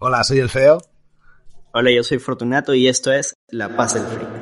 Hola, 0.00 0.22
soy 0.22 0.38
el 0.38 0.48
feo. 0.48 0.78
Hola, 1.72 1.90
yo 1.90 2.04
soy 2.04 2.20
Fortunato 2.20 2.72
y 2.72 2.86
esto 2.86 3.12
es 3.12 3.34
La 3.48 3.76
Paz 3.76 3.94
del 3.94 4.04
Freak. 4.04 4.37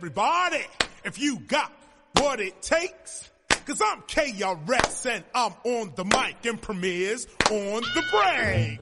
Everybody, 0.00 0.64
if 1.04 1.18
you 1.18 1.38
got 1.46 1.70
what 2.14 2.40
it 2.40 2.54
takes. 2.62 3.30
Cause 3.66 3.82
I'm 3.82 4.00
KRS 4.08 5.04
and 5.04 5.24
I'm 5.34 5.52
on 5.62 5.92
the 5.94 6.04
mic 6.04 6.46
and 6.46 6.58
premieres 6.58 7.26
on 7.50 7.82
the 7.82 8.02
brain. 8.10 8.80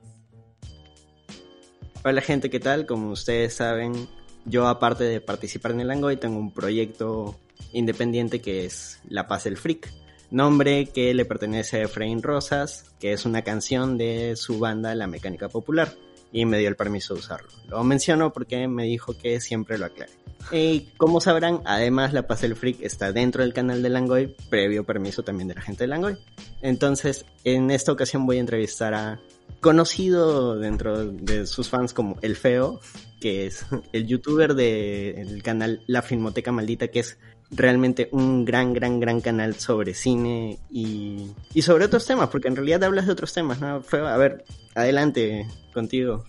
Hola 2.05 2.21
gente, 2.21 2.49
¿qué 2.49 2.61
tal? 2.61 2.87
Como 2.87 3.11
ustedes 3.11 3.57
saben, 3.57 4.09
yo 4.45 4.69
aparte 4.69 5.03
de 5.03 5.21
participar 5.21 5.73
en 5.73 5.81
el 5.81 5.89
Langoy 5.89 6.19
tengo 6.19 6.39
un 6.39 6.53
proyecto 6.53 7.37
independiente 7.73 8.41
que 8.41 8.65
es 8.65 9.01
La 9.09 9.27
Paz 9.27 9.45
del 9.45 9.57
Freak. 9.57 9.93
Nombre 10.31 10.87
que 10.87 11.13
le 11.15 11.25
pertenece 11.25 11.79
a 11.79 11.85
Efraín 11.87 12.23
Rosas, 12.23 12.95
que 13.01 13.13
es 13.13 13.27
una 13.27 13.43
canción 13.43 13.99
de 13.99 14.37
su 14.37 14.61
banda 14.61 14.95
La 14.95 15.09
Mecánica 15.09 15.49
Popular. 15.49 15.93
Y 16.33 16.45
me 16.45 16.59
dio 16.59 16.69
el 16.69 16.77
permiso 16.77 17.15
de 17.15 17.21
usarlo. 17.21 17.49
Lo 17.69 17.83
menciono 17.85 18.33
porque 18.33 18.69
me 18.69 18.85
dijo 18.85 19.17
que 19.17 19.41
siempre 19.41 19.79
lo 19.79 19.87
aclare. 19.87 20.13
Y 20.53 20.89
como 20.97 21.21
sabrán, 21.21 21.61
además 21.65 22.13
La 22.13 22.27
Paz 22.27 22.41
del 22.41 22.57
Freak 22.57 22.81
está 22.81 23.13
dentro 23.13 23.43
del 23.43 23.53
canal 23.53 23.83
de 23.83 23.89
Langoy, 23.91 24.35
previo 24.49 24.85
permiso 24.85 25.23
también 25.23 25.49
de 25.49 25.55
la 25.55 25.61
gente 25.61 25.85
de 25.85 25.89
Langoy. 25.89 26.17
Entonces, 26.63 27.25
en 27.45 27.71
esta 27.71 27.93
ocasión 27.93 28.27
voy 28.27 28.39
a 28.39 28.41
entrevistar 28.41 28.95
a 28.95 29.21
conocido 29.61 30.59
dentro 30.59 31.07
de 31.07 31.47
sus 31.47 31.69
fans 31.69 31.93
como 31.93 32.17
El 32.23 32.37
Feo, 32.37 32.81
que 33.21 33.47
es 33.47 33.67
el 33.93 34.07
youtuber 34.07 34.55
del 34.55 35.43
canal 35.43 35.83
La 35.87 36.03
Filmoteca 36.03 36.53
Maldita, 36.53 36.89
que 36.89 37.01
es 37.01 37.19
realmente 37.51 38.09
un 38.13 38.45
gran, 38.45 38.73
gran, 38.73 39.01
gran 39.01 39.21
canal 39.21 39.55
sobre 39.57 39.95
cine 39.95 40.59
y, 40.71 41.31
y 41.55 41.63
sobre 41.63 41.85
otros 41.85 42.07
temas, 42.07 42.29
porque 42.29 42.49
en 42.49 42.57
realidad 42.57 42.85
hablas 42.85 43.07
de 43.07 43.13
otros 43.13 43.33
temas, 43.33 43.61
¿no? 43.61 43.83
Feo, 43.83 44.07
a 44.07 44.17
ver, 44.17 44.45
adelante 44.75 45.47
contigo. 45.73 46.25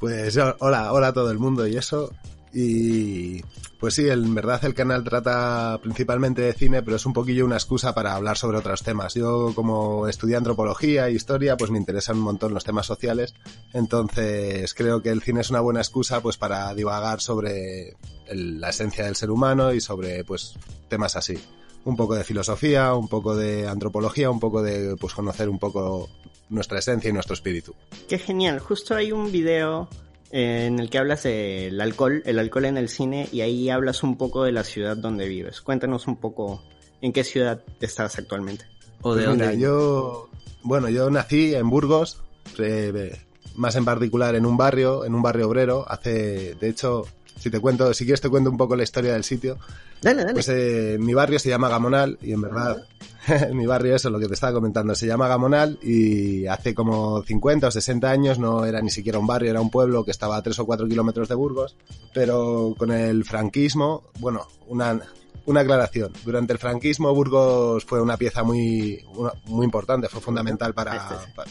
Pues 0.00 0.36
hola, 0.36 0.92
hola 0.92 1.08
a 1.08 1.12
todo 1.12 1.30
el 1.30 1.38
mundo 1.38 1.66
y 1.66 1.76
eso. 1.76 2.12
Y 2.54 3.42
pues 3.80 3.94
sí, 3.94 4.08
en 4.08 4.34
verdad 4.34 4.64
el 4.64 4.74
canal 4.74 5.02
trata 5.02 5.78
principalmente 5.82 6.42
de 6.42 6.52
cine, 6.52 6.82
pero 6.82 6.96
es 6.96 7.06
un 7.06 7.12
poquillo 7.12 7.44
una 7.44 7.56
excusa 7.56 7.94
para 7.94 8.14
hablar 8.14 8.36
sobre 8.36 8.58
otros 8.58 8.82
temas. 8.82 9.14
Yo 9.14 9.52
como 9.54 10.06
estudié 10.06 10.36
antropología 10.36 11.08
e 11.08 11.12
historia, 11.12 11.56
pues 11.56 11.70
me 11.70 11.78
interesan 11.78 12.18
un 12.18 12.24
montón 12.24 12.54
los 12.54 12.64
temas 12.64 12.86
sociales. 12.86 13.34
Entonces 13.72 14.74
creo 14.74 15.02
que 15.02 15.08
el 15.08 15.22
cine 15.22 15.40
es 15.40 15.50
una 15.50 15.60
buena 15.60 15.80
excusa 15.80 16.20
pues 16.20 16.36
para 16.36 16.74
divagar 16.74 17.20
sobre 17.20 17.96
la 18.30 18.68
esencia 18.68 19.04
del 19.04 19.16
ser 19.16 19.30
humano 19.30 19.72
y 19.72 19.80
sobre 19.80 20.24
pues 20.24 20.54
temas 20.88 21.16
así. 21.16 21.38
Un 21.84 21.96
poco 21.96 22.14
de 22.14 22.22
filosofía, 22.22 22.94
un 22.94 23.08
poco 23.08 23.34
de 23.34 23.66
antropología, 23.66 24.30
un 24.30 24.38
poco 24.38 24.62
de 24.62 24.94
pues 24.96 25.14
conocer 25.14 25.48
un 25.48 25.58
poco 25.58 26.08
nuestra 26.50 26.78
esencia 26.78 27.10
y 27.10 27.12
nuestro 27.12 27.34
espíritu. 27.34 27.74
Qué 28.08 28.18
genial, 28.18 28.60
justo 28.60 28.94
hay 28.94 29.10
un 29.10 29.32
video 29.32 29.88
en 30.32 30.78
el 30.78 30.90
que 30.90 30.98
hablas 30.98 31.22
del 31.22 31.80
alcohol, 31.80 32.22
el 32.24 32.38
alcohol 32.38 32.64
en 32.64 32.78
el 32.78 32.88
cine, 32.88 33.28
y 33.30 33.42
ahí 33.42 33.68
hablas 33.68 34.02
un 34.02 34.16
poco 34.16 34.44
de 34.44 34.52
la 34.52 34.64
ciudad 34.64 34.96
donde 34.96 35.28
vives. 35.28 35.60
Cuéntanos 35.60 36.06
un 36.06 36.16
poco 36.16 36.62
en 37.02 37.12
qué 37.12 37.22
ciudad 37.22 37.62
estás 37.80 38.18
actualmente. 38.18 38.64
O 39.02 39.14
de 39.14 39.24
Pues 39.24 39.26
dónde 39.26 39.46
mira, 39.48 39.58
yo, 39.58 40.30
bueno, 40.62 40.88
yo 40.88 41.10
nací 41.10 41.54
en 41.54 41.68
Burgos, 41.68 42.22
eh, 42.58 43.18
más 43.56 43.76
en 43.76 43.84
particular 43.84 44.34
en 44.34 44.46
un 44.46 44.56
barrio, 44.56 45.04
en 45.04 45.14
un 45.14 45.22
barrio 45.22 45.48
obrero. 45.48 45.84
Hace, 45.86 46.54
de 46.54 46.68
hecho, 46.68 47.04
si 47.38 47.50
te 47.50 47.60
cuento, 47.60 47.92
si 47.92 48.04
quieres 48.04 48.20
te 48.20 48.30
cuento 48.30 48.50
un 48.50 48.56
poco 48.56 48.74
la 48.74 48.84
historia 48.84 49.12
del 49.12 49.24
sitio. 49.24 49.58
Dale, 50.00 50.22
dale. 50.22 50.32
Pues 50.32 50.48
eh, 50.48 50.96
mi 50.98 51.12
barrio 51.12 51.38
se 51.38 51.50
llama 51.50 51.68
Gamonal 51.68 52.18
y 52.22 52.32
en 52.32 52.40
verdad, 52.40 52.86
mi 53.52 53.66
barrio 53.66 53.94
eso, 53.96 54.10
lo 54.10 54.18
que 54.18 54.26
te 54.28 54.34
estaba 54.34 54.52
comentando, 54.52 54.94
se 54.94 55.06
llama 55.06 55.28
Gamonal 55.28 55.78
y 55.82 56.46
hace 56.46 56.74
como 56.74 57.22
50 57.22 57.68
o 57.68 57.70
60 57.70 58.10
años 58.10 58.38
no 58.38 58.64
era 58.64 58.80
ni 58.80 58.90
siquiera 58.90 59.18
un 59.18 59.26
barrio, 59.26 59.50
era 59.50 59.60
un 59.60 59.70
pueblo 59.70 60.04
que 60.04 60.10
estaba 60.10 60.36
a 60.36 60.42
3 60.42 60.58
o 60.58 60.66
4 60.66 60.88
kilómetros 60.88 61.28
de 61.28 61.34
Burgos, 61.34 61.76
pero 62.12 62.74
con 62.76 62.90
el 62.90 63.24
franquismo, 63.24 64.04
bueno, 64.18 64.46
una, 64.68 65.00
una 65.46 65.60
aclaración, 65.60 66.12
durante 66.24 66.52
el 66.52 66.58
franquismo 66.58 67.14
Burgos 67.14 67.84
fue 67.84 68.00
una 68.00 68.16
pieza 68.16 68.42
muy, 68.42 69.04
una- 69.14 69.32
muy 69.46 69.64
importante, 69.64 70.08
fue 70.08 70.20
fundamental 70.20 70.74
para, 70.74 71.26
para, 71.36 71.50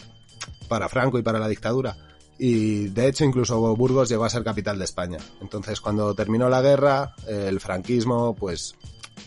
para 0.67 0.89
Franco 0.89 1.17
y 1.19 1.23
para 1.23 1.39
la 1.39 1.47
dictadura. 1.47 1.95
Y 2.43 2.87
de 2.87 3.07
hecho 3.07 3.23
incluso 3.23 3.59
Burgos 3.75 4.09
llegó 4.09 4.25
a 4.25 4.29
ser 4.29 4.43
capital 4.43 4.79
de 4.79 4.85
España. 4.85 5.19
Entonces 5.41 5.79
cuando 5.79 6.15
terminó 6.15 6.49
la 6.49 6.61
guerra, 6.61 7.13
el 7.27 7.59
franquismo 7.59 8.33
pues 8.33 8.73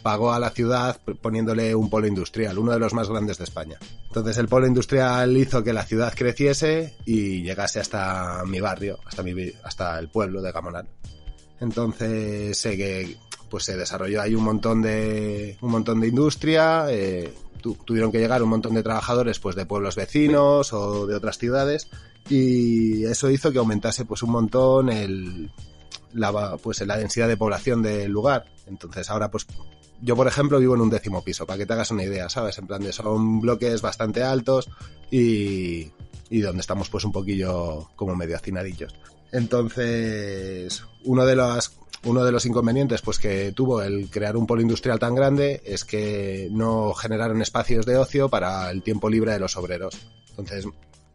pagó 0.02 0.32
a 0.32 0.38
la 0.38 0.50
ciudad 0.50 1.00
poniéndole 1.22 1.74
un 1.74 1.88
polo 1.90 2.06
industrial, 2.06 2.58
uno 2.58 2.72
de 2.72 2.78
los 2.78 2.92
más 2.94 3.08
grandes 3.08 3.38
de 3.38 3.44
España. 3.44 3.78
Entonces 4.08 4.36
el 4.38 4.48
polo 4.48 4.66
industrial 4.66 5.36
hizo 5.36 5.62
que 5.62 5.72
la 5.72 5.84
ciudad 5.84 6.12
creciese 6.14 6.94
y 7.04 7.42
llegase 7.42 7.80
hasta 7.80 8.42
mi 8.46 8.60
barrio, 8.60 8.98
hasta, 9.06 9.22
mi, 9.22 9.34
hasta 9.62 9.98
el 9.98 10.08
pueblo 10.08 10.42
de 10.42 10.52
Gamonal. 10.52 10.86
Entonces 11.60 12.58
sé 12.58 12.76
que 12.76 13.16
pues 13.48 13.64
se 13.64 13.76
desarrolló 13.76 14.20
ahí 14.20 14.34
un 14.34 14.44
montón 14.44 14.82
de 14.82 15.56
un 15.60 15.70
montón 15.70 16.00
de 16.00 16.08
industria, 16.08 16.86
eh, 16.90 17.32
tu- 17.62 17.74
tuvieron 17.84 18.10
que 18.10 18.18
llegar 18.18 18.42
un 18.42 18.48
montón 18.48 18.74
de 18.74 18.82
trabajadores 18.82 19.38
pues 19.38 19.54
de 19.56 19.64
pueblos 19.64 19.94
vecinos 19.94 20.72
o 20.72 21.06
de 21.06 21.14
otras 21.14 21.38
ciudades 21.38 21.88
y 22.28 23.04
eso 23.04 23.30
hizo 23.30 23.52
que 23.52 23.58
aumentase 23.58 24.04
pues 24.04 24.22
un 24.22 24.30
montón 24.30 24.88
el 24.90 25.50
la 26.12 26.56
pues 26.56 26.80
la 26.86 26.96
densidad 26.96 27.28
de 27.28 27.36
población 27.36 27.82
del 27.82 28.10
lugar. 28.10 28.46
Entonces 28.66 29.08
ahora 29.10 29.30
pues 29.30 29.46
yo 30.00 30.16
por 30.16 30.26
ejemplo 30.26 30.58
vivo 30.58 30.74
en 30.74 30.80
un 30.80 30.90
décimo 30.90 31.22
piso, 31.22 31.46
para 31.46 31.58
que 31.58 31.66
te 31.66 31.72
hagas 31.72 31.90
una 31.90 32.04
idea, 32.04 32.28
¿sabes? 32.28 32.58
En 32.58 32.66
plan 32.66 32.82
de 32.82 32.92
son 32.92 33.40
bloques 33.40 33.80
bastante 33.82 34.22
altos 34.22 34.68
y 35.10 35.90
y 36.30 36.40
donde 36.40 36.60
estamos 36.60 36.88
pues 36.88 37.04
un 37.04 37.12
poquillo 37.12 37.88
como 37.96 38.16
medio 38.16 38.36
hacinadillos. 38.36 38.94
Entonces, 39.32 40.82
uno 41.04 41.24
de 41.24 41.36
los 41.36 41.72
uno 42.04 42.24
de 42.24 42.32
los 42.32 42.44
inconvenientes 42.44 43.00
pues 43.00 43.18
que 43.18 43.52
tuvo 43.52 43.82
el 43.82 44.10
crear 44.10 44.36
un 44.36 44.46
polo 44.46 44.60
industrial 44.60 44.98
tan 44.98 45.14
grande 45.14 45.62
es 45.64 45.84
que 45.84 46.48
no 46.50 46.92
generaron 46.92 47.40
espacios 47.40 47.86
de 47.86 47.96
ocio 47.96 48.28
para 48.28 48.70
el 48.70 48.82
tiempo 48.82 49.08
libre 49.08 49.32
de 49.32 49.38
los 49.38 49.56
obreros. 49.56 49.96
Entonces, 50.30 50.66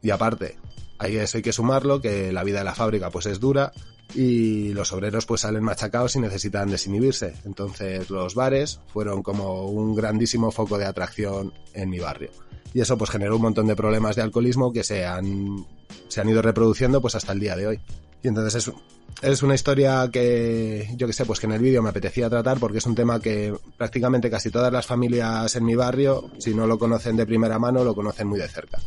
y 0.02 0.10
aparte, 0.10 0.58
hay 0.98 1.18
eso 1.18 1.38
hay 1.38 1.44
que 1.44 1.54
sumarlo 1.54 2.02
que 2.02 2.32
la 2.32 2.44
vida 2.44 2.60
de 2.60 2.66
la 2.66 2.76
fábrica 2.76 3.10
pues 3.10 3.26
es 3.28 3.40
dura 3.40 3.72
y 4.14 4.74
los 4.74 4.92
obreros 4.92 5.26
pues 5.26 5.42
salen 5.42 5.64
machacados 5.64 6.16
y 6.16 6.20
necesitan 6.20 6.70
desinhibirse. 6.70 7.34
Entonces, 7.46 8.10
los 8.10 8.36
bares 8.36 8.80
fueron 8.88 9.22
como 9.24 9.66
un 9.68 9.96
grandísimo 9.96 10.52
foco 10.52 10.78
de 10.78 10.86
atracción 10.86 11.54
en 11.74 11.90
mi 11.90 12.00
barrio. 12.00 12.32
Y 12.74 12.82
eso 12.82 12.98
pues 12.98 13.10
generó 13.10 13.36
un 13.36 13.42
montón 13.42 13.68
de 13.68 13.76
problemas 13.76 14.16
de 14.16 14.22
alcoholismo 14.22 14.72
que 14.72 14.84
se 14.84 15.06
han 15.06 15.66
se 16.08 16.22
han 16.22 16.30
ido 16.30 16.42
reproduciendo 16.42 17.02
pues 17.02 17.16
hasta 17.16 17.34
el 17.34 17.40
día 17.40 17.56
de 17.56 17.68
hoy. 17.68 17.80
Y 18.22 18.28
entonces 18.28 18.68
es, 18.68 18.74
es 19.22 19.44
una 19.44 19.56
historia 19.56 20.10
que, 20.12 20.90
yo 20.96 21.08
que 21.08 21.14
sé, 21.14 21.26
pues 21.26 21.40
que 21.40 21.46
en 21.46 21.54
el 21.54 21.62
vídeo 21.62 21.82
me 21.82 21.90
apetecía 21.90 22.30
tratar 22.30 22.60
porque 22.60 22.80
es 22.80 22.86
un 22.86 22.96
tema 22.96 23.20
que 23.20 23.56
prácticamente 23.78 24.30
casi 24.30 24.50
todas 24.50 24.74
las 24.74 24.86
familias 24.86 25.56
en 25.56 25.66
mi 25.66 25.76
barrio, 25.76 26.30
si 26.38 26.54
no 26.54 26.68
lo 26.68 26.78
conocen 26.78 27.16
de 27.16 27.26
primera 27.26 27.60
mano, 27.60 27.84
lo 27.84 27.96
conocen 27.96 28.28
muy 28.28 28.40
de 28.40 28.48
cerca. 28.48 28.80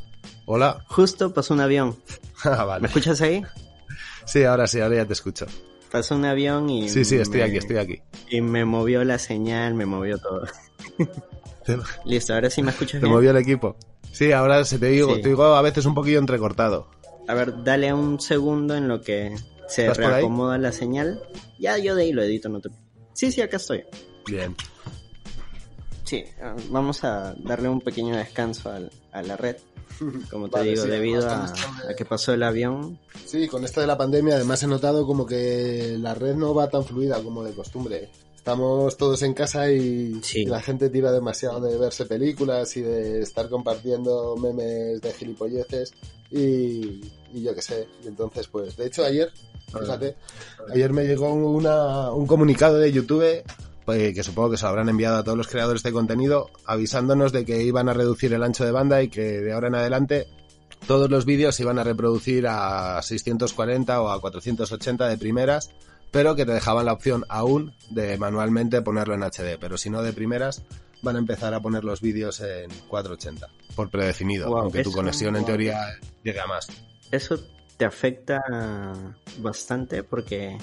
Hola. 0.44 0.84
Justo 0.88 1.32
pasó 1.32 1.54
un 1.54 1.60
avión. 1.60 1.96
Ah, 2.44 2.64
vale. 2.64 2.82
¿Me 2.82 2.88
escuchas 2.88 3.20
ahí? 3.20 3.40
Sí, 4.24 4.44
ahora 4.44 4.66
sí, 4.66 4.80
ahora 4.80 4.96
ya 4.96 5.06
te 5.06 5.12
escucho. 5.12 5.46
Pasó 5.90 6.14
un 6.16 6.24
avión 6.24 6.70
y... 6.70 6.88
Sí, 6.88 7.04
sí, 7.04 7.16
estoy 7.16 7.40
me- 7.40 7.46
aquí, 7.46 7.56
estoy 7.58 7.76
aquí. 7.76 8.02
Y 8.30 8.40
me 8.40 8.64
movió 8.64 9.04
la 9.04 9.18
señal, 9.18 9.74
me 9.74 9.84
movió 9.86 10.18
todo. 10.18 10.44
Te, 11.64 11.76
Listo, 12.04 12.34
ahora 12.34 12.48
sí 12.50 12.62
me 12.62 12.70
escuchas 12.70 13.00
te 13.00 13.06
bien. 13.06 13.12
movió 13.12 13.30
el 13.30 13.36
equipo. 13.36 13.76
Sí, 14.10 14.32
ahora 14.32 14.64
se 14.64 14.78
te 14.78 14.86
digo, 14.86 15.14
Sí. 15.16 15.22
te 15.22 15.28
digo 15.30 15.44
a 15.44 15.62
veces 15.62 15.84
un 15.86 15.94
poquillo 15.94 16.18
entrecortado. 16.18 16.88
A 17.28 17.34
ver, 17.34 17.62
dale 17.62 17.92
un 17.92 18.20
segundo 18.20 18.74
en 18.74 18.88
lo 18.88 19.00
que 19.00 19.34
se 19.68 19.92
reacomoda 19.92 20.58
la 20.58 20.72
señal. 20.72 21.20
Ya 21.58 21.78
yo 21.78 21.94
de 21.94 22.02
ahí 22.04 22.12
lo 22.12 22.22
edito, 22.22 22.48
no 22.48 22.60
te... 22.60 22.70
Sí, 23.12 23.30
sí, 23.30 23.40
acá 23.42 23.58
estoy. 23.58 23.84
Bien. 24.26 24.56
Sí, 26.04 26.24
ah, 26.42 26.54
vamos 26.70 27.04
a 27.04 27.34
darle 27.38 27.68
un 27.68 27.80
pequeño 27.80 28.16
descanso 28.16 28.70
al- 28.70 28.90
a 29.12 29.22
la 29.22 29.36
red. 29.36 29.56
Como 30.30 30.48
te 30.48 30.58
Vale, 30.58 30.70
digo, 30.70 30.82
sí, 30.84 30.88
debido 30.90 31.28
a, 31.28 31.52
que 31.96 32.04
pasó 32.04 32.32
el 32.32 32.42
avión. 32.42 32.98
Sí, 33.24 33.48
con 33.48 33.64
esto 33.64 33.80
de 33.80 33.86
la 33.86 33.96
pandemia 33.98 34.36
además 34.36 34.62
he 34.62 34.66
notado 34.66 35.06
como 35.06 35.26
que 35.26 35.96
la 35.98 36.14
red 36.14 36.34
no 36.34 36.54
va 36.54 36.68
tan 36.70 36.84
fluida 36.84 37.22
como 37.22 37.42
de 37.44 37.52
costumbre. 37.52 38.10
Estamos 38.36 38.96
todos 38.96 39.22
en 39.22 39.34
casa 39.34 39.70
y, 39.70 40.18
Sí. 40.22 40.40
y 40.42 40.46
la 40.46 40.60
gente 40.60 40.88
tira 40.90 41.12
demasiado 41.12 41.60
de 41.60 41.78
verse 41.78 42.06
películas 42.06 42.76
y 42.76 42.80
de 42.82 43.20
estar 43.22 43.48
compartiendo 43.48 44.36
memes 44.36 45.00
de 45.00 45.12
gilipolleces 45.12 45.92
y, 46.30 47.00
y 47.32 47.42
yo 47.42 47.54
qué 47.54 47.62
sé. 47.62 47.86
Y 48.04 48.08
entonces, 48.08 48.48
pues, 48.48 48.76
de 48.76 48.86
hecho 48.86 49.04
ayer, 49.04 49.30
fíjate, 49.66 50.16
ayer 50.74 50.92
me 50.92 51.04
llegó 51.04 51.32
una, 51.32 52.10
un 52.10 52.26
comunicado 52.26 52.78
de 52.78 52.90
YouTube 52.90 53.44
pues, 53.84 54.14
que 54.14 54.22
supongo 54.22 54.50
que 54.50 54.56
se 54.56 54.64
lo 54.64 54.70
habrán 54.70 54.88
enviado 54.88 55.16
a 55.16 55.24
todos 55.24 55.36
los 55.36 55.48
creadores 55.48 55.82
de 55.82 55.92
contenido 55.92 56.50
avisándonos 56.66 57.32
de 57.32 57.44
que 57.44 57.62
iban 57.62 57.88
a 57.88 57.94
reducir 57.94 58.32
el 58.32 58.42
ancho 58.42 58.64
de 58.64 58.72
banda 58.72 59.02
y 59.02 59.08
que 59.08 59.22
de 59.22 59.52
ahora 59.52 59.68
en 59.68 59.74
adelante 59.74 60.28
todos 60.86 61.10
los 61.10 61.24
vídeos 61.24 61.54
se 61.54 61.62
iban 61.62 61.78
a 61.78 61.84
reproducir 61.84 62.46
a 62.48 63.00
640 63.02 64.00
o 64.02 64.10
a 64.10 64.20
480 64.20 65.08
de 65.08 65.18
primeras, 65.18 65.70
pero 66.10 66.34
que 66.34 66.44
te 66.44 66.52
dejaban 66.52 66.86
la 66.86 66.92
opción 66.92 67.24
aún 67.28 67.74
de 67.90 68.18
manualmente 68.18 68.82
ponerlo 68.82 69.14
en 69.14 69.22
HD, 69.22 69.58
pero 69.60 69.76
si 69.76 69.90
no 69.90 70.02
de 70.02 70.12
primeras 70.12 70.62
van 71.02 71.16
a 71.16 71.18
empezar 71.18 71.52
a 71.54 71.60
poner 71.60 71.84
los 71.84 72.00
vídeos 72.00 72.40
en 72.40 72.70
480 72.88 73.48
por 73.74 73.90
predefinido, 73.90 74.48
Wow, 74.48 74.58
aunque 74.58 74.82
tu 74.82 74.92
conexión 74.92 75.36
en 75.36 75.44
teoría 75.44 75.98
llegue 76.22 76.40
a 76.40 76.46
más. 76.46 76.68
Eso 77.10 77.38
te 77.76 77.84
afecta 77.84 78.40
bastante 79.38 80.02
porque 80.04 80.56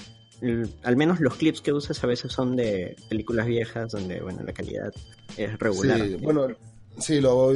al 0.82 0.96
menos 0.96 1.20
los 1.20 1.34
clips 1.36 1.60
que 1.60 1.72
usas 1.72 2.02
a 2.02 2.06
veces 2.06 2.32
son 2.32 2.56
de 2.56 2.96
películas 3.08 3.46
viejas 3.46 3.92
donde, 3.92 4.20
bueno, 4.20 4.42
la 4.44 4.52
calidad 4.52 4.92
es 5.36 5.58
regular. 5.58 6.00
Sí, 6.00 6.16
bueno, 6.16 6.48
sí, 6.98 7.20
lo 7.20 7.52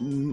mm, 0.00 0.32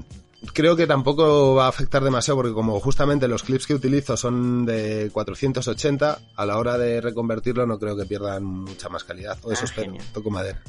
creo 0.53 0.75
que 0.75 0.87
tampoco 0.87 1.55
va 1.55 1.65
a 1.65 1.69
afectar 1.69 2.03
demasiado 2.03 2.37
porque 2.37 2.53
como 2.53 2.79
justamente 2.79 3.27
los 3.27 3.43
clips 3.43 3.67
que 3.67 3.73
utilizo 3.73 4.15
son 4.17 4.65
de 4.65 5.09
480, 5.11 6.19
a 6.35 6.45
la 6.45 6.57
hora 6.57 6.77
de 6.77 7.01
reconvertirlo 7.01 7.65
no 7.65 7.79
creo 7.79 7.97
que 7.97 8.05
pierdan 8.05 8.43
mucha 8.43 8.89
más 8.89 9.03
calidad. 9.03 9.37
O 9.43 9.51
eso 9.51 9.63
Ah, 9.63 9.65
espero. 9.65 9.93
Toco 10.13 10.29
madera. 10.29 10.61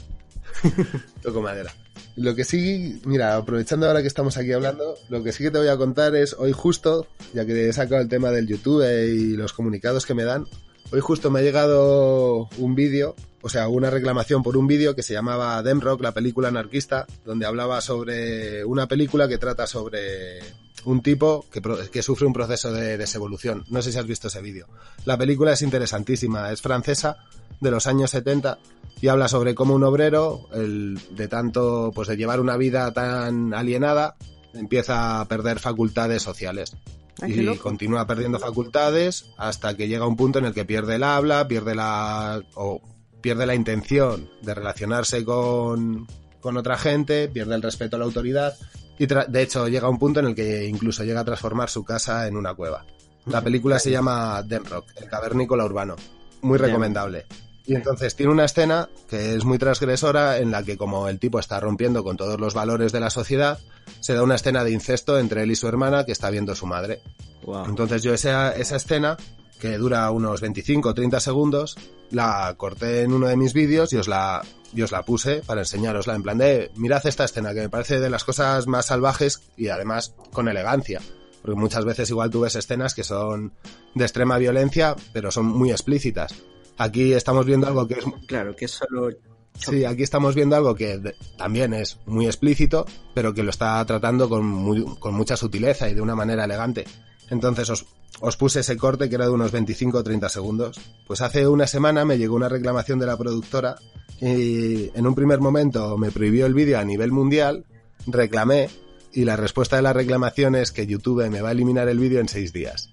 Toco 1.22 1.42
madera. 1.42 1.72
Lo 2.16 2.34
que 2.34 2.44
sí, 2.44 3.00
mira, 3.04 3.36
aprovechando 3.36 3.86
ahora 3.86 4.02
que 4.02 4.08
estamos 4.08 4.36
aquí 4.38 4.52
hablando, 4.52 4.96
lo 5.08 5.22
que 5.22 5.32
sí 5.32 5.44
que 5.44 5.50
te 5.50 5.58
voy 5.58 5.69
a 5.69 5.76
contar 5.76 6.16
es 6.16 6.34
hoy 6.36 6.52
justo, 6.52 7.06
ya 7.32 7.46
que 7.46 7.69
he 7.69 7.72
sacado 7.72 8.00
el 8.00 8.08
tema 8.08 8.30
del 8.30 8.48
YouTube 8.48 8.84
y 8.84 9.36
los 9.36 9.52
comunicados 9.52 10.04
que 10.04 10.14
me 10.14 10.25
dan, 10.25 10.46
hoy 10.90 11.00
justo 11.00 11.31
me 11.31 11.40
ha 11.40 11.43
llegado 11.43 12.49
un 12.58 12.75
vídeo, 12.75 13.14
o 13.43 13.49
sea, 13.49 13.69
una 13.69 13.90
reclamación 13.90 14.43
por 14.43 14.56
un 14.56 14.67
vídeo 14.67 14.94
que 14.94 15.02
se 15.02 15.14
llamaba 15.14 15.62
Demrock, 15.62 16.00
la 16.00 16.12
película 16.12 16.49
anarquista, 16.49 17.06
donde 17.25 17.46
hablaba 17.46 17.81
sobre 17.81 18.64
una 18.64 18.87
película 18.88 19.29
que 19.29 19.38
trata 19.38 19.67
sobre 19.67 20.40
un 20.85 21.02
tipo 21.02 21.44
que, 21.50 22.02
sufre 22.02 22.26
un 22.26 22.32
proceso 22.32 22.73
de 22.73 22.96
desevolución. 22.96 23.64
No 23.69 23.82
sé 23.82 23.93
si 23.93 23.99
has 23.99 24.06
visto 24.06 24.29
ese 24.29 24.40
vídeo. 24.40 24.67
La 25.05 25.19
película 25.19 25.52
es 25.52 25.62
interesantísima, 25.62 26.50
es 26.52 26.62
francesa, 26.62 27.19
de 27.61 27.70
los 27.70 27.87
años 27.87 28.11
70, 28.11 28.58
y 29.00 29.08
habla 29.08 29.29
sobre 29.29 29.55
cómo 29.55 29.75
un 29.75 29.85
obrero, 29.85 30.49
de 30.52 31.29
tanto, 31.29 31.93
pues 31.94 32.08
de 32.08 32.17
llevar 32.17 32.40
una 32.40 32.56
vida 32.56 32.93
tan 32.93 33.55
alienada, 33.55 34.17
empieza 34.55 35.20
a 35.20 35.25
perder 35.26 35.58
facultades 35.58 36.23
sociales. 36.23 36.73
Ah, 37.20 37.29
y 37.29 37.56
continúa 37.59 38.06
perdiendo 38.06 38.38
facultades 38.38 39.26
hasta 39.37 39.76
que 39.76 39.88
llega 39.88 40.06
un 40.06 40.17
punto 40.17 40.38
en 40.38 40.44
el 40.47 40.55
que 40.55 40.65
pierde 40.65 40.97
el 40.97 41.03
habla, 41.03 41.49
pierde 41.49 41.75
la, 41.75 42.41
o 42.55 42.81
pierde 43.20 43.44
la 43.47 43.55
intención 43.55 44.29
de 44.43 44.55
relacionarse 44.55 45.25
con, 45.25 46.06
con 46.41 46.56
otra 46.56 46.76
gente, 46.79 47.29
pierde 47.29 47.55
el 47.56 47.62
respeto 47.62 47.97
a 47.97 47.99
la 47.99 48.05
autoridad 48.05 48.55
y 48.99 49.06
tra- 49.06 49.26
de 49.26 49.43
hecho 49.43 49.67
llega 49.69 49.88
un 49.88 49.99
punto 49.99 50.20
en 50.20 50.26
el 50.26 50.35
que 50.35 50.67
incluso 50.67 51.03
llega 51.05 51.20
a 51.20 51.25
transformar 51.25 51.70
su 51.70 51.85
casa 51.85 52.26
en 52.29 52.37
una 52.37 52.55
cueva. 52.55 52.85
La 53.26 53.43
película 53.43 53.79
se 53.79 53.91
llama 53.91 54.43
Demrock, 54.43 54.87
el 54.97 55.09
cavernícola 55.09 55.64
urbano. 55.64 55.97
Muy 56.43 56.56
recomendable. 56.56 57.26
Y 57.69 57.75
entonces 57.75 58.17
tiene 58.17 58.32
una 58.32 58.47
escena 58.47 58.88
que 59.11 59.35
es 59.35 59.44
muy 59.44 59.59
transgresora 59.59 60.38
en 60.38 60.50
la 60.50 60.62
que 60.62 60.79
como 60.79 61.06
el 61.06 61.19
tipo 61.19 61.38
está 61.38 61.61
rompiendo 61.61 62.03
con 62.03 62.17
todos 62.17 62.41
los 62.41 62.55
valores 62.55 62.93
de 62.93 63.00
la 63.00 63.11
sociedad, 63.11 63.59
se 64.00 64.15
da 64.15 64.23
una 64.23 64.37
escena 64.37 64.65
de 64.65 64.70
incesto 64.70 65.19
entre 65.19 65.43
él 65.43 65.50
y 65.50 65.55
su 65.55 65.69
hermana 65.69 66.06
que 66.06 66.12
está 66.12 66.31
viendo 66.31 66.55
su 66.55 66.65
madre. 66.65 67.03
Wow. 67.44 67.67
Entonces 67.67 68.03
yo 68.03 68.15
esa, 68.15 68.53
esa 68.53 68.76
escena, 68.76 69.19
que 69.61 69.76
dura 69.76 70.11
unos 70.11 70.41
25 70.41 70.88
o 70.88 70.94
30 70.94 71.20
segundos, 71.20 71.76
la 72.11 72.55
corté 72.56 73.03
en 73.03 73.12
uno 73.12 73.29
de 73.29 73.37
mis 73.37 73.53
vídeos 73.53 73.93
y 73.93 73.99
os 73.99 74.09
la, 74.09 74.41
y 74.73 74.81
os 74.81 74.91
la 74.91 75.03
puse 75.03 75.43
para 75.44 75.61
enseñarosla 75.61 76.14
en 76.14 76.23
plan 76.23 76.38
de, 76.38 76.71
mirad 76.75 77.06
esta 77.06 77.25
escena 77.25 77.53
que 77.53 77.61
me 77.61 77.69
parece 77.69 78.00
de 78.00 78.09
las 78.09 78.25
cosas 78.25 78.67
más 78.67 78.87
salvajes 78.87 79.43
y 79.59 79.69
además 79.69 80.14
con 80.32 80.49
elegancia. 80.49 81.03
Porque 81.43 81.61
muchas 81.61 81.85
veces 81.85 82.09
igual 82.09 82.31
tú 82.31 82.41
ves 82.41 82.56
escenas 82.56 82.94
que 82.94 83.05
son 83.05 83.53
de 83.94 84.05
extrema 84.05 84.38
violencia, 84.38 84.97
pero 85.12 85.31
son 85.31 85.44
muy 85.44 85.71
explícitas. 85.71 86.35
Aquí 86.78 87.12
estamos 87.12 87.44
viendo 87.46 87.66
algo 87.66 87.86
que 87.88 87.94
es 87.94 88.04
Claro, 88.26 88.54
que 88.56 88.64
es 88.66 88.70
solo... 88.72 89.10
Sí, 89.58 89.84
aquí 89.84 90.04
estamos 90.04 90.36
viendo 90.36 90.54
algo 90.54 90.76
que 90.76 91.00
también 91.36 91.75
es 91.75 91.98
muy 92.06 92.26
explícito, 92.26 92.86
pero 93.12 93.34
que 93.34 93.42
lo 93.42 93.50
está 93.50 93.84
tratando 93.84 94.28
con, 94.28 94.46
muy- 94.46 94.84
con 95.00 95.14
mucha 95.14 95.36
sutileza 95.36 95.88
y 95.88 95.94
de 95.94 96.00
una 96.00 96.14
manera 96.14 96.44
elegante. 96.44 96.84
Entonces 97.28 97.69
os, 97.69 97.84
os 98.20 98.36
puse 98.36 98.60
ese 98.60 98.76
corte 98.76 99.08
que 99.08 99.16
era 99.16 99.25
de 99.25 99.32
unos 99.32 99.50
25 99.50 99.98
o 99.98 100.04
30 100.04 100.28
segundos. 100.28 100.78
Pues 101.08 101.20
hace 101.22 101.48
una 101.48 101.66
semana 101.66 102.04
me 102.04 102.19
llegó 102.19 102.36
una 102.36 102.48
reclamación 102.48 103.00
de 103.00 103.06
la 103.06 103.16
productora 103.16 103.75
y 104.20 104.90
en 104.96 105.06
un 105.08 105.14
primer 105.16 105.40
momento 105.40 105.98
me 105.98 106.12
prohibió 106.12 106.46
el 106.46 106.54
vídeo 106.54 106.78
a 106.78 106.84
nivel 106.84 107.10
mundial, 107.10 107.64
reclamé 108.06 108.69
y 109.12 109.25
la 109.25 109.34
respuesta 109.36 109.75
de 109.75 109.82
la 109.82 109.92
reclamación 109.92 110.54
es 110.54 110.70
que 110.70 110.86
YouTube 110.86 111.28
me 111.30 111.40
va 111.42 111.48
a 111.48 111.52
eliminar 111.52 111.88
el 111.88 111.98
vídeo 111.98 112.20
en 112.20 112.28
seis 112.28 112.52
días. 112.52 112.90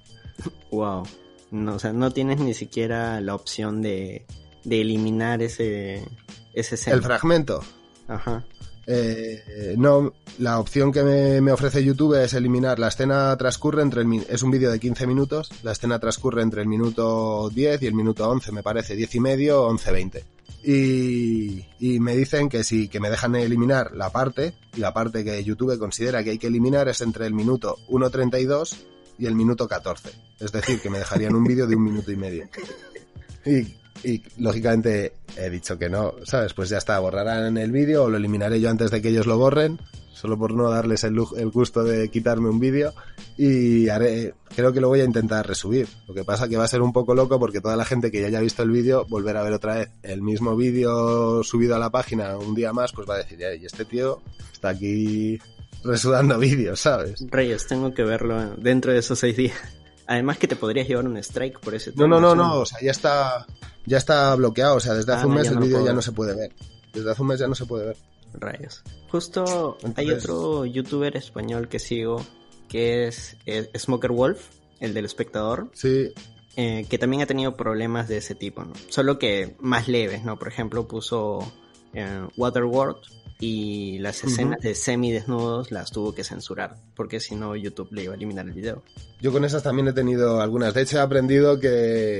Wow. 0.72 1.04
No, 1.56 1.76
o 1.76 1.80
sea, 1.80 1.94
no 1.94 2.12
tienes 2.12 2.40
ni 2.40 2.54
siquiera 2.54 3.22
la 3.22 3.34
opción 3.34 3.82
de, 3.82 4.26
de 4.64 4.82
eliminar 4.82 5.42
ese, 5.42 6.04
ese. 6.54 6.92
El 6.92 7.02
fragmento, 7.02 7.62
Ajá. 8.08 8.46
Eh, 8.88 9.74
no, 9.78 10.14
la 10.38 10.60
opción 10.60 10.92
que 10.92 11.02
me, 11.02 11.42
me 11.42 11.52
ofrece 11.52 11.84
YouTube 11.84 12.22
es 12.22 12.34
eliminar. 12.34 12.78
La 12.78 12.90
escena 12.90 13.36
transcurre 13.36 13.82
entre 13.82 14.02
el, 14.02 14.26
es 14.30 14.44
un 14.44 14.52
vídeo 14.52 14.72
de 14.72 14.80
15 14.80 15.08
minutos. 15.08 15.50
La 15.64 15.72
escena 15.72 16.00
transcurre 16.00 16.42
entre 16.42 16.62
el 16.62 16.68
minuto 16.68 17.50
10 17.50 17.82
y 17.82 17.88
el 17.88 17.94
minuto 17.94 18.30
11, 18.30 18.52
me 18.52 18.64
parece, 18.64 18.96
10 18.96 19.16
y 19.16 19.20
medio, 19.20 19.64
11, 19.64 19.92
20. 19.92 20.24
Y, 20.64 21.66
y 21.80 22.00
me 22.00 22.16
dicen 22.16 22.50
que 22.50 22.64
sí, 22.64 22.88
que 22.88 23.00
me 23.00 23.10
dejan 23.10 23.36
eliminar 23.36 23.92
la 23.96 24.10
parte, 24.10 24.54
y 24.76 24.80
la 24.80 24.94
parte 24.94 25.24
que 25.24 25.44
YouTube 25.44 25.78
considera 25.78 26.24
que 26.24 26.32
hay 26.32 26.38
que 26.38 26.48
eliminar 26.48 26.88
es 26.88 27.02
entre 27.02 27.28
el 27.28 27.34
minuto 27.34 27.78
1.32 27.90 28.76
y 29.18 29.26
el 29.26 29.36
minuto 29.36 29.68
14. 29.68 30.12
Es 30.40 30.52
decir, 30.52 30.80
que 30.82 30.90
me 30.90 31.00
dejarían 31.00 31.36
un 31.36 31.44
vídeo 31.44 31.68
de 31.68 31.76
un 31.76 31.84
minuto 31.84 32.12
y 32.12 32.16
medio. 32.16 32.48
Y, 33.46 33.76
y, 34.08 34.24
lógicamente 34.38 35.14
he 35.38 35.50
dicho 35.50 35.78
que 35.78 35.90
no, 35.90 36.14
¿sabes? 36.24 36.54
Pues 36.54 36.70
ya 36.70 36.78
está, 36.78 37.00
borrarán 37.00 37.58
el 37.58 37.72
vídeo 37.72 38.04
o 38.04 38.10
lo 38.10 38.18
eliminaré 38.18 38.60
yo 38.60 38.70
antes 38.70 38.92
de 38.92 39.02
que 39.02 39.10
ellos 39.10 39.28
lo 39.28 39.38
borren, 39.38 39.80
solo 40.14 40.38
por 40.38 40.54
no 40.54 40.70
darles 40.70 41.04
el, 41.04 41.18
el 41.38 41.50
gusto 41.50 41.84
de 41.84 42.10
quitarme 42.10 42.50
un 42.50 42.60
vídeo. 42.60 42.94
Y 43.38 43.90
haré, 43.90 44.34
creo 44.56 44.72
que 44.74 44.82
lo 44.82 44.88
voy 44.88 45.02
a 45.02 45.06
intentar 45.06 45.46
resubir. 45.48 45.88
Lo 46.08 46.14
que 46.14 46.24
pasa 46.24 46.48
que 46.48 46.58
va 46.58 46.64
a 46.64 46.70
ser 46.70 46.82
un 46.82 46.94
poco 46.94 47.14
loco 47.14 47.40
porque 47.40 47.62
toda 47.62 47.76
la 47.76 47.86
gente 47.86 48.12
que 48.12 48.22
ya 48.22 48.28
haya 48.28 48.40
visto 48.40 48.64
el 48.64 48.72
vídeo, 48.72 49.06
volver 49.10 49.38
a 49.38 49.44
ver 49.44 49.54
otra 49.54 49.76
vez 49.76 49.90
el 50.04 50.22
mismo 50.22 50.56
vídeo 50.56 51.44
subido 51.44 51.76
a 51.76 51.80
la 51.80 51.90
página 51.90 52.38
un 52.38 52.56
día 52.56 52.74
más, 52.74 52.94
pues 52.94 53.10
va 53.10 53.16
a 53.16 53.20
decir, 53.20 53.38
"Ya, 53.38 53.54
y 53.54 53.66
este 53.66 53.86
tío 53.86 54.22
está 54.54 54.70
aquí 54.70 55.40
resudando 55.86 56.38
vídeos, 56.40 56.80
¿sabes? 56.80 57.24
Reyes, 57.30 57.68
tengo 57.68 57.94
que 57.94 58.04
verlo 58.04 58.56
dentro 58.58 58.92
de 58.92 59.00
esos 59.00 59.20
seis 59.20 59.38
días. 59.38 59.58
Además 60.08 60.38
que 60.38 60.48
te 60.48 60.56
podrías 60.56 60.88
llevar 60.88 61.08
un 61.08 61.18
strike 61.18 61.60
por 61.60 61.74
ese 61.74 61.92
No, 61.96 62.08
no, 62.08 62.20
no, 62.20 62.32
tema, 62.32 62.44
no, 62.44 62.60
o 62.60 62.66
sea, 62.66 62.80
ya 62.82 62.92
está, 62.92 63.46
ya 63.86 63.98
está 63.98 64.36
bloqueado, 64.36 64.76
o 64.76 64.80
sea, 64.80 64.94
desde 64.94 65.12
Ah, 65.14 65.18
hace 65.18 65.26
un 65.26 65.34
no, 65.34 65.40
mes 65.40 65.48
el 65.48 65.56
no 65.56 65.62
vídeo 65.62 65.86
ya 65.86 65.94
no 65.94 66.02
se 66.02 66.12
puede 66.12 66.36
ver. 66.36 66.54
Desde 66.94 67.12
hace 67.12 67.22
un 67.22 67.28
mes 67.30 67.40
ya 67.40 67.48
no 67.48 67.56
se 67.56 67.66
puede 67.66 67.88
ver. 67.88 67.98
Rayos. 68.34 68.84
Justo 69.10 69.78
hay 69.96 70.12
otro 70.12 70.66
youtuber 70.66 71.16
español 71.16 71.70
que 71.70 71.80
sigo 71.80 72.26
que 72.68 73.08
es, 73.08 73.38
Smoker 73.78 74.12
Wolf, 74.12 74.48
el 74.80 74.94
del 74.94 75.06
espectador, 75.06 75.70
Sí, 75.74 76.12
eh, 76.58 76.86
que 76.90 76.98
también 76.98 77.22
ha 77.22 77.26
tenido 77.26 77.56
problemas 77.56 78.08
de 78.08 78.18
ese 78.18 78.36
tipo, 78.36 78.64
¿no? 78.64 78.74
Solo 78.90 79.18
que 79.18 79.56
más 79.60 79.88
leves, 79.88 80.24
¿no? 80.24 80.38
Por 80.38 80.50
ejemplo, 80.50 80.88
puso 80.88 81.40
eh, 81.94 82.28
Waterworld 82.38 82.98
y 83.46 84.00
las 84.00 84.24
escenas 84.24 84.60
de 84.62 84.74
semidesnudos 84.74 85.72
las 85.72 85.92
tuvo 85.92 86.16
que 86.16 86.24
censurar, 86.24 86.76
porque 86.96 87.20
si 87.20 87.36
no 87.36 87.56
YouTube 87.56 87.90
le 87.92 88.04
iba 88.04 88.14
a 88.14 88.16
eliminar 88.16 88.46
el 88.48 88.54
video. 88.54 88.82
Yo 89.22 89.32
con 89.32 89.46
esas 89.46 89.62
también 89.62 89.88
he 89.88 89.94
tenido 89.94 90.42
algunas. 90.42 90.74
De 90.74 90.82
hecho, 90.82 90.98
he 90.98 91.02
aprendido 91.02 91.60
que 91.60 91.68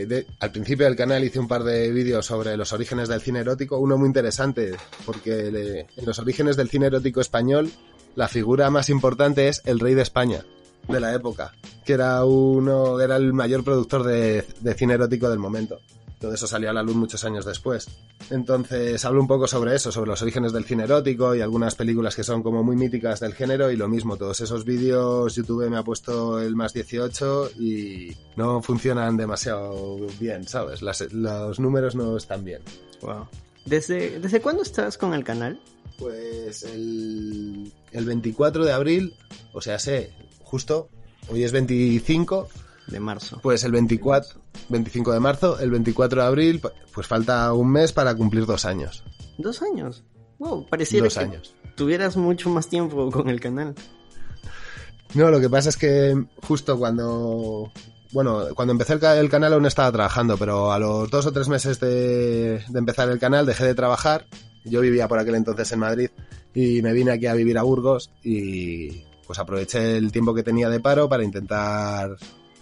de- 0.08 0.28
al 0.40 0.52
principio 0.52 0.86
del 0.86 0.96
canal 0.96 1.24
hice 1.24 1.40
un 1.40 1.48
par 1.48 1.64
de 1.64 1.92
vídeos 1.92 2.26
sobre 2.28 2.56
los 2.58 2.72
orígenes 2.74 3.10
del 3.10 3.22
cine 3.22 3.40
erótico. 3.40 3.80
Uno 3.80 3.98
muy 3.98 4.08
interesante, 4.08 4.76
porque 5.06 5.52
le- 5.52 5.80
en 5.98 6.06
los 6.06 6.20
orígenes 6.20 6.56
del 6.58 6.70
cine 6.70 6.88
erótico 6.88 7.22
español, 7.22 7.72
la 8.16 8.28
figura 8.28 8.70
más 8.70 8.90
importante 8.90 9.48
es 9.48 9.62
el 9.66 9.80
rey 9.80 9.94
de 9.96 10.04
España, 10.04 10.46
de 10.88 11.00
la 11.00 11.14
época, 11.14 11.54
que 11.86 11.94
era 11.94 12.24
uno, 12.24 13.00
era 13.02 13.16
el 13.16 13.34
mayor 13.34 13.64
productor 13.64 14.04
de, 14.04 14.46
de 14.62 14.74
cine 14.76 14.94
erótico 14.94 15.30
del 15.30 15.40
momento. 15.40 15.80
Todo 16.20 16.34
eso 16.34 16.48
salió 16.48 16.70
a 16.70 16.74
la 16.74 16.82
luz 16.84 16.96
muchos 16.96 17.24
años 17.26 17.46
después. 17.46 17.88
Entonces 18.32 19.04
hablo 19.06 19.22
un 19.22 19.28
poco 19.28 19.48
sobre 19.48 19.76
eso, 19.76 19.92
sobre 19.92 20.10
los 20.10 20.22
orígenes 20.22 20.54
del 20.54 20.66
cine 20.66 20.84
erótico 20.86 21.36
y 21.36 21.42
algunas 21.42 21.76
películas 21.76 22.16
que 22.16 22.24
son 22.24 22.42
como 22.42 22.64
muy 22.64 22.76
míticas 22.76 23.20
del 23.20 23.34
género 23.34 23.70
y 23.72 23.76
lo 23.76 23.88
mismo, 23.88 24.18
todos 24.18 24.40
esos 24.42 24.66
vídeos 24.66 25.36
YouTube 25.36 25.70
me 25.70 25.78
ha 25.78 25.84
puesto 25.84 26.40
el 26.42 26.56
más 26.56 26.74
18 26.74 27.52
y 27.60 28.16
no 28.36 28.62
funcionan 28.62 29.18
demasiado 29.18 29.98
bien, 30.20 30.48
¿sabes? 30.48 30.82
Las- 30.82 31.12
los 31.14 31.60
números 31.60 31.96
no 31.96 32.18
están 32.18 32.44
bien. 32.44 32.62
Wow. 33.02 33.28
¿Desde, 33.66 34.20
¿Desde 34.20 34.42
cuándo 34.42 34.62
estás 34.64 34.98
con 34.98 35.14
el 35.14 35.24
canal? 35.24 35.60
Pues 36.00 36.64
el, 36.64 37.72
el 37.92 38.06
24 38.06 38.66
de 38.66 38.72
abril, 38.74 39.14
o 39.54 39.62
sea, 39.62 39.80
sé, 39.80 40.12
justo, 40.44 40.90
hoy 41.30 41.44
es 41.44 41.52
25, 41.52 42.50
De 42.88 43.00
marzo. 43.00 43.40
pues 43.42 43.64
el 43.64 43.72
24, 43.72 44.40
25 44.70 45.12
de 45.14 45.20
marzo, 45.20 45.60
el 45.60 45.72
24 45.72 46.22
de 46.22 46.28
abril, 46.28 46.62
pues 46.94 47.08
falta 47.08 47.52
un 47.54 47.72
mes 47.72 47.92
para 47.94 48.14
cumplir 48.16 48.46
dos 48.46 48.66
años. 48.66 49.04
Dos 49.38 49.62
años. 49.62 50.04
Wow, 50.40 50.68
pareciera 50.68 51.06
Dos 51.06 51.16
que 51.16 51.20
años. 51.22 51.56
tuvieras 51.76 52.16
mucho 52.18 52.50
más 52.50 52.68
tiempo 52.68 53.10
con 53.12 53.30
el 53.30 53.40
canal. 53.40 53.74
No, 55.14 55.30
lo 55.30 55.40
que 55.40 55.50
pasa 55.50 55.70
es 55.70 55.78
que 55.78 56.26
justo 56.44 56.78
cuando... 56.78 57.72
Bueno, 58.12 58.44
cuando 58.56 58.72
empecé 58.72 58.94
el, 58.94 59.00
ca- 59.00 59.18
el 59.20 59.30
canal 59.30 59.54
aún 59.54 59.66
estaba 59.66 59.92
trabajando, 59.92 60.38
pero 60.38 60.72
a 60.72 60.80
los 60.80 61.10
dos 61.10 61.26
o 61.26 61.32
tres 61.34 61.48
meses 61.50 61.80
de, 61.80 62.64
de 62.68 62.80
empezar 62.80 63.10
el 63.10 63.20
canal 63.20 63.46
dejé 63.46 63.66
de 63.66 63.76
trabajar. 63.76 64.26
Yo 64.64 64.82
vivía 64.82 65.08
por 65.08 65.20
aquel 65.20 65.36
entonces 65.36 65.72
en 65.72 65.80
Madrid 65.80 66.10
y 66.54 66.82
me 66.82 66.94
vine 66.94 67.12
aquí 67.12 67.26
a 67.28 67.34
vivir 67.34 67.58
a 67.58 67.64
Burgos 67.64 68.12
y 68.24 69.04
pues 69.28 69.40
aproveché 69.40 69.98
el 69.98 70.12
tiempo 70.12 70.34
que 70.34 70.44
tenía 70.44 70.70
de 70.70 70.80
paro 70.80 71.10
para 71.10 71.24
intentar 71.24 72.16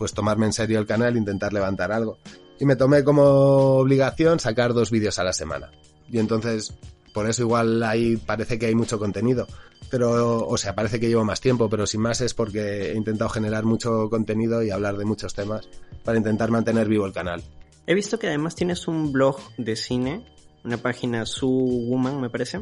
pues 0.04 0.14
tomarme 0.14 0.46
en 0.46 0.54
serio 0.54 0.80
el 0.80 0.86
canal, 0.86 1.18
intentar 1.18 1.54
levantar 1.54 1.92
algo. 1.92 2.18
Y 2.60 2.66
me 2.66 2.76
tomé 2.76 3.04
como 3.04 3.24
obligación 3.24 4.40
sacar 4.40 4.74
dos 4.74 4.92
vídeos 4.92 5.18
a 5.18 5.24
la 5.24 5.34
semana. 5.34 5.72
Y 6.10 6.20
entonces, 6.20 6.74
por 7.14 7.30
eso 7.30 7.42
igual 7.42 7.82
ahí 7.84 8.18
parece 8.18 8.60
que 8.60 8.66
hay 8.66 8.76
mucho 8.76 9.00
contenido 9.00 9.48
pero, 9.94 10.48
o 10.48 10.58
sea, 10.58 10.74
parece 10.74 11.00
que 11.00 11.08
llevo 11.08 11.24
más 11.24 11.40
tiempo, 11.40 11.70
pero 11.70 11.86
sin 11.86 12.02
más 12.02 12.20
es 12.22 12.34
porque 12.34 12.90
he 12.92 12.96
intentado 12.96 13.30
generar 13.30 13.64
mucho 13.64 14.10
contenido 14.10 14.64
y 14.64 14.72
hablar 14.72 14.98
de 14.98 15.06
muchos 15.06 15.36
temas 15.36 15.70
para 16.04 16.18
intentar 16.18 16.50
mantener 16.50 16.88
vivo 16.88 17.06
el 17.06 17.14
canal. 17.14 17.44
He 17.86 17.94
visto 17.94 18.18
que 18.18 18.28
además 18.28 18.56
tienes 18.56 18.88
un 18.88 19.12
blog 19.12 19.38
de 19.60 19.76
cine, 19.76 20.26
una 20.64 20.78
página 20.78 21.28
Su 21.28 21.48
Woman, 21.48 22.20
me 22.20 22.32
parece. 22.32 22.62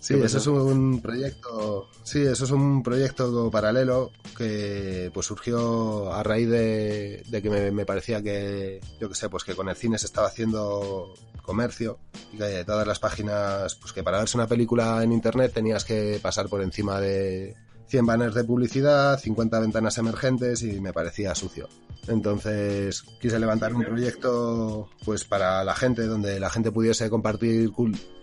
Sí, 0.00 0.14
¿Qué 0.14 0.26
eso 0.26 0.38
es 0.38 0.46
un 0.46 1.02
proyecto, 1.02 1.88
sí, 2.04 2.20
eso 2.22 2.44
es 2.44 2.50
un 2.52 2.82
proyecto 2.82 3.50
paralelo 3.50 4.12
que 4.36 5.10
pues 5.12 5.26
surgió 5.26 6.12
a 6.12 6.22
raíz 6.22 6.48
de, 6.48 7.24
de 7.28 7.42
que 7.42 7.50
me, 7.50 7.72
me 7.72 7.84
parecía 7.84 8.22
que, 8.22 8.80
yo 9.00 9.08
que 9.08 9.16
sé, 9.16 9.28
pues 9.28 9.42
que 9.42 9.56
con 9.56 9.68
el 9.68 9.76
cine 9.76 9.98
se 9.98 10.06
estaba 10.06 10.28
haciendo 10.28 11.14
comercio 11.42 11.98
y 12.32 12.36
que 12.36 12.64
todas 12.64 12.86
las 12.86 13.00
páginas, 13.00 13.74
pues 13.74 13.92
que 13.92 14.04
para 14.04 14.18
verse 14.18 14.36
una 14.36 14.46
película 14.46 15.02
en 15.02 15.12
internet 15.12 15.52
tenías 15.52 15.84
que 15.84 16.20
pasar 16.22 16.48
por 16.48 16.62
encima 16.62 17.00
de 17.00 17.56
100 17.88 18.06
banners 18.06 18.34
de 18.34 18.44
publicidad, 18.44 19.18
50 19.18 19.58
ventanas 19.58 19.98
emergentes 19.98 20.62
y 20.62 20.80
me 20.80 20.92
parecía 20.92 21.34
sucio. 21.34 21.68
Entonces 22.06 23.02
quise 23.20 23.38
levantar 23.38 23.74
un 23.74 23.84
proyecto 23.84 24.90
pues 25.04 25.24
para 25.24 25.64
la 25.64 25.74
gente, 25.74 26.06
donde 26.06 26.38
la 26.38 26.50
gente 26.50 26.70
pudiese 26.70 27.10
compartir 27.10 27.72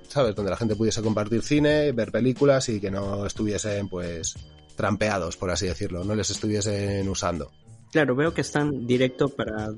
¿sabes? 0.07 0.35
Donde 0.35 0.51
la 0.51 0.57
gente 0.57 0.75
pudiese 0.75 1.01
compartir 1.01 1.41
cine, 1.41 1.91
ver 1.91 2.11
películas 2.11 2.69
y 2.69 2.79
que 2.79 2.91
no 2.91 3.25
estuviesen, 3.25 3.89
pues, 3.89 4.35
trampeados, 4.75 5.37
por 5.37 5.51
así 5.51 5.67
decirlo, 5.67 6.03
no 6.03 6.15
les 6.15 6.29
estuviesen 6.29 7.07
usando. 7.07 7.51
Claro, 7.91 8.15
veo 8.15 8.33
que 8.33 8.41
están 8.41 8.85
directo 8.85 9.29
para 9.29 9.69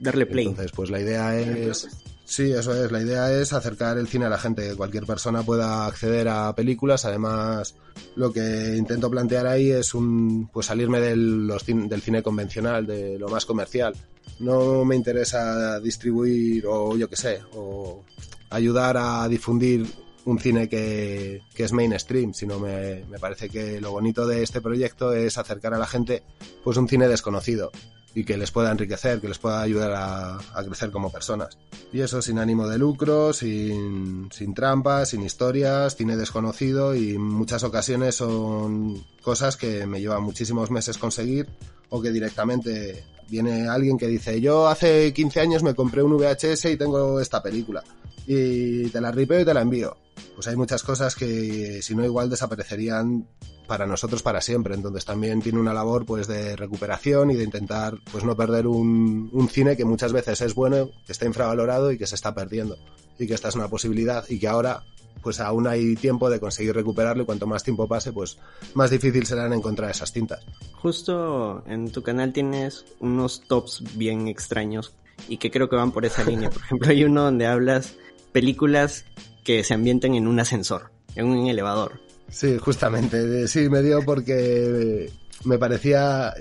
darle 0.00 0.26
play. 0.26 0.46
Entonces, 0.46 0.72
pues 0.72 0.90
la 0.90 1.00
idea 1.00 1.38
es... 1.38 1.88
Sí, 2.26 2.50
eso 2.50 2.74
es. 2.74 2.90
La 2.90 3.00
idea 3.00 3.32
es 3.32 3.52
acercar 3.52 3.98
el 3.98 4.08
cine 4.08 4.24
a 4.24 4.28
la 4.28 4.38
gente, 4.38 4.68
que 4.68 4.74
cualquier 4.74 5.06
persona 5.06 5.44
pueda 5.44 5.86
acceder 5.86 6.26
a 6.28 6.52
películas. 6.56 7.04
Además, 7.04 7.76
lo 8.16 8.32
que 8.32 8.74
intento 8.76 9.08
plantear 9.08 9.46
ahí 9.46 9.70
es 9.70 9.94
un, 9.94 10.48
pues 10.52 10.66
salirme 10.66 11.00
del, 11.00 11.46
los 11.46 11.64
del 11.64 12.02
cine 12.02 12.24
convencional, 12.24 12.84
de 12.84 13.16
lo 13.16 13.28
más 13.28 13.46
comercial. 13.46 13.94
No 14.40 14.84
me 14.84 14.96
interesa 14.96 15.78
distribuir 15.78 16.66
o 16.66 16.96
yo 16.96 17.08
qué 17.08 17.14
sé, 17.14 17.42
o 17.54 18.04
ayudar 18.50 18.96
a 18.96 19.28
difundir 19.28 19.86
un 20.26 20.38
cine 20.40 20.68
que, 20.68 21.42
es 21.56 21.72
mainstream, 21.72 22.34
sino 22.34 22.58
me, 22.58 23.04
me 23.08 23.18
parece 23.18 23.48
que 23.48 23.80
lo 23.80 23.92
bonito 23.92 24.26
de 24.26 24.42
este 24.42 24.60
proyecto 24.60 25.12
es 25.12 25.38
acercar 25.38 25.72
a 25.74 25.78
la 25.78 25.86
gente 25.86 26.22
pues 26.64 26.76
un 26.76 26.88
cine 26.88 27.08
desconocido 27.08 27.70
y 28.12 28.24
que 28.24 28.36
les 28.36 28.50
pueda 28.50 28.72
enriquecer, 28.72 29.20
que 29.20 29.28
les 29.28 29.38
pueda 29.38 29.60
ayudar 29.60 29.92
a, 29.92 30.38
a 30.38 30.64
crecer 30.64 30.90
como 30.90 31.12
personas. 31.12 31.58
Y 31.92 32.00
eso 32.00 32.22
sin 32.22 32.38
ánimo 32.38 32.66
de 32.66 32.78
lucro, 32.78 33.32
sin, 33.32 34.30
sin 34.32 34.54
trampas, 34.54 35.10
sin 35.10 35.22
historias, 35.22 35.96
cine 35.96 36.16
desconocido 36.16 36.96
y 36.96 37.10
en 37.10 37.20
muchas 37.20 37.62
ocasiones 37.62 38.16
son 38.16 39.04
cosas 39.22 39.56
que 39.56 39.86
me 39.86 40.00
llevan 40.00 40.22
muchísimos 40.22 40.70
meses 40.70 40.98
conseguir 40.98 41.46
o 41.90 42.00
que 42.00 42.10
directamente 42.10 43.04
viene 43.28 43.68
alguien 43.68 43.98
que 43.98 44.06
dice 44.06 44.40
yo 44.40 44.68
hace 44.68 45.12
15 45.12 45.40
años 45.40 45.62
me 45.62 45.74
compré 45.74 46.02
un 46.02 46.16
VHS 46.16 46.64
y 46.66 46.76
tengo 46.76 47.20
esta 47.20 47.42
película 47.42 47.82
y 48.26 48.88
te 48.88 49.00
la 49.00 49.12
ripeo 49.12 49.40
y 49.40 49.44
te 49.44 49.54
la 49.54 49.62
envío. 49.62 49.96
Pues 50.34 50.46
hay 50.48 50.56
muchas 50.56 50.82
cosas 50.82 51.14
que 51.14 51.80
si 51.82 51.94
no 51.94 52.04
igual 52.04 52.28
desaparecerían 52.28 53.26
para 53.66 53.86
nosotros 53.86 54.22
para 54.22 54.40
siempre. 54.40 54.74
Entonces 54.74 55.04
también 55.04 55.40
tiene 55.40 55.58
una 55.58 55.74
labor 55.74 56.06
pues 56.06 56.26
de 56.26 56.56
recuperación 56.56 57.30
y 57.30 57.36
de 57.36 57.44
intentar 57.44 57.94
pues 58.10 58.24
no 58.24 58.36
perder 58.36 58.66
un, 58.66 59.30
un 59.32 59.48
cine 59.48 59.76
que 59.76 59.84
muchas 59.84 60.12
veces 60.12 60.40
es 60.40 60.54
bueno, 60.54 60.90
que 61.06 61.12
está 61.12 61.26
infravalorado 61.26 61.92
y 61.92 61.98
que 61.98 62.06
se 62.06 62.14
está 62.14 62.34
perdiendo. 62.34 62.76
Y 63.18 63.26
que 63.26 63.34
esta 63.34 63.48
es 63.48 63.54
una 63.54 63.68
posibilidad 63.68 64.24
y 64.28 64.38
que 64.38 64.48
ahora 64.48 64.82
pues 65.22 65.40
aún 65.40 65.66
hay 65.66 65.96
tiempo 65.96 66.30
de 66.30 66.38
conseguir 66.38 66.74
recuperarlo 66.74 67.24
y 67.24 67.26
cuanto 67.26 67.46
más 67.46 67.64
tiempo 67.64 67.88
pase 67.88 68.12
pues 68.12 68.38
más 68.74 68.90
difícil 68.90 69.26
será 69.26 69.52
encontrar 69.52 69.90
esas 69.90 70.12
cintas. 70.12 70.44
Justo 70.74 71.64
en 71.66 71.90
tu 71.90 72.02
canal 72.02 72.32
tienes 72.32 72.84
unos 73.00 73.40
tops 73.48 73.82
bien 73.96 74.28
extraños 74.28 74.94
y 75.28 75.38
que 75.38 75.50
creo 75.50 75.68
que 75.68 75.76
van 75.76 75.92
por 75.92 76.04
esa 76.04 76.22
línea. 76.24 76.50
Por 76.50 76.62
ejemplo, 76.62 76.88
hay 76.90 77.04
uno 77.04 77.24
donde 77.24 77.46
hablas 77.46 77.96
películas 78.36 79.06
que 79.44 79.64
se 79.64 79.72
ambientan 79.72 80.14
en 80.14 80.26
un 80.26 80.38
ascensor, 80.38 80.90
en 81.14 81.24
un 81.24 81.46
elevador. 81.46 82.00
Sí, 82.28 82.58
justamente. 82.58 83.48
Sí, 83.48 83.70
me 83.70 83.80
dio 83.80 84.04
porque 84.04 85.10
me 85.44 85.56
parecía 85.56 86.34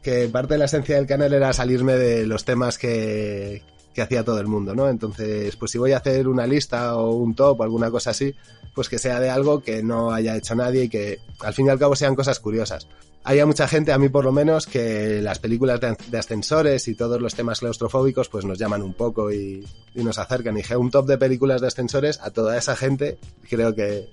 que 0.00 0.28
parte 0.28 0.54
de 0.54 0.58
la 0.58 0.66
esencia 0.66 0.94
del 0.94 1.08
canal 1.08 1.32
era 1.32 1.52
salirme 1.52 1.94
de 1.94 2.24
los 2.24 2.44
temas 2.44 2.78
que, 2.78 3.64
que 3.92 4.00
hacía 4.00 4.22
todo 4.22 4.38
el 4.38 4.46
mundo, 4.46 4.76
¿no? 4.76 4.88
Entonces, 4.88 5.56
pues 5.56 5.72
si 5.72 5.78
voy 5.78 5.90
a 5.90 5.96
hacer 5.96 6.28
una 6.28 6.46
lista 6.46 6.94
o 6.94 7.16
un 7.16 7.34
top 7.34 7.58
o 7.58 7.64
alguna 7.64 7.90
cosa 7.90 8.10
así, 8.10 8.32
pues 8.74 8.88
que 8.88 8.98
sea 8.98 9.20
de 9.20 9.30
algo 9.30 9.62
que 9.62 9.82
no 9.82 10.12
haya 10.12 10.36
hecho 10.36 10.54
nadie 10.54 10.84
y 10.84 10.88
que 10.88 11.20
al 11.40 11.54
fin 11.54 11.66
y 11.66 11.70
al 11.70 11.78
cabo 11.78 11.96
sean 11.96 12.14
cosas 12.14 12.40
curiosas. 12.40 12.86
Hay 13.22 13.44
mucha 13.44 13.68
gente, 13.68 13.92
a 13.92 13.98
mí 13.98 14.08
por 14.08 14.24
lo 14.24 14.32
menos, 14.32 14.66
que 14.66 15.20
las 15.20 15.38
películas 15.38 15.78
de, 15.80 15.94
de 16.08 16.18
ascensores 16.18 16.88
y 16.88 16.94
todos 16.94 17.20
los 17.20 17.34
temas 17.34 17.60
claustrofóbicos 17.60 18.30
pues 18.30 18.46
nos 18.46 18.58
llaman 18.58 18.82
un 18.82 18.94
poco 18.94 19.30
y, 19.30 19.66
y 19.94 20.02
nos 20.02 20.18
acercan. 20.18 20.54
Y 20.54 20.62
dije, 20.62 20.76
un 20.76 20.90
top 20.90 21.06
de 21.06 21.18
películas 21.18 21.60
de 21.60 21.66
ascensores 21.66 22.18
a 22.22 22.30
toda 22.30 22.56
esa 22.56 22.76
gente, 22.76 23.18
creo 23.48 23.74
que 23.74 24.08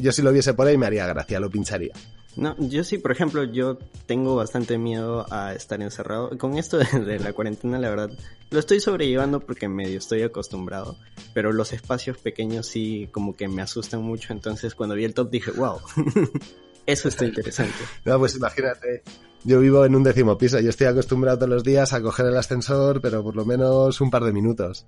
yo 0.00 0.12
si 0.12 0.22
lo 0.22 0.32
viese 0.32 0.54
por 0.54 0.66
ahí 0.66 0.76
me 0.76 0.86
haría 0.86 1.06
gracia, 1.06 1.40
lo 1.40 1.50
pincharía. 1.50 1.92
No, 2.36 2.54
yo 2.58 2.84
sí, 2.84 2.98
por 2.98 3.10
ejemplo, 3.10 3.44
yo 3.44 3.78
tengo 4.06 4.36
bastante 4.36 4.78
miedo 4.78 5.26
a 5.30 5.54
estar 5.54 5.80
encerrado. 5.82 6.36
Con 6.38 6.56
esto 6.56 6.78
de, 6.92 7.18
la 7.18 7.32
cuarentena, 7.32 7.78
la 7.78 7.90
verdad, 7.90 8.10
lo 8.50 8.58
estoy 8.58 8.80
sobrellevando 8.80 9.40
porque 9.40 9.68
medio 9.68 9.98
estoy 9.98 10.22
acostumbrado. 10.22 10.96
Pero 11.34 11.52
los 11.52 11.72
espacios 11.72 12.18
pequeños 12.18 12.66
sí 12.66 13.08
como 13.12 13.36
que 13.36 13.48
me 13.48 13.62
asustan 13.62 14.02
mucho. 14.02 14.32
Entonces 14.32 14.74
cuando 14.74 14.94
vi 14.94 15.04
el 15.04 15.14
top 15.14 15.30
dije, 15.30 15.50
wow, 15.52 15.80
eso 16.86 17.08
está 17.08 17.24
interesante. 17.24 17.74
No, 18.04 18.18
pues 18.18 18.36
imagínate, 18.36 19.02
yo 19.44 19.60
vivo 19.60 19.84
en 19.84 19.96
un 19.96 20.04
décimo 20.04 20.38
piso 20.38 20.60
y 20.60 20.68
estoy 20.68 20.86
acostumbrado 20.86 21.38
todos 21.38 21.50
los 21.50 21.64
días 21.64 21.92
a 21.92 22.00
coger 22.00 22.26
el 22.26 22.36
ascensor, 22.36 23.00
pero 23.00 23.22
por 23.22 23.36
lo 23.36 23.44
menos 23.44 24.00
un 24.00 24.10
par 24.10 24.24
de 24.24 24.32
minutos. 24.32 24.86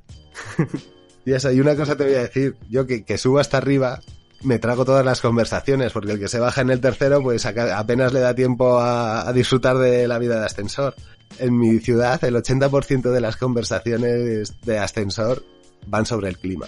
y 1.25 1.33
eso, 1.33 1.51
y 1.51 1.61
una 1.61 1.75
cosa 1.75 1.97
te 1.97 2.05
voy 2.05 2.15
a 2.15 2.23
decir, 2.23 2.57
yo 2.71 2.87
que, 2.87 3.05
que 3.05 3.19
subo 3.19 3.41
hasta 3.41 3.59
arriba, 3.59 4.01
me 4.43 4.59
trago 4.59 4.85
todas 4.85 5.05
las 5.05 5.21
conversaciones, 5.21 5.93
porque 5.93 6.13
el 6.13 6.19
que 6.19 6.29
se 6.29 6.39
baja 6.39 6.61
en 6.61 6.71
el 6.71 6.81
tercero, 6.81 7.23
pues 7.23 7.47
apenas 7.47 8.13
le 8.13 8.21
da 8.21 8.35
tiempo 8.35 8.81
a, 8.81 9.33
disfrutar 9.33 9.79
de 9.79 10.09
la 10.09 10.19
vida 10.19 10.39
de 10.39 10.47
ascensor. 10.47 10.95
En 11.39 11.59
mi 11.59 11.79
ciudad, 11.79 12.23
el 12.25 12.35
80% 12.37 13.11
de 13.11 13.21
las 13.21 13.37
conversaciones 13.37 14.61
de 14.63 14.79
ascensor 14.79 15.45
van 15.87 16.07
sobre 16.07 16.29
el 16.29 16.39
clima. 16.39 16.67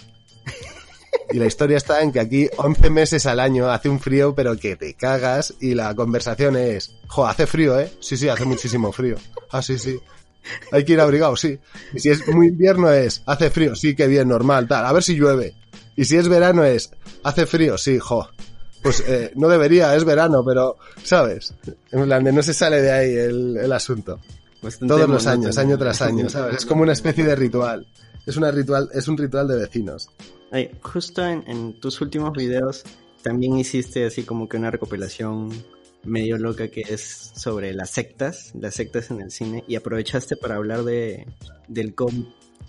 Y 1.33 1.39
la 1.39 1.47
historia 1.47 1.77
está 1.77 2.03
en 2.03 2.13
que 2.13 2.21
aquí 2.21 2.49
11 2.57 2.91
meses 2.91 3.27
al 3.27 3.41
año 3.41 3.71
hace 3.71 3.89
un 3.89 4.01
frío, 4.01 4.35
pero 4.35 4.57
que 4.57 4.77
te 4.77 4.95
cagas. 4.95 5.55
Y 5.61 5.75
la 5.75 5.95
conversación 5.95 6.57
es, 6.57 6.97
jo, 7.07 7.27
hace 7.27 7.47
frío, 7.47 7.79
¿eh? 7.79 7.91
Sí, 8.01 8.17
sí, 8.17 8.29
hace 8.29 8.45
muchísimo 8.45 8.93
frío. 8.93 9.17
Ah, 9.51 9.63
sí, 9.63 9.79
sí. 9.79 9.99
Hay 10.73 10.85
que 10.85 10.93
ir 10.93 11.01
abrigado, 11.01 11.37
sí. 11.37 11.59
Y 11.95 12.01
si 12.01 12.11
es 12.11 12.27
muy 12.29 12.49
invierno 12.49 12.91
es, 12.93 13.23
hace 13.27 13.51
frío, 13.51 13.75
sí, 13.75 13.95
que 13.97 14.07
bien, 14.07 14.29
normal, 14.29 14.69
tal. 14.69 14.85
A 14.85 14.93
ver 14.93 15.03
si 15.03 15.15
llueve. 15.15 15.55
Y 15.97 16.05
si 16.05 16.17
es 16.17 16.29
verano 16.29 16.65
es, 16.65 16.91
hace 17.23 17.47
frío, 17.47 17.79
sí, 17.79 17.99
jo. 17.99 18.29
Pues 18.83 19.03
eh, 19.07 19.33
no 19.35 19.49
debería, 19.49 19.95
es 19.97 20.05
verano, 20.05 20.45
pero, 20.45 20.77
¿sabes? 21.03 21.55
En 21.91 22.05
plan, 22.05 22.23
de 22.23 22.33
no 22.33 22.43
se 22.43 22.53
sale 22.53 22.83
de 22.83 22.93
ahí 22.93 23.15
el, 23.15 23.57
el 23.57 23.73
asunto. 23.73 24.21
Bastante 24.61 24.95
Todos 24.95 25.09
los 25.09 25.27
años, 25.27 25.57
año 25.59 25.79
tras 25.79 26.03
año, 26.03 26.29
¿sabes? 26.31 26.57
Es 26.57 26.67
como 26.67 26.83
una 26.83 26.93
especie 26.93 27.25
de 27.25 27.35
ritual. 27.35 27.87
Es 28.27 28.37
una 28.37 28.51
ritual, 28.51 28.91
es 28.93 29.09
un 29.09 29.17
ritual 29.17 29.49
de 29.49 29.57
vecinos. 29.57 30.09
Justo 30.83 31.27
en, 31.27 31.45
en 31.47 31.81
tus 31.81 32.01
últimos 32.01 32.33
videos 32.33 32.85
también 33.23 33.57
hiciste 33.59 34.07
así 34.07 34.23
como 34.23 34.49
que 34.49 34.57
una 34.57 34.71
recopilación 34.71 35.51
medio 36.05 36.39
loca 36.39 36.69
que 36.69 36.83
es 36.83 37.33
sobre 37.35 37.73
las 37.73 37.91
sectas, 37.91 38.53
las 38.55 38.75
sectas 38.75 39.11
en 39.11 39.21
el 39.21 39.31
cine, 39.31 39.65
y 39.67 39.77
aprovechaste 39.77 40.37
para 40.37 40.57
hablar 40.57 40.85
de 40.85 41.27
del 41.69 41.95
cómic 41.95 42.27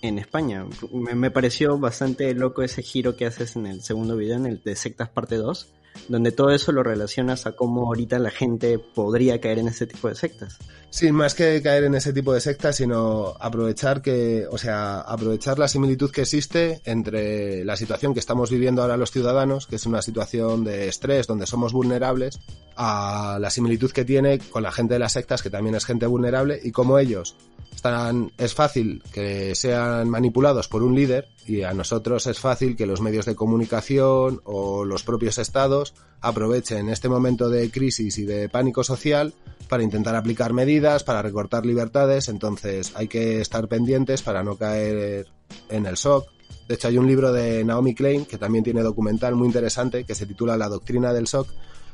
en 0.08 0.20
España. 0.20 0.66
Me, 0.92 1.32
pareció 1.32 1.78
bastante 1.78 2.34
loco 2.34 2.64
ese 2.64 2.82
giro 2.82 3.16
que 3.16 3.26
haces 3.26 3.56
en 3.56 3.68
el 3.68 3.82
segundo 3.82 4.16
video, 4.16 4.38
en 4.38 4.46
el 4.46 4.62
de 4.64 4.76
sectas 4.76 5.10
parte 5.10 5.36
2, 5.36 5.70
donde 6.08 6.32
todo 6.32 6.52
eso 6.52 6.72
lo 6.72 6.84
relacionas 6.84 7.46
a 7.46 7.54
cómo 7.54 7.88
ahorita 7.88 8.20
la 8.20 8.32
gente 8.32 8.80
podría 8.80 9.40
caer 9.40 9.60
en 9.60 9.68
ese 9.68 9.88
tipo 9.88 10.08
de 10.08 10.16
sectas. 10.16 10.58
Sí, 10.90 11.12
más 11.12 11.36
que 11.36 11.62
caer 11.62 11.84
en 11.84 11.96
ese 11.96 12.14
tipo 12.14 12.34
de 12.34 12.40
sectas, 12.40 12.78
sino 12.78 13.36
aprovechar 13.40 14.02
que, 14.02 14.48
o 14.50 14.58
sea, 14.58 15.02
aprovechar 15.02 15.60
la 15.60 15.68
similitud 15.68 16.10
que 16.10 16.22
existe 16.22 16.80
entre 16.86 17.66
la 17.66 17.76
situación 17.76 18.14
que 18.14 18.22
estamos 18.22 18.50
viviendo 18.50 18.82
ahora 18.82 18.96
los 18.96 19.12
ciudadanos, 19.12 19.68
que 19.68 19.76
es 19.76 19.86
una 19.86 20.02
situación 20.02 20.64
de 20.64 20.88
estrés 20.88 21.28
donde 21.28 21.48
somos 21.48 21.74
vulnerables, 21.74 22.40
a 22.78 23.38
la 23.42 23.50
similitud 23.50 23.92
que 23.92 24.06
tiene 24.06 24.40
con 24.40 24.64
la 24.64 24.72
gente 24.72 24.94
de 24.94 25.00
las 25.00 25.14
sectas, 25.14 25.44
que 25.44 25.50
también 25.50 25.76
es 25.76 25.86
gente 25.86 26.06
vulnerable, 26.06 26.60
y 26.64 26.72
cómo 26.72 26.98
ellos 26.98 27.36
están, 27.74 28.32
es 28.38 28.54
fácil 28.54 29.04
que 29.14 29.54
sean 29.54 30.10
manipulados 30.10 30.68
por 30.68 30.82
un 30.82 30.96
líder 30.96 31.28
y 31.46 31.62
a 31.62 31.74
nosotros 31.74 32.26
es 32.28 32.40
fácil 32.40 32.76
que 32.76 32.86
los 32.86 33.02
medios 33.02 33.26
de 33.26 33.36
comunicación 33.36 34.42
o 34.46 34.84
los 34.84 35.04
propios 35.04 35.38
estados 35.38 35.94
aprovechen 36.22 36.90
este 36.90 37.08
momento 37.08 37.50
de 37.50 37.70
crisis 37.70 38.18
y 38.18 38.26
de 38.26 38.50
pánico 38.50 38.84
social 38.84 39.34
para 39.70 39.84
intentar 39.84 40.16
aplicar 40.16 40.54
medidas, 40.54 41.04
para 41.04 41.22
recortar 41.22 41.66
libertades, 41.66 42.30
entonces 42.30 42.94
hay 42.96 43.08
que 43.08 43.42
estar 43.42 43.68
pendientes 43.68 44.24
para 44.24 44.44
no 44.44 44.56
caer 44.56 45.28
en 45.70 45.86
el 45.86 45.96
shock. 45.96 46.28
De 46.68 46.76
hecho, 46.76 46.88
hay 46.88 46.98
un 46.98 47.08
libro 47.08 47.32
de 47.32 47.64
Naomi 47.64 47.94
Klein 47.94 48.26
que 48.26 48.40
también 48.40 48.64
tiene 48.64 48.82
documental 48.82 49.36
muy 49.36 49.48
interesante 49.48 50.04
que 50.04 50.16
se 50.16 50.26
titula 50.26 50.58
La 50.58 50.68
doctrina 50.68 51.14
del 51.14 51.26
shock, 51.26 51.48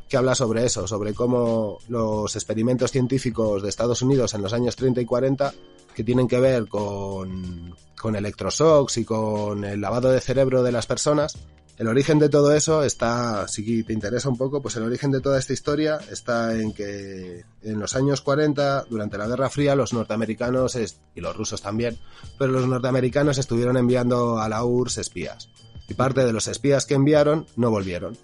que 0.08 0.16
habla 0.16 0.34
sobre 0.34 0.66
eso, 0.66 0.88
sobre 0.88 1.14
cómo 1.14 1.80
los 1.90 2.36
experimentos 2.36 2.92
científicos 2.92 3.64
de 3.64 3.70
Estados 3.70 4.02
Unidos 4.02 4.34
en 4.34 4.42
los 4.42 4.54
años 4.54 4.78
30 4.78 5.02
y 5.02 5.06
40, 5.06 5.54
que 5.94 6.04
tienen 6.06 6.28
que 6.28 6.40
ver 6.40 6.68
con, 6.68 7.76
con 8.02 8.16
electroshocks 8.16 8.98
y 8.98 9.06
con 9.06 9.64
el 9.64 9.80
lavado 9.80 10.12
de 10.12 10.20
cerebro 10.20 10.64
de 10.64 10.72
las 10.72 10.88
personas, 10.88 11.38
el 11.82 11.88
origen 11.88 12.20
de 12.20 12.30
todo 12.30 12.54
eso 12.54 12.84
está, 12.84 13.48
si 13.48 13.84
te 13.84 13.94
interesa 13.94 14.30
un 14.30 14.38
poco, 14.38 14.62
pues 14.62 14.76
el 14.76 14.84
origen 14.84 15.10
de 15.10 15.20
toda 15.20 15.40
esta 15.40 15.54
historia 15.54 16.00
está 16.12 16.56
en 16.56 16.74
que 16.74 17.44
en 17.64 17.80
los 17.80 17.96
años 17.96 18.22
40, 18.22 18.86
durante 18.88 19.18
la 19.18 19.28
Guerra 19.28 19.50
Fría, 19.50 19.74
los 19.74 19.92
norteamericanos, 19.92 20.78
y 21.16 21.22
los 21.22 21.36
rusos 21.36 21.62
también, 21.62 21.98
pero 22.38 22.52
los 22.52 22.68
norteamericanos 22.68 23.40
estuvieron 23.40 23.78
enviando 23.78 24.40
a 24.40 24.48
la 24.48 24.64
URSS 24.64 25.00
espías. 25.00 25.50
Y 25.88 25.96
parte 25.96 26.24
de 26.24 26.34
los 26.34 26.48
espías 26.48 26.86
que 26.86 26.94
enviaron 26.94 27.48
no 27.56 27.72
volvieron. 27.72 28.16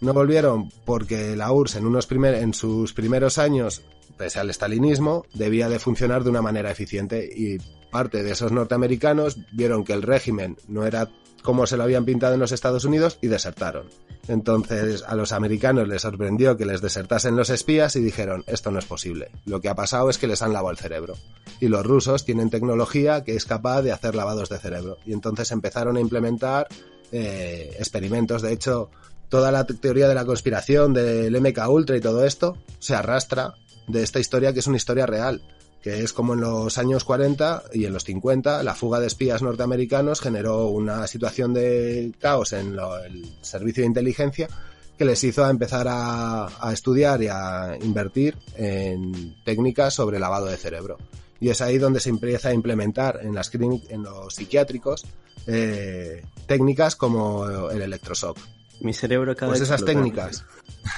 No 0.00 0.14
volvieron 0.14 0.70
porque 0.86 1.36
la 1.36 1.52
URSS 1.52 1.76
en, 1.76 1.86
unos 1.86 2.06
primer, 2.06 2.34
en 2.36 2.54
sus 2.54 2.94
primeros 2.94 3.36
años, 3.36 3.82
pese 4.16 4.38
al 4.38 4.48
estalinismo, 4.48 5.26
debía 5.34 5.68
de 5.68 5.78
funcionar 5.78 6.24
de 6.24 6.30
una 6.30 6.40
manera 6.40 6.70
eficiente 6.70 7.22
y 7.24 7.58
parte 7.94 8.24
de 8.24 8.32
esos 8.32 8.50
norteamericanos 8.50 9.36
vieron 9.52 9.84
que 9.84 9.92
el 9.92 10.02
régimen 10.02 10.56
no 10.66 10.84
era 10.84 11.08
como 11.42 11.64
se 11.68 11.76
lo 11.76 11.84
habían 11.84 12.04
pintado 12.04 12.34
en 12.34 12.40
los 12.40 12.50
Estados 12.50 12.84
Unidos 12.84 13.18
y 13.22 13.28
desertaron. 13.28 13.86
Entonces 14.26 15.04
a 15.06 15.14
los 15.14 15.30
americanos 15.30 15.86
les 15.86 16.02
sorprendió 16.02 16.56
que 16.56 16.66
les 16.66 16.80
desertasen 16.80 17.36
los 17.36 17.50
espías 17.50 17.94
y 17.94 18.00
dijeron 18.00 18.42
esto 18.48 18.72
no 18.72 18.80
es 18.80 18.84
posible. 18.86 19.30
Lo 19.44 19.60
que 19.60 19.68
ha 19.68 19.76
pasado 19.76 20.10
es 20.10 20.18
que 20.18 20.26
les 20.26 20.42
han 20.42 20.52
lavado 20.52 20.72
el 20.72 20.78
cerebro. 20.78 21.14
Y 21.60 21.68
los 21.68 21.86
rusos 21.86 22.24
tienen 22.24 22.50
tecnología 22.50 23.22
que 23.22 23.36
es 23.36 23.44
capaz 23.44 23.82
de 23.82 23.92
hacer 23.92 24.14
lavados 24.16 24.48
de 24.48 24.58
cerebro. 24.58 24.98
Y 25.06 25.12
entonces 25.12 25.52
empezaron 25.52 25.96
a 25.96 26.00
implementar 26.00 26.66
eh, 27.12 27.76
experimentos. 27.78 28.42
De 28.42 28.52
hecho, 28.52 28.90
toda 29.28 29.52
la 29.52 29.64
te- 29.66 29.74
teoría 29.74 30.08
de 30.08 30.14
la 30.14 30.24
conspiración 30.24 30.94
del 30.94 31.38
MK 31.40 31.68
Ultra 31.68 31.96
y 31.96 32.00
todo 32.00 32.24
esto 32.24 32.56
se 32.80 32.94
arrastra 32.96 33.54
de 33.86 34.02
esta 34.02 34.18
historia 34.18 34.52
que 34.52 34.60
es 34.60 34.66
una 34.66 34.78
historia 34.78 35.04
real, 35.06 35.42
que 35.84 36.02
es 36.02 36.14
como 36.14 36.32
en 36.32 36.40
los 36.40 36.78
años 36.78 37.04
40 37.04 37.64
y 37.74 37.84
en 37.84 37.92
los 37.92 38.04
50 38.04 38.62
la 38.62 38.74
fuga 38.74 39.00
de 39.00 39.06
espías 39.06 39.42
norteamericanos 39.42 40.18
generó 40.22 40.68
una 40.68 41.06
situación 41.06 41.52
de 41.52 42.10
caos 42.18 42.54
en 42.54 42.74
lo- 42.74 42.98
el 43.04 43.30
servicio 43.42 43.82
de 43.82 43.88
inteligencia 43.88 44.48
que 44.96 45.04
les 45.04 45.22
hizo 45.24 45.44
a 45.44 45.50
empezar 45.50 45.86
a, 45.86 46.46
a 46.66 46.72
estudiar 46.72 47.22
y 47.22 47.26
a 47.28 47.76
invertir 47.82 48.34
en 48.56 49.36
técnicas 49.44 49.92
sobre 49.92 50.18
lavado 50.18 50.46
de 50.46 50.56
cerebro. 50.56 50.96
Y 51.38 51.50
es 51.50 51.60
ahí 51.60 51.76
donde 51.76 52.00
se 52.00 52.08
empieza 52.08 52.48
a 52.48 52.54
implementar 52.54 53.20
en, 53.22 53.34
las 53.34 53.52
en 53.54 54.02
los 54.04 54.34
psiquiátricos 54.34 55.04
eh, 55.46 56.24
técnicas 56.46 56.96
como 56.96 57.70
el 57.70 57.82
electroshock. 57.82 58.38
Mi 58.80 58.94
cerebro 58.94 59.34
Pues 59.36 59.60
esas 59.60 59.84
técnicas. 59.84 60.44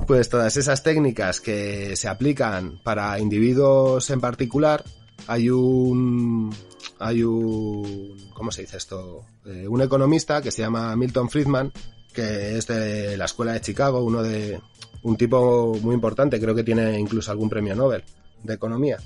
pues 0.06 0.28
todas 0.28 0.56
esas 0.56 0.82
técnicas 0.82 1.40
que 1.40 1.96
se 1.96 2.08
aplican 2.08 2.78
para 2.82 3.18
individuos 3.18 4.10
en 4.10 4.20
particular, 4.20 4.84
hay 5.26 5.50
un 5.50 6.54
hay 6.98 7.22
un 7.22 8.16
¿cómo 8.34 8.50
se 8.50 8.62
dice 8.62 8.76
esto? 8.76 9.24
Eh, 9.46 9.66
un 9.68 9.80
economista 9.80 10.42
que 10.42 10.50
se 10.50 10.62
llama 10.62 10.94
Milton 10.96 11.30
Friedman, 11.30 11.72
que 12.12 12.58
es 12.58 12.66
de 12.66 13.16
la 13.16 13.24
escuela 13.24 13.52
de 13.52 13.60
Chicago, 13.60 14.02
uno 14.02 14.22
de 14.22 14.60
un 15.02 15.16
tipo 15.16 15.76
muy 15.82 15.94
importante, 15.94 16.40
creo 16.40 16.54
que 16.54 16.64
tiene 16.64 16.98
incluso 16.98 17.30
algún 17.30 17.50
premio 17.50 17.74
Nobel 17.74 18.02
de 18.42 18.54
economía 18.54 18.98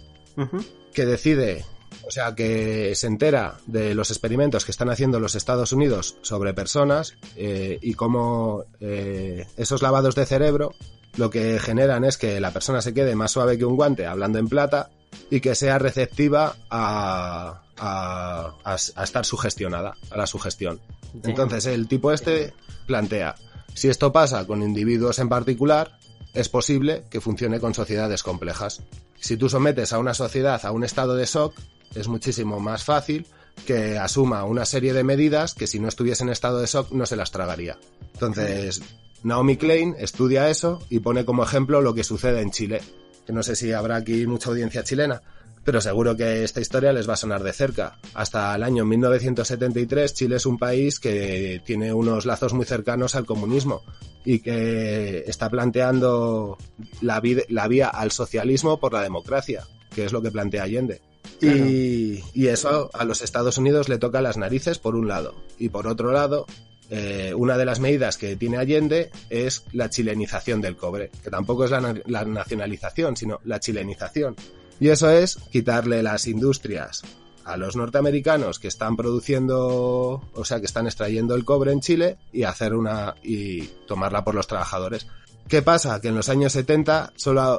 que 0.92 1.04
decide, 1.04 1.64
o 2.06 2.10
sea, 2.10 2.34
que 2.34 2.94
se 2.94 3.06
entera 3.06 3.56
de 3.66 3.94
los 3.94 4.10
experimentos 4.10 4.64
que 4.64 4.70
están 4.70 4.88
haciendo 4.90 5.20
los 5.20 5.34
Estados 5.34 5.72
Unidos 5.72 6.16
sobre 6.22 6.54
personas 6.54 7.14
eh, 7.36 7.78
y 7.82 7.94
cómo 7.94 8.64
eh, 8.80 9.46
esos 9.56 9.82
lavados 9.82 10.14
de 10.14 10.26
cerebro 10.26 10.74
lo 11.16 11.30
que 11.30 11.58
generan 11.58 12.04
es 12.04 12.16
que 12.16 12.40
la 12.40 12.52
persona 12.52 12.80
se 12.80 12.94
quede 12.94 13.14
más 13.16 13.32
suave 13.32 13.58
que 13.58 13.64
un 13.64 13.76
guante, 13.76 14.06
hablando 14.06 14.38
en 14.38 14.48
plata, 14.48 14.90
y 15.30 15.40
que 15.40 15.54
sea 15.54 15.78
receptiva 15.78 16.54
a, 16.70 17.62
a, 17.76 18.54
a- 18.64 18.76
a 18.96 19.04
estar 19.04 19.24
sugestionada, 19.24 19.94
a 20.10 20.16
la 20.16 20.26
sugestión. 20.26 20.80
Entonces 21.24 21.66
el 21.66 21.88
tipo 21.88 22.12
este 22.12 22.52
plantea, 22.86 23.34
si 23.74 23.88
esto 23.88 24.12
pasa 24.12 24.46
con 24.46 24.62
individuos 24.62 25.18
en 25.18 25.28
particular, 25.28 25.98
es 26.34 26.48
posible 26.48 27.04
que 27.10 27.20
funcione 27.20 27.58
con 27.58 27.74
sociedades 27.74 28.22
complejas. 28.22 28.82
Si 29.18 29.36
tú 29.36 29.48
sometes 29.48 29.92
a 29.92 29.98
una 29.98 30.14
sociedad 30.14 30.64
a 30.64 30.70
un 30.70 30.84
estado 30.84 31.16
de 31.16 31.24
shock, 31.26 31.54
es 31.94 32.08
muchísimo 32.08 32.60
más 32.60 32.84
fácil 32.84 33.26
que 33.66 33.98
asuma 33.98 34.44
una 34.44 34.64
serie 34.64 34.92
de 34.92 35.04
medidas 35.04 35.54
que 35.54 35.66
si 35.66 35.78
no 35.78 35.88
estuviese 35.88 36.22
en 36.22 36.30
estado 36.30 36.60
de 36.60 36.66
shock 36.66 36.92
no 36.92 37.06
se 37.06 37.16
las 37.16 37.30
tragaría. 37.30 37.78
Entonces, 38.14 38.82
Naomi 39.22 39.56
Klein 39.56 39.94
estudia 39.98 40.48
eso 40.48 40.80
y 40.90 41.00
pone 41.00 41.24
como 41.24 41.42
ejemplo 41.42 41.80
lo 41.80 41.94
que 41.94 42.04
sucede 42.04 42.40
en 42.40 42.50
Chile. 42.50 42.80
Que 43.26 43.32
no 43.32 43.42
sé 43.42 43.56
si 43.56 43.72
habrá 43.72 43.96
aquí 43.96 44.26
mucha 44.26 44.50
audiencia 44.50 44.84
chilena, 44.84 45.20
pero 45.64 45.80
seguro 45.80 46.16
que 46.16 46.44
esta 46.44 46.60
historia 46.60 46.92
les 46.92 47.08
va 47.08 47.14
a 47.14 47.16
sonar 47.16 47.42
de 47.42 47.52
cerca. 47.52 47.98
Hasta 48.14 48.54
el 48.54 48.62
año 48.62 48.84
1973 48.84 50.14
Chile 50.14 50.36
es 50.36 50.46
un 50.46 50.56
país 50.56 50.98
que 50.98 51.60
tiene 51.64 51.92
unos 51.92 52.26
lazos 52.26 52.54
muy 52.54 52.64
cercanos 52.64 53.14
al 53.16 53.26
comunismo 53.26 53.82
y 54.24 54.38
que 54.38 55.24
está 55.26 55.50
planteando 55.50 56.56
la, 57.00 57.20
la 57.48 57.68
vía 57.68 57.88
al 57.88 58.12
socialismo 58.12 58.78
por 58.78 58.92
la 58.92 59.02
democracia, 59.02 59.66
que 59.94 60.04
es 60.04 60.12
lo 60.12 60.22
que 60.22 60.30
plantea 60.30 60.62
Allende. 60.62 61.02
Y, 61.40 62.46
eso 62.46 62.90
a 62.92 63.04
los 63.04 63.22
Estados 63.22 63.58
Unidos 63.58 63.88
le 63.88 63.98
toca 63.98 64.20
las 64.20 64.36
narices 64.36 64.78
por 64.78 64.96
un 64.96 65.08
lado. 65.08 65.34
Y 65.58 65.68
por 65.68 65.86
otro 65.86 66.12
lado, 66.12 66.46
eh, 66.90 67.32
una 67.36 67.58
de 67.58 67.64
las 67.64 67.80
medidas 67.80 68.16
que 68.16 68.36
tiene 68.36 68.56
Allende 68.56 69.10
es 69.28 69.64
la 69.72 69.90
chilenización 69.90 70.60
del 70.60 70.76
cobre, 70.76 71.10
que 71.22 71.30
tampoco 71.30 71.64
es 71.64 71.70
la, 71.70 71.94
la 72.06 72.24
nacionalización, 72.24 73.16
sino 73.16 73.40
la 73.44 73.60
chilenización. 73.60 74.34
Y 74.80 74.88
eso 74.88 75.10
es 75.10 75.36
quitarle 75.50 76.02
las 76.02 76.26
industrias 76.26 77.02
a 77.48 77.56
los 77.56 77.76
norteamericanos 77.76 78.58
que 78.58 78.68
están 78.68 78.94
produciendo, 78.96 80.22
o 80.34 80.44
sea, 80.44 80.60
que 80.60 80.66
están 80.66 80.86
extrayendo 80.86 81.34
el 81.34 81.44
cobre 81.44 81.72
en 81.72 81.80
Chile 81.80 82.18
y 82.30 82.42
hacer 82.42 82.74
una 82.74 83.14
y 83.22 83.62
tomarla 83.86 84.22
por 84.22 84.34
los 84.34 84.46
trabajadores. 84.46 85.06
¿Qué 85.48 85.62
pasa? 85.62 85.98
Que 86.00 86.08
en 86.08 86.14
los 86.14 86.28
años 86.28 86.52
70 86.52 87.14
solo, 87.16 87.58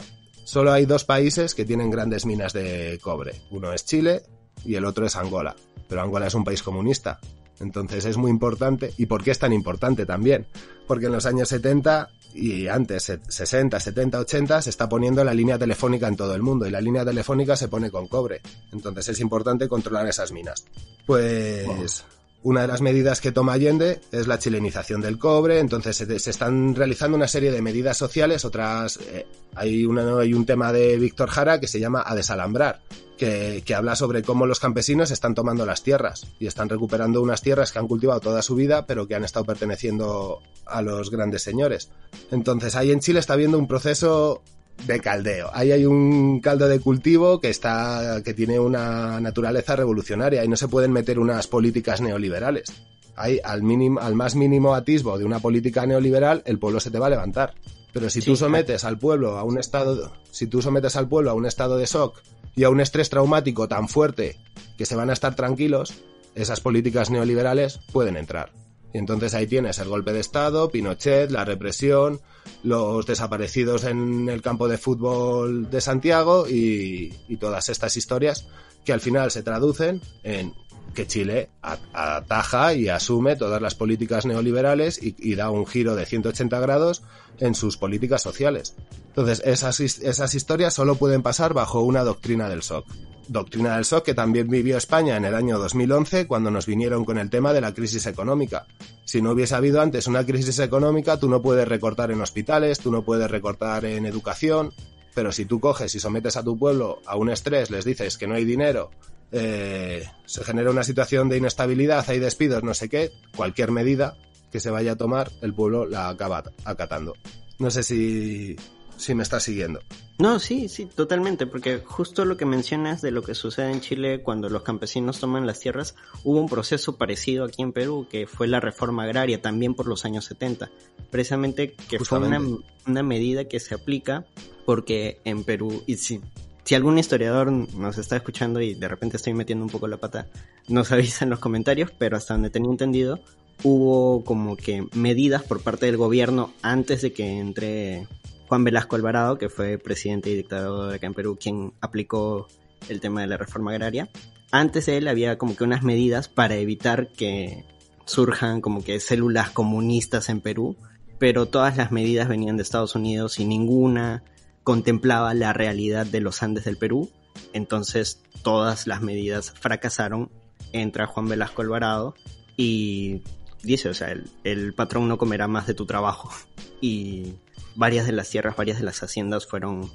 solo 0.49 0.71
hay 0.71 0.85
dos 0.85 1.05
países 1.05 1.53
que 1.53 1.63
tienen 1.65 1.91
grandes 1.91 2.25
minas 2.25 2.53
de 2.53 2.97
cobre. 3.03 3.35
Uno 3.51 3.71
es 3.71 3.85
Chile 3.85 4.23
y 4.65 4.73
el 4.75 4.85
otro 4.85 5.05
es 5.05 5.15
Angola. 5.15 5.55
Pero 5.87 6.01
Angola 6.01 6.25
es 6.27 6.33
un 6.33 6.43
país 6.43 6.63
comunista. 6.63 7.19
Entonces 7.59 8.05
es 8.05 8.17
muy 8.17 8.31
importante. 8.31 8.93
¿Y 8.97 9.05
por 9.05 9.23
qué 9.23 9.31
es 9.31 9.39
tan 9.39 9.53
importante 9.53 10.05
también? 10.05 10.47
Porque 10.87 11.05
en 11.05 11.11
los 11.11 11.25
años 11.25 11.49
70 11.49 12.09
y 12.33 12.67
antes, 12.67 13.03
se- 13.03 13.19
60, 13.27 13.79
70, 13.79 14.19
80, 14.19 14.61
se 14.61 14.69
está 14.71 14.89
poniendo 14.89 15.23
la 15.23 15.33
línea 15.33 15.57
telefónica 15.59 16.07
en 16.07 16.15
todo 16.15 16.33
el 16.33 16.41
mundo 16.41 16.65
y 16.65 16.71
la 16.71 16.81
línea 16.81 17.05
telefónica 17.05 17.55
se 17.55 17.67
pone 17.67 17.91
con 17.91 18.07
cobre. 18.07 18.41
Entonces 18.71 19.09
es 19.09 19.19
importante 19.19 19.67
controlar 19.67 20.07
esas 20.07 20.31
minas. 20.31 20.65
Pues 21.05 22.03
una 22.43 22.61
de 22.61 22.67
las 22.67 22.81
medidas 22.81 23.19
que 23.19 23.31
toma 23.31 23.53
Allende 23.53 23.99
es 24.11 24.27
la 24.27 24.39
chilenización 24.39 25.01
del 25.01 25.17
cobre, 25.17 25.59
entonces 25.59 25.97
se, 25.97 26.29
están 26.29 26.75
realizando 26.75 27.17
una 27.17 27.27
serie 27.27 27.51
de 27.51 27.61
medidas 27.61 27.97
sociales, 27.97 28.45
otras, 28.45 28.97
eh, 28.97 29.25
hay 29.55 29.85
un 29.85 30.45
tema 30.45 30.71
de 30.71 30.97
Víctor 30.97 31.29
Jara 31.29 31.59
que 31.59 31.67
se 31.67 31.79
llama 31.79 32.03
A 32.05 32.15
desalambrar, 32.15 32.81
que, 33.17 33.61
que 33.65 33.75
habla 33.75 33.97
sobre 33.97 34.23
cómo 34.23 34.45
los 34.45 34.61
campesinos 34.61 35.11
están 35.11 35.35
tomando 35.35 35.65
las 35.65 35.83
tierras 35.83 36.27
y 36.39 36.47
están 36.47 36.69
recuperando 36.69 37.21
unas 37.21 37.41
tierras 37.41 37.73
que 37.73 37.79
han 37.79 37.87
cultivado 37.87 38.21
toda 38.21 38.41
su 38.41 38.55
vida, 38.55 38.85
pero 38.85 39.07
que 39.07 39.15
han 39.15 39.25
estado 39.25 39.45
perteneciendo 39.45 40.41
a 40.65 40.81
los 40.81 41.11
grandes 41.11 41.43
señores. 41.43 41.89
Entonces 42.31 42.75
ahí 42.75 42.91
en 42.91 43.01
Chile 43.01 43.19
está 43.19 43.33
habiendo 43.33 43.57
un 43.57 43.67
proceso 43.67 44.41
de 44.85 44.99
caldeo. 44.99 45.49
Ahí 45.53 45.71
hay 45.71 45.85
un 45.85 46.39
caldo 46.39 46.67
de 46.67 46.79
cultivo 46.79 47.39
que 47.39 47.49
está, 47.49 48.21
que 48.23 48.33
tiene 48.33 48.59
una 48.59 49.19
naturaleza 49.19 49.75
revolucionaria 49.75 50.43
y 50.43 50.47
no 50.47 50.55
se 50.55 50.67
pueden 50.67 50.91
meter 50.91 51.19
unas 51.19 51.47
políticas 51.47 52.01
neoliberales. 52.01 52.71
Ahí, 53.15 53.39
al 53.43 53.63
mínimo, 53.63 53.99
al 53.99 54.15
más 54.15 54.35
mínimo 54.35 54.75
atisbo 54.75 55.17
de 55.17 55.25
una 55.25 55.39
política 55.39 55.85
neoliberal, 55.85 56.41
el 56.45 56.57
pueblo 56.57 56.79
se 56.79 56.89
te 56.91 56.99
va 56.99 57.07
a 57.07 57.11
levantar. 57.11 57.53
Pero 57.91 58.09
si 58.09 58.21
Sí, 58.21 58.27
tú 58.27 58.35
sometes 58.35 58.85
al 58.85 58.97
pueblo 58.97 59.37
a 59.37 59.43
un 59.43 59.57
estado, 59.57 60.13
si 60.31 60.47
tú 60.47 60.61
sometes 60.61 60.95
al 60.95 61.09
pueblo 61.09 61.31
a 61.31 61.33
un 61.33 61.45
estado 61.45 61.77
de 61.77 61.85
shock 61.85 62.21
y 62.55 62.63
a 62.63 62.69
un 62.69 62.79
estrés 62.79 63.09
traumático 63.09 63.67
tan 63.67 63.89
fuerte 63.89 64.37
que 64.77 64.85
se 64.85 64.95
van 64.95 65.09
a 65.09 65.13
estar 65.13 65.35
tranquilos, 65.35 65.93
esas 66.35 66.61
políticas 66.61 67.09
neoliberales 67.09 67.79
pueden 67.91 68.15
entrar. 68.15 68.51
Y 68.93 68.97
entonces 68.97 69.33
ahí 69.33 69.47
tienes 69.47 69.77
el 69.79 69.87
golpe 69.87 70.13
de 70.13 70.19
Estado, 70.19 70.69
Pinochet, 70.69 71.29
la 71.31 71.45
represión, 71.45 72.21
los 72.63 73.05
desaparecidos 73.05 73.83
en 73.83 74.29
el 74.29 74.41
campo 74.41 74.67
de 74.67 74.77
fútbol 74.77 75.69
de 75.69 75.81
Santiago 75.81 76.47
y, 76.47 77.13
y 77.27 77.37
todas 77.37 77.69
estas 77.69 77.95
historias 77.97 78.47
que 78.85 78.93
al 78.93 79.01
final 79.01 79.29
se 79.29 79.43
traducen 79.43 80.01
en 80.23 80.53
que 80.93 81.07
Chile 81.07 81.49
ataja 81.61 82.73
y 82.73 82.89
asume 82.89 83.35
todas 83.35 83.61
las 83.61 83.75
políticas 83.75 84.25
neoliberales 84.25 84.99
y, 85.01 85.35
da 85.35 85.49
un 85.49 85.65
giro 85.65 85.95
de 85.95 86.05
180 86.05 86.59
grados 86.59 87.03
en 87.39 87.55
sus 87.55 87.77
políticas 87.77 88.21
sociales. 88.21 88.75
Entonces, 89.07 89.41
esas, 89.45 89.79
esas 89.79 90.35
historias 90.35 90.73
solo 90.73 90.95
pueden 90.95 91.21
pasar 91.21 91.53
bajo 91.53 91.81
una 91.81 92.03
doctrina 92.03 92.49
del 92.49 92.61
shock. 92.61 92.85
Doctrina 93.27 93.75
del 93.75 93.85
shock 93.85 94.03
que 94.03 94.13
también 94.13 94.49
vivió 94.49 94.77
España 94.77 95.15
en 95.15 95.25
el 95.25 95.35
año 95.35 95.59
2011 95.59 96.27
cuando 96.27 96.49
nos 96.49 96.65
vinieron 96.65 97.05
con 97.05 97.17
el 97.17 97.29
tema 97.29 97.53
de 97.53 97.61
la 97.61 97.73
crisis 97.73 98.05
económica. 98.07 98.65
Si 99.05 99.21
no 99.21 99.31
hubiese 99.31 99.55
habido 99.55 99.81
antes 99.81 100.07
una 100.07 100.25
crisis 100.25 100.59
económica, 100.59 101.17
tú 101.17 101.29
no 101.29 101.41
puedes 101.41 101.67
recortar 101.67 102.11
en 102.11 102.21
hospitales, 102.21 102.79
tú 102.79 102.91
no 102.91 103.03
puedes 103.03 103.29
recortar 103.29 103.85
en 103.85 104.05
educación, 104.05 104.73
pero 105.13 105.31
si 105.31 105.45
tú 105.45 105.59
coges 105.59 105.93
y 105.95 105.99
sometes 105.99 106.37
a 106.37 106.43
tu 106.43 106.57
pueblo 106.57 107.01
a 107.05 107.15
un 107.15 107.29
estrés, 107.29 107.69
les 107.69 107.85
dices 107.85 108.17
que 108.17 108.27
no 108.27 108.35
hay 108.35 108.45
dinero, 108.45 108.89
eh, 109.31 110.05
se 110.25 110.43
genera 110.43 110.71
una 110.71 110.83
situación 110.83 111.29
de 111.29 111.37
inestabilidad, 111.37 112.05
hay 112.09 112.19
despidos, 112.19 112.63
no 112.63 112.73
sé 112.73 112.89
qué, 112.89 113.11
cualquier 113.35 113.71
medida 113.71 114.17
que 114.51 114.59
se 114.59 114.71
vaya 114.71 114.93
a 114.93 114.95
tomar, 114.95 115.31
el 115.41 115.53
pueblo 115.53 115.85
la 115.85 116.09
acaba 116.09 116.43
acatando. 116.65 117.15
No 117.59 117.69
sé 117.69 117.83
si, 117.83 118.55
si 118.97 119.13
me 119.13 119.23
estás 119.23 119.43
siguiendo. 119.43 119.79
No, 120.17 120.39
sí, 120.39 120.67
sí, 120.67 120.85
totalmente, 120.85 121.47
porque 121.47 121.81
justo 121.85 122.25
lo 122.25 122.35
que 122.35 122.45
mencionas 122.45 123.01
de 123.01 123.11
lo 123.11 123.21
que 123.21 123.35
sucede 123.35 123.71
en 123.71 123.79
Chile 123.79 124.21
cuando 124.21 124.49
los 124.49 124.63
campesinos 124.63 125.19
toman 125.19 125.47
las 125.47 125.61
tierras, 125.61 125.95
hubo 126.25 126.41
un 126.41 126.49
proceso 126.49 126.97
parecido 126.97 127.45
aquí 127.45 127.61
en 127.61 127.71
Perú, 127.71 128.05
que 128.09 128.27
fue 128.27 128.47
la 128.47 128.59
reforma 128.59 129.03
agraria, 129.03 129.41
también 129.41 129.75
por 129.75 129.87
los 129.87 130.03
años 130.03 130.25
70, 130.25 130.69
precisamente 131.09 131.73
que 131.87 131.99
fue 131.99 132.17
una, 132.17 132.37
Justamente. 132.39 132.67
una 132.87 133.03
medida 133.03 133.45
que 133.45 133.61
se 133.61 133.75
aplica 133.75 134.25
porque 134.65 135.21
en 135.23 135.45
Perú, 135.45 135.83
y 135.87 135.95
si, 135.95 136.19
si 136.69 136.75
algún 136.75 136.99
historiador 136.99 137.51
nos 137.51 137.97
está 137.97 138.15
escuchando 138.15 138.61
y 138.61 138.75
de 138.75 138.87
repente 138.87 139.17
estoy 139.17 139.33
metiendo 139.33 139.65
un 139.65 139.71
poco 139.71 139.87
la 139.87 139.97
pata, 139.97 140.27
nos 140.67 140.91
avisa 140.91 141.25
en 141.25 141.31
los 141.31 141.39
comentarios, 141.39 141.89
pero 141.97 142.15
hasta 142.15 142.35
donde 142.35 142.51
tenía 142.51 142.69
entendido, 142.69 143.19
hubo 143.63 144.23
como 144.23 144.55
que 144.55 144.85
medidas 144.93 145.41
por 145.41 145.63
parte 145.63 145.87
del 145.87 145.97
gobierno 145.97 146.53
antes 146.61 147.01
de 147.01 147.11
que 147.11 147.39
entre 147.39 148.07
Juan 148.47 148.63
Velasco 148.63 148.95
Alvarado, 148.95 149.39
que 149.39 149.49
fue 149.49 149.79
presidente 149.79 150.29
y 150.29 150.35
dictador 150.35 150.93
acá 150.93 151.07
en 151.07 151.15
Perú, 151.15 151.39
quien 151.41 151.73
aplicó 151.81 152.47
el 152.87 152.99
tema 152.99 153.21
de 153.21 153.27
la 153.27 153.37
reforma 153.37 153.71
agraria. 153.71 154.07
Antes 154.51 154.85
de 154.85 154.97
él 154.97 155.07
había 155.07 155.39
como 155.39 155.55
que 155.55 155.63
unas 155.63 155.81
medidas 155.81 156.27
para 156.27 156.53
evitar 156.57 157.07
que 157.07 157.65
surjan 158.05 158.61
como 158.61 158.83
que 158.83 158.99
células 158.99 159.49
comunistas 159.49 160.29
en 160.29 160.39
Perú, 160.39 160.75
pero 161.17 161.47
todas 161.47 161.77
las 161.77 161.91
medidas 161.91 162.27
venían 162.27 162.57
de 162.57 162.61
Estados 162.61 162.93
Unidos 162.93 163.39
y 163.39 163.45
ninguna 163.45 164.23
contemplaba 164.69 165.33
la 165.33 165.51
realidad 165.51 166.05
de 166.05 166.21
los 166.21 166.43
Andes 166.43 166.63
del 166.63 166.77
Perú. 166.77 167.09
Entonces 167.53 168.21
todas 168.43 168.85
las 168.85 169.01
medidas 169.01 169.51
fracasaron. 169.59 170.29
Entra 170.73 171.07
Juan 171.07 171.27
Velasco 171.27 171.63
Alvarado 171.63 172.13
y 172.55 173.23
dice, 173.63 173.89
o 173.89 173.95
sea, 173.95 174.11
el, 174.11 174.29
el 174.43 174.75
patrón 174.75 175.07
no 175.07 175.17
comerá 175.17 175.47
más 175.47 175.65
de 175.65 175.73
tu 175.73 175.87
trabajo. 175.87 176.29
Y 176.81 177.33
varias 177.75 178.05
de 178.05 178.11
las 178.11 178.29
tierras, 178.29 178.55
varias 178.55 178.77
de 178.77 178.85
las 178.85 179.01
haciendas 179.01 179.47
fueron 179.47 179.91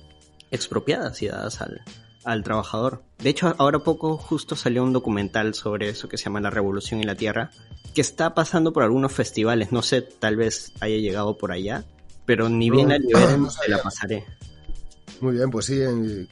expropiadas 0.51 1.23
y 1.23 1.29
dadas 1.29 1.61
al, 1.63 1.83
al 2.25 2.43
trabajador. 2.43 3.05
De 3.21 3.31
hecho, 3.31 3.55
ahora 3.59 3.79
poco 3.79 4.17
justo 4.19 4.57
salió 4.57 4.83
un 4.83 4.93
documental 4.93 5.55
sobre 5.55 5.89
eso 5.89 6.09
que 6.09 6.19
se 6.19 6.25
llama 6.25 6.41
La 6.41 6.51
Revolución 6.51 7.01
y 7.01 7.05
la 7.05 7.15
Tierra, 7.15 7.53
que 7.95 8.01
está 8.01 8.35
pasando 8.35 8.73
por 8.73 8.83
algunos 8.83 9.13
festivales. 9.13 9.71
No 9.71 9.83
sé, 9.83 10.03
tal 10.03 10.35
vez 10.35 10.73
haya 10.81 10.97
llegado 10.97 11.39
por 11.39 11.53
allá, 11.53 11.85
pero 12.27 12.49
ni 12.49 12.71
bien 12.71 12.89
No, 12.89 12.99
no 12.99 13.47
te 13.47 13.51
sabía. 13.53 13.77
la 13.77 13.83
pasaré. 13.85 14.25
Muy 15.21 15.35
bien, 15.35 15.51
pues 15.51 15.67
sí, 15.67 15.81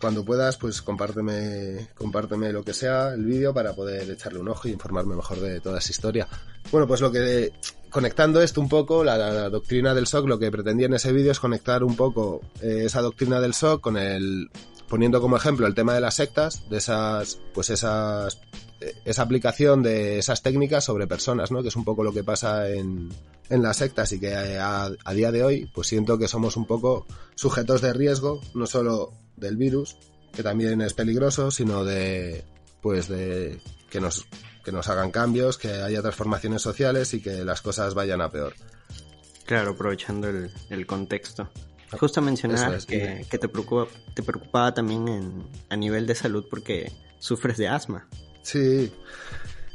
cuando 0.00 0.24
puedas, 0.24 0.56
pues 0.56 0.82
compárteme, 0.82 1.88
compárteme 1.94 2.52
lo 2.52 2.64
que 2.64 2.74
sea, 2.74 3.14
el 3.14 3.24
vídeo, 3.24 3.54
para 3.54 3.74
poder 3.74 4.10
echarle 4.10 4.40
un 4.40 4.48
ojo 4.48 4.68
y 4.68 4.72
informarme 4.72 5.16
mejor 5.16 5.40
de 5.40 5.60
toda 5.60 5.78
esa 5.78 5.90
historia. 5.90 6.28
Bueno, 6.70 6.86
pues 6.86 7.00
lo 7.00 7.10
que, 7.10 7.52
conectando 7.90 8.42
esto 8.42 8.60
un 8.60 8.68
poco, 8.68 9.04
la, 9.04 9.16
la 9.16 9.48
doctrina 9.48 9.94
del 9.94 10.06
SOC, 10.06 10.26
lo 10.26 10.38
que 10.38 10.50
pretendía 10.50 10.86
en 10.86 10.94
ese 10.94 11.12
vídeo 11.12 11.32
es 11.32 11.40
conectar 11.40 11.84
un 11.84 11.96
poco 11.96 12.40
eh, 12.60 12.82
esa 12.86 13.00
doctrina 13.00 13.40
del 13.40 13.54
SOC 13.54 13.80
con 13.80 13.96
el, 13.96 14.50
poniendo 14.88 15.22
como 15.22 15.36
ejemplo 15.36 15.66
el 15.66 15.74
tema 15.74 15.94
de 15.94 16.00
las 16.00 16.16
sectas, 16.16 16.68
de 16.68 16.76
esas, 16.78 17.38
pues 17.54 17.70
esas, 17.70 18.38
eh, 18.80 18.94
esa 19.04 19.22
aplicación 19.22 19.82
de 19.82 20.18
esas 20.18 20.42
técnicas 20.42 20.84
sobre 20.84 21.06
personas, 21.06 21.50
¿no? 21.50 21.62
Que 21.62 21.68
es 21.68 21.76
un 21.76 21.84
poco 21.84 22.04
lo 22.04 22.12
que 22.12 22.24
pasa 22.24 22.68
en, 22.68 23.10
en 23.52 23.62
las 23.62 23.76
sectas 23.76 24.10
y 24.12 24.18
que 24.18 24.28
eh, 24.28 24.58
a, 24.58 24.90
a 25.04 25.12
día 25.12 25.30
de 25.30 25.44
hoy, 25.44 25.70
pues 25.74 25.86
siento 25.86 26.18
que 26.18 26.26
somos 26.26 26.56
un 26.56 26.66
poco 26.66 27.06
sujetos 27.34 27.82
de 27.82 27.92
riesgo, 27.92 28.40
no 28.54 28.66
solo 28.66 29.12
del 29.36 29.56
virus, 29.56 29.96
que 30.32 30.42
también 30.42 30.80
es 30.80 30.94
peligroso, 30.94 31.50
sino 31.50 31.84
de, 31.84 32.44
pues 32.80 33.08
de 33.08 33.60
que 33.90 34.00
nos, 34.00 34.26
que 34.64 34.72
nos 34.72 34.88
hagan 34.88 35.10
cambios, 35.10 35.58
que 35.58 35.68
haya 35.68 36.00
transformaciones 36.00 36.62
sociales 36.62 37.12
y 37.12 37.20
que 37.20 37.44
las 37.44 37.60
cosas 37.60 37.92
vayan 37.92 38.22
a 38.22 38.30
peor. 38.30 38.54
Claro, 39.44 39.72
aprovechando 39.72 40.28
el, 40.28 40.50
el 40.70 40.86
contexto. 40.86 41.50
Justo 41.98 42.26
es, 42.26 42.86
que, 42.86 43.26
que 43.28 43.36
te, 43.36 43.48
preocupa, 43.48 43.86
te 44.14 44.22
preocupaba 44.22 44.72
también 44.72 45.08
en, 45.08 45.46
a 45.68 45.76
nivel 45.76 46.06
de 46.06 46.14
salud 46.14 46.46
porque 46.48 46.90
sufres 47.18 47.58
de 47.58 47.68
asma. 47.68 48.08
Sí, 48.40 48.90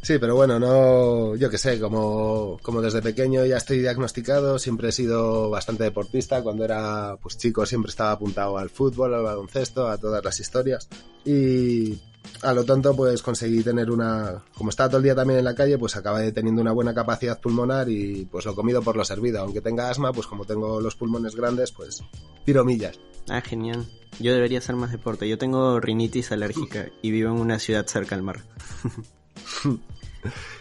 sí, 0.07 0.19
pero 0.19 0.35
bueno, 0.35 0.57
no, 0.57 1.35
yo 1.35 1.49
que 1.49 1.57
sé, 1.57 1.81
como, 1.81 2.57
como 2.61 2.81
desde 2.81 3.01
pequeño 3.01 3.45
ya 3.45 3.57
estoy 3.57 3.79
diagnosticado, 3.79 4.57
siempre 4.57 4.87
he 4.87 4.91
sido 4.93 5.49
bastante 5.49 5.83
deportista, 5.83 6.41
cuando 6.41 6.63
era 6.63 7.17
pues 7.21 7.37
chico 7.37 7.65
siempre 7.65 7.89
estaba 7.89 8.11
apuntado 8.11 8.57
al 8.57 8.69
fútbol, 8.69 9.13
al 9.13 9.23
baloncesto, 9.23 9.89
a 9.89 9.97
todas 9.97 10.23
las 10.23 10.39
historias 10.39 10.87
y 11.25 11.99
a 12.41 12.53
lo 12.53 12.63
tonto 12.63 12.95
pues 12.95 13.21
conseguí 13.21 13.61
tener 13.63 13.91
una, 13.91 14.45
como 14.55 14.69
estaba 14.69 14.87
todo 14.87 14.99
el 14.99 15.03
día 15.03 15.15
también 15.15 15.39
en 15.39 15.45
la 15.45 15.55
calle, 15.55 15.77
pues 15.77 15.97
acabé 15.97 16.31
teniendo 16.31 16.61
una 16.61 16.71
buena 16.71 16.93
capacidad 16.93 17.41
pulmonar 17.41 17.89
y 17.89 18.29
pues 18.31 18.45
lo 18.45 18.55
comido 18.55 18.81
por 18.81 18.95
lo 18.95 19.03
servido, 19.03 19.41
aunque 19.41 19.59
tenga 19.59 19.89
asma, 19.89 20.13
pues 20.13 20.25
como 20.25 20.45
tengo 20.45 20.79
los 20.79 20.95
pulmones 20.95 21.35
grandes, 21.35 21.73
pues 21.73 22.01
tiro 22.45 22.63
millas. 22.63 22.97
Ah, 23.27 23.41
genial. 23.41 23.85
Yo 24.21 24.31
debería 24.31 24.59
hacer 24.59 24.77
más 24.77 24.93
deporte. 24.93 25.27
Yo 25.27 25.37
tengo 25.37 25.81
rinitis 25.81 26.31
alérgica 26.31 26.87
y 27.01 27.11
vivo 27.11 27.29
en 27.29 27.41
una 27.41 27.59
ciudad 27.59 27.85
cerca 27.85 28.15
al 28.15 28.23
mar. 28.23 28.39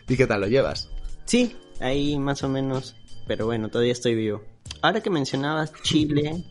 ¿Y 0.08 0.16
qué 0.16 0.26
tal 0.26 0.40
lo 0.40 0.46
llevas? 0.46 0.88
Sí, 1.24 1.56
ahí 1.80 2.18
más 2.18 2.42
o 2.42 2.48
menos. 2.48 2.94
Pero 3.26 3.46
bueno, 3.46 3.68
todavía 3.68 3.92
estoy 3.92 4.14
vivo. 4.14 4.42
Ahora 4.82 5.00
que 5.00 5.10
mencionabas 5.10 5.72
Chile, 5.82 6.44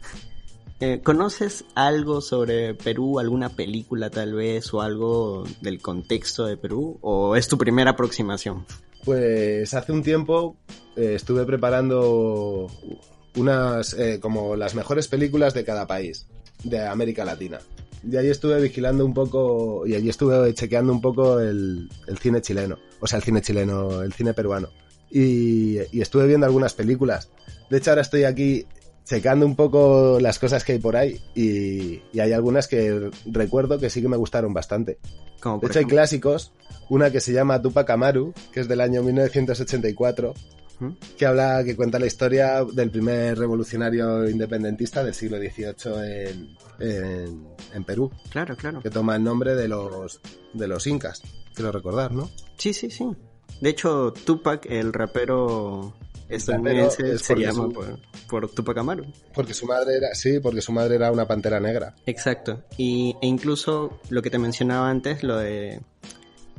eh, 0.81 0.99
¿conoces 1.01 1.63
algo 1.73 2.19
sobre 2.21 2.73
Perú? 2.73 3.19
¿Alguna 3.19 3.49
película 3.49 4.09
tal 4.09 4.33
vez? 4.33 4.73
¿O 4.73 4.81
algo 4.81 5.45
del 5.61 5.81
contexto 5.81 6.45
de 6.45 6.57
Perú? 6.57 6.97
¿O 7.01 7.35
es 7.35 7.47
tu 7.47 7.57
primera 7.57 7.91
aproximación? 7.91 8.65
Pues 9.05 9.73
hace 9.73 9.91
un 9.91 10.03
tiempo 10.03 10.57
eh, 10.95 11.13
estuve 11.15 11.45
preparando 11.45 12.67
unas 13.35 13.93
eh, 13.93 14.19
como 14.19 14.55
las 14.55 14.75
mejores 14.75 15.07
películas 15.07 15.53
de 15.53 15.63
cada 15.63 15.87
país 15.87 16.27
de 16.63 16.85
América 16.85 17.23
Latina. 17.23 17.59
Y 18.09 18.15
ahí 18.17 18.29
estuve 18.29 18.61
vigilando 18.61 19.05
un 19.05 19.13
poco 19.13 19.85
y 19.87 19.95
allí 19.95 20.09
estuve 20.09 20.53
chequeando 20.53 20.93
un 20.93 21.01
poco 21.01 21.39
el, 21.39 21.89
el 22.07 22.17
cine 22.17 22.41
chileno, 22.41 22.77
o 22.99 23.07
sea, 23.07 23.17
el 23.17 23.23
cine 23.23 23.41
chileno, 23.41 24.01
el 24.03 24.13
cine 24.13 24.33
peruano. 24.33 24.69
Y, 25.09 25.77
y 25.91 26.01
estuve 26.01 26.27
viendo 26.27 26.45
algunas 26.45 26.73
películas. 26.73 27.29
De 27.69 27.77
hecho, 27.77 27.91
ahora 27.91 28.01
estoy 28.01 28.25
aquí 28.25 28.65
checando 29.05 29.45
un 29.45 29.55
poco 29.55 30.19
las 30.19 30.39
cosas 30.39 30.63
que 30.63 30.73
hay 30.73 30.79
por 30.79 30.95
ahí 30.97 31.21
y, 31.35 32.01
y 32.11 32.19
hay 32.19 32.33
algunas 32.33 32.67
que 32.67 33.11
recuerdo 33.25 33.79
que 33.79 33.89
sí 33.89 34.01
que 34.01 34.07
me 34.07 34.17
gustaron 34.17 34.53
bastante. 34.53 34.97
Como 35.39 35.59
De 35.59 35.67
hecho, 35.67 35.79
hay 35.79 35.85
clásicos, 35.85 36.51
una 36.89 37.11
que 37.11 37.21
se 37.21 37.31
llama 37.31 37.61
Tupac 37.61 37.89
Amaru, 37.89 38.33
que 38.51 38.61
es 38.61 38.67
del 38.67 38.81
año 38.81 39.03
1984, 39.03 40.29
Ujú. 40.31 40.39
Que 41.17 41.25
habla, 41.25 41.63
que 41.63 41.75
cuenta 41.75 41.99
la 41.99 42.05
historia 42.05 42.63
del 42.63 42.91
primer 42.91 43.37
revolucionario 43.37 44.29
independentista 44.29 45.03
del 45.03 45.13
siglo 45.13 45.37
XVIII 45.37 46.27
en, 46.29 46.57
en, 46.79 47.47
en 47.73 47.83
Perú, 47.83 48.11
Claro, 48.29 48.55
claro. 48.55 48.81
que 48.81 48.89
toma 48.89 49.15
el 49.15 49.23
nombre 49.23 49.55
de 49.55 49.67
los, 49.67 50.19
de 50.53 50.67
los 50.67 50.85
incas, 50.87 51.21
quiero 51.53 51.71
recordar, 51.71 52.11
¿no? 52.11 52.29
Sí, 52.57 52.73
sí, 52.73 52.89
sí. 52.89 53.05
De 53.61 53.69
hecho, 53.69 54.11
Tupac, 54.25 54.65
el 54.69 54.91
rapero 54.91 55.93
estadounidense, 56.27 57.13
es 57.13 57.21
se 57.21 57.35
llama 57.35 57.53
su- 57.53 57.71
por, 57.73 57.99
por 58.27 58.49
Tupac 58.49 58.77
Amaru. 58.79 59.05
Porque 59.33 59.53
su 59.53 59.65
madre 59.65 59.95
era, 59.97 60.13
sí, 60.13 60.39
porque 60.39 60.61
su 60.61 60.71
madre 60.73 60.95
era 60.95 61.11
una 61.11 61.27
pantera 61.27 61.59
negra. 61.59 61.95
Exacto. 62.05 62.63
Y, 62.77 63.15
e 63.21 63.27
incluso 63.27 63.99
lo 64.09 64.21
que 64.21 64.29
te 64.29 64.39
mencionaba 64.39 64.89
antes, 64.89 65.23
lo 65.23 65.37
de 65.37 65.79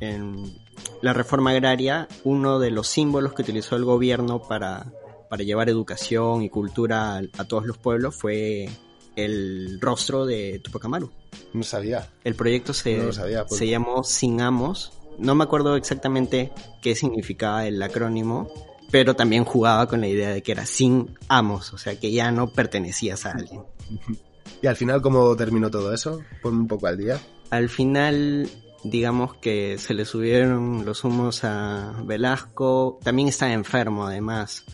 en 0.00 0.56
la 1.02 1.12
reforma 1.12 1.50
agraria, 1.50 2.08
uno 2.24 2.58
de 2.58 2.70
los 2.70 2.88
símbolos 2.88 3.34
que 3.34 3.42
utilizó 3.42 3.76
el 3.76 3.84
gobierno 3.84 4.42
para, 4.42 4.92
para 5.28 5.42
llevar 5.42 5.68
educación 5.68 6.42
y 6.42 6.50
cultura 6.50 7.16
a, 7.16 7.22
a 7.38 7.44
todos 7.44 7.66
los 7.66 7.78
pueblos 7.78 8.14
fue 8.14 8.68
el 9.16 9.78
rostro 9.80 10.26
de 10.26 10.60
Tupac 10.62 10.84
Amaru. 10.84 11.10
No 11.52 11.62
sabía. 11.62 12.08
El 12.22 12.34
proyecto 12.34 12.72
se, 12.72 12.98
No 12.98 13.04
lo 13.04 13.12
sabía, 13.12 13.44
pues. 13.46 13.58
se 13.58 13.66
llamó 13.66 14.04
Sin 14.04 14.40
Amos. 14.40 14.92
No 15.18 15.34
me 15.34 15.44
acuerdo 15.44 15.76
exactamente 15.76 16.52
qué 16.82 16.94
significaba 16.94 17.66
el 17.66 17.82
acrónimo, 17.82 18.52
pero 18.90 19.16
también 19.16 19.44
jugaba 19.44 19.88
con 19.88 20.02
la 20.02 20.08
idea 20.08 20.28
de 20.30 20.42
que 20.42 20.52
era 20.52 20.66
sin 20.66 21.18
amos, 21.28 21.72
o 21.72 21.78
sea 21.78 21.98
que 21.98 22.12
ya 22.12 22.30
no 22.30 22.48
pertenecías 22.48 23.26
a 23.26 23.32
alguien. 23.32 23.62
Y 24.62 24.68
al 24.68 24.76
final, 24.76 25.02
¿cómo 25.02 25.36
terminó 25.36 25.70
todo 25.70 25.92
eso? 25.92 26.22
Ponme 26.40 26.60
un 26.60 26.66
poco 26.66 26.86
al 26.86 26.96
día. 26.96 27.20
Al 27.50 27.68
final, 27.68 28.48
digamos 28.84 29.34
que 29.36 29.78
se 29.78 29.94
le 29.94 30.04
subieron 30.04 30.84
los 30.84 31.04
humos 31.04 31.44
a 31.44 32.00
Velasco. 32.04 32.98
También 33.02 33.28
estaba 33.28 33.52
enfermo, 33.52 34.06
además. 34.06 34.64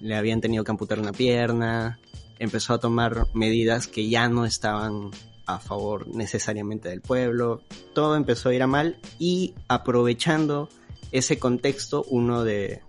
Le 0.00 0.16
habían 0.16 0.40
tenido 0.40 0.64
que 0.64 0.70
amputar 0.70 0.98
una 0.98 1.12
pierna. 1.12 1.98
Empezó 2.38 2.74
a 2.74 2.78
tomar 2.78 3.26
medidas 3.34 3.86
que 3.86 4.08
ya 4.08 4.28
no 4.28 4.44
estaban 4.44 5.10
a 5.46 5.58
favor 5.58 6.08
necesariamente 6.08 6.88
del 6.88 7.00
pueblo. 7.00 7.62
Todo 7.94 8.16
empezó 8.16 8.48
a 8.48 8.54
ir 8.54 8.62
a 8.62 8.66
mal 8.66 8.98
y 9.18 9.54
aprovechando 9.68 10.68
ese 11.12 11.38
contexto, 11.38 12.04
uno 12.08 12.44
de, 12.44 12.82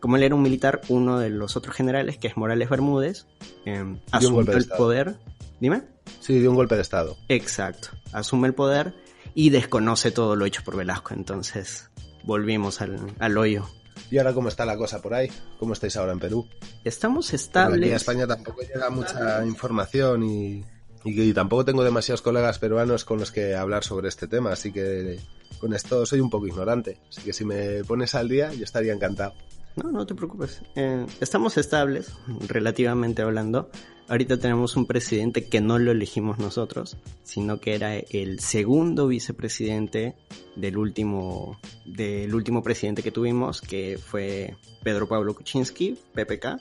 como 0.00 0.16
él 0.16 0.24
era 0.24 0.34
un 0.34 0.42
militar, 0.42 0.80
uno 0.88 1.18
de 1.18 1.30
los 1.30 1.56
otros 1.56 1.74
generales, 1.74 2.18
que 2.18 2.28
es 2.28 2.36
Morales 2.36 2.68
Bermúdez, 2.68 3.26
eh, 3.64 3.96
asumió 4.10 4.52
el 4.52 4.66
poder. 4.66 5.16
Dime. 5.60 5.82
Sí, 6.20 6.38
dio 6.38 6.50
un 6.50 6.56
golpe 6.56 6.74
de 6.74 6.82
estado. 6.82 7.16
Exacto. 7.28 7.88
Asume 8.12 8.48
el 8.48 8.54
poder 8.54 8.94
y 9.34 9.50
desconoce 9.50 10.10
todo 10.10 10.36
lo 10.36 10.46
hecho 10.46 10.62
por 10.64 10.76
Velasco. 10.76 11.14
Entonces, 11.14 11.90
volvimos 12.22 12.80
al, 12.80 13.14
al 13.18 13.36
hoyo. 13.38 13.68
¿Y 14.10 14.18
ahora 14.18 14.32
cómo 14.32 14.48
está 14.48 14.64
la 14.64 14.76
cosa 14.76 15.00
por 15.00 15.14
ahí? 15.14 15.30
¿Cómo 15.58 15.72
estáis 15.72 15.96
ahora 15.96 16.12
en 16.12 16.20
Perú? 16.20 16.46
Estamos 16.84 17.32
estables. 17.32 17.82
Aquí 17.82 17.92
a 17.92 17.96
España 17.96 18.26
tampoco 18.26 18.62
llega 18.62 18.90
mucha 18.90 19.44
información 19.44 20.22
y, 20.24 20.64
y, 21.04 21.20
y 21.22 21.32
tampoco 21.32 21.64
tengo 21.64 21.82
demasiados 21.84 22.22
colegas 22.22 22.58
peruanos 22.58 23.04
con 23.04 23.18
los 23.18 23.30
que 23.32 23.54
hablar 23.54 23.84
sobre 23.84 24.08
este 24.08 24.28
tema, 24.28 24.52
así 24.52 24.72
que 24.72 25.18
con 25.58 25.74
esto 25.74 26.04
soy 26.06 26.20
un 26.20 26.30
poco 26.30 26.46
ignorante. 26.46 26.98
Así 27.08 27.22
que 27.22 27.32
si 27.32 27.44
me 27.44 27.82
pones 27.84 28.14
al 28.14 28.28
día, 28.28 28.52
yo 28.52 28.64
estaría 28.64 28.92
encantado. 28.92 29.34
No, 29.76 29.90
no 29.90 30.06
te 30.06 30.14
preocupes. 30.14 30.62
Eh, 30.76 31.04
estamos 31.20 31.56
estables, 31.58 32.12
relativamente 32.46 33.22
hablando. 33.22 33.70
Ahorita 34.06 34.38
tenemos 34.38 34.76
un 34.76 34.86
presidente 34.86 35.46
que 35.46 35.60
no 35.60 35.78
lo 35.78 35.90
elegimos 35.90 36.38
nosotros, 36.38 36.96
sino 37.24 37.58
que 37.58 37.74
era 37.74 37.96
el 37.96 38.38
segundo 38.38 39.08
vicepresidente 39.08 40.14
del 40.54 40.76
último, 40.76 41.58
del 41.86 42.34
último 42.34 42.62
presidente 42.62 43.02
que 43.02 43.10
tuvimos, 43.10 43.60
que 43.60 43.98
fue 43.98 44.56
Pedro 44.82 45.08
Pablo 45.08 45.34
Kuczynski, 45.34 45.98
PPK, 46.12 46.58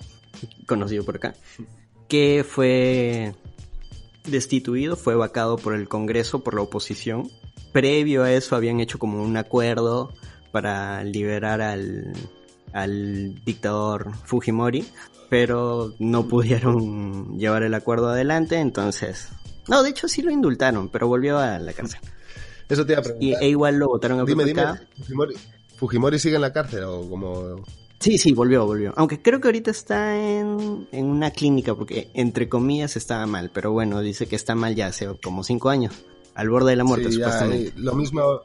conocido 0.66 1.04
por 1.04 1.18
acá, 1.18 1.36
que 2.08 2.46
fue 2.48 3.36
destituido, 4.26 4.96
fue 4.96 5.16
vacado 5.16 5.58
por 5.58 5.76
el 5.76 5.90
Congreso, 5.90 6.44
por 6.44 6.56
la 6.56 6.62
oposición. 6.62 7.30
Previo 7.74 8.24
a 8.24 8.32
eso 8.32 8.56
habían 8.56 8.80
hecho 8.80 9.00
como 9.00 9.22
un 9.22 9.36
acuerdo 9.36 10.14
para 10.52 11.04
liberar 11.04 11.62
al, 11.62 12.14
al 12.74 13.36
dictador 13.46 14.12
Fujimori, 14.26 14.86
pero 15.30 15.94
no 16.00 16.28
pudieron 16.28 17.38
llevar 17.40 17.64
el 17.64 17.74
acuerdo 17.74 18.10
adelante, 18.10 18.58
entonces... 18.58 19.30
No, 19.68 19.82
de 19.82 19.92
hecho 19.92 20.08
sí 20.10 20.22
lo 20.22 20.30
indultaron, 20.32 20.90
pero 20.90 21.08
volvió 21.08 21.40
a 21.40 21.58
la 21.60 21.72
cárcel. 21.72 22.02
Eso 22.68 22.86
te 22.86 22.94
iba 22.94 23.00
a 23.02 23.04
Y, 23.04 23.06
preguntar. 23.06 23.44
e 23.44 23.48
igual 23.50 23.76
lo 23.78 23.88
votaron 23.88 24.20
a 24.20 24.26
dime, 24.26 24.54
Fujimori, 24.98 25.36
¿Fujimori 25.78 26.20
sigue 26.20 26.36
en 26.36 26.42
la 26.42 26.52
cárcel 26.52 26.84
o 26.84 27.08
como...? 27.10 27.64
Sí, 28.00 28.18
sí, 28.18 28.34
volvió, 28.34 28.66
volvió. 28.66 28.94
Aunque 28.98 29.22
creo 29.22 29.40
que 29.40 29.48
ahorita 29.48 29.72
está 29.72 30.18
en, 30.18 30.88
en 30.92 31.06
una 31.06 31.32
clínica 31.32 31.74
porque, 31.74 32.10
entre 32.14 32.50
comillas, 32.50 32.98
estaba 32.98 33.26
mal. 33.26 33.50
Pero 33.54 33.72
bueno, 33.72 34.02
dice 34.02 34.28
que 34.28 34.36
está 34.36 34.56
mal 34.56 34.76
ya 34.76 34.88
hace 34.88 35.08
como 35.24 35.42
cinco 35.46 35.70
años. 35.70 35.94
Al 36.36 36.50
borde 36.50 36.72
de 36.72 36.76
la 36.76 36.84
muerte, 36.84 37.08
Sí, 37.10 37.14
supuestamente. 37.14 37.72
lo 37.78 37.94
mismo, 37.96 38.42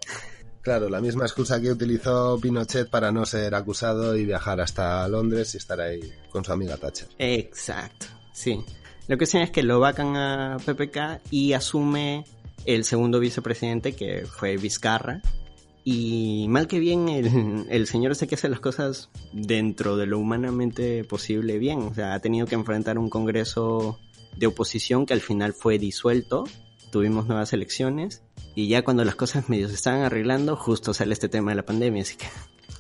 claro, 0.63 0.89
la 0.89 1.01
misma 1.01 1.25
excusa 1.25 1.61
que 1.61 1.71
utilizó 1.71 2.39
Pinochet 2.41 2.89
para 2.89 3.13
no 3.13 3.27
ser 3.27 3.55
acusado 3.55 4.17
y 4.17 4.25
viajar 4.25 4.61
hasta 4.61 5.07
Londres 5.09 5.55
y 5.55 5.59
estar 5.59 5.81
ahí 5.81 6.01
con 6.31 6.45
su 6.45 6.53
amiga 6.53 6.77
Thatcher. 6.77 7.09
Exacto, 7.19 8.07
sí. 8.33 8.65
Lo 9.09 9.17
que 9.17 9.27
sí 9.27 9.39
es 9.39 9.51
que 9.51 9.63
lo 9.63 9.81
vacan 9.81 10.17
a 10.17 10.59
PPK 10.65 11.23
y 11.31 11.55
asume 11.55 12.25
el 12.67 12.85
segundo 12.85 13.19
vicepresidente 13.21 13.95
que 13.95 14.27
fue 14.27 14.57
Vizcarra. 14.57 15.23
Y 15.83 16.47
mal 16.51 16.67
que 16.67 16.79
bien, 16.79 17.09
el, 17.09 17.67
el 17.71 17.87
señor 17.87 18.15
sé 18.15 18.27
que 18.27 18.35
hace 18.35 18.51
las 18.51 18.61
cosas 18.61 19.09
dentro 19.33 19.97
de 19.97 20.07
lo 20.07 20.19
humanamente 20.19 21.05
posible 21.05 21.59
bien. 21.59 21.81
O 21.81 21.95
sea, 21.95 22.13
ha 22.13 22.21
tenido 22.21 22.47
que 22.47 22.55
enfrentar 22.55 22.99
un 22.99 23.09
congreso 23.09 23.99
de 24.37 24.47
oposición 24.47 25.07
que 25.07 25.15
al 25.15 25.23
final 25.23 25.55
fue 25.55 25.79
disuelto. 25.79 26.45
Tuvimos 26.91 27.27
nuevas 27.27 27.55
elecciones. 27.55 28.23
Y 28.59 28.67
ya 28.67 28.83
cuando 28.83 29.05
las 29.05 29.15
cosas 29.15 29.49
medio 29.49 29.69
se 29.69 29.77
estaban 29.77 30.01
arreglando, 30.01 30.57
justo 30.57 30.93
sale 30.93 31.13
este 31.13 31.29
tema 31.29 31.53
de 31.53 31.55
la 31.55 31.63
pandemia. 31.63 32.03
Así 32.03 32.17
que 32.17 32.27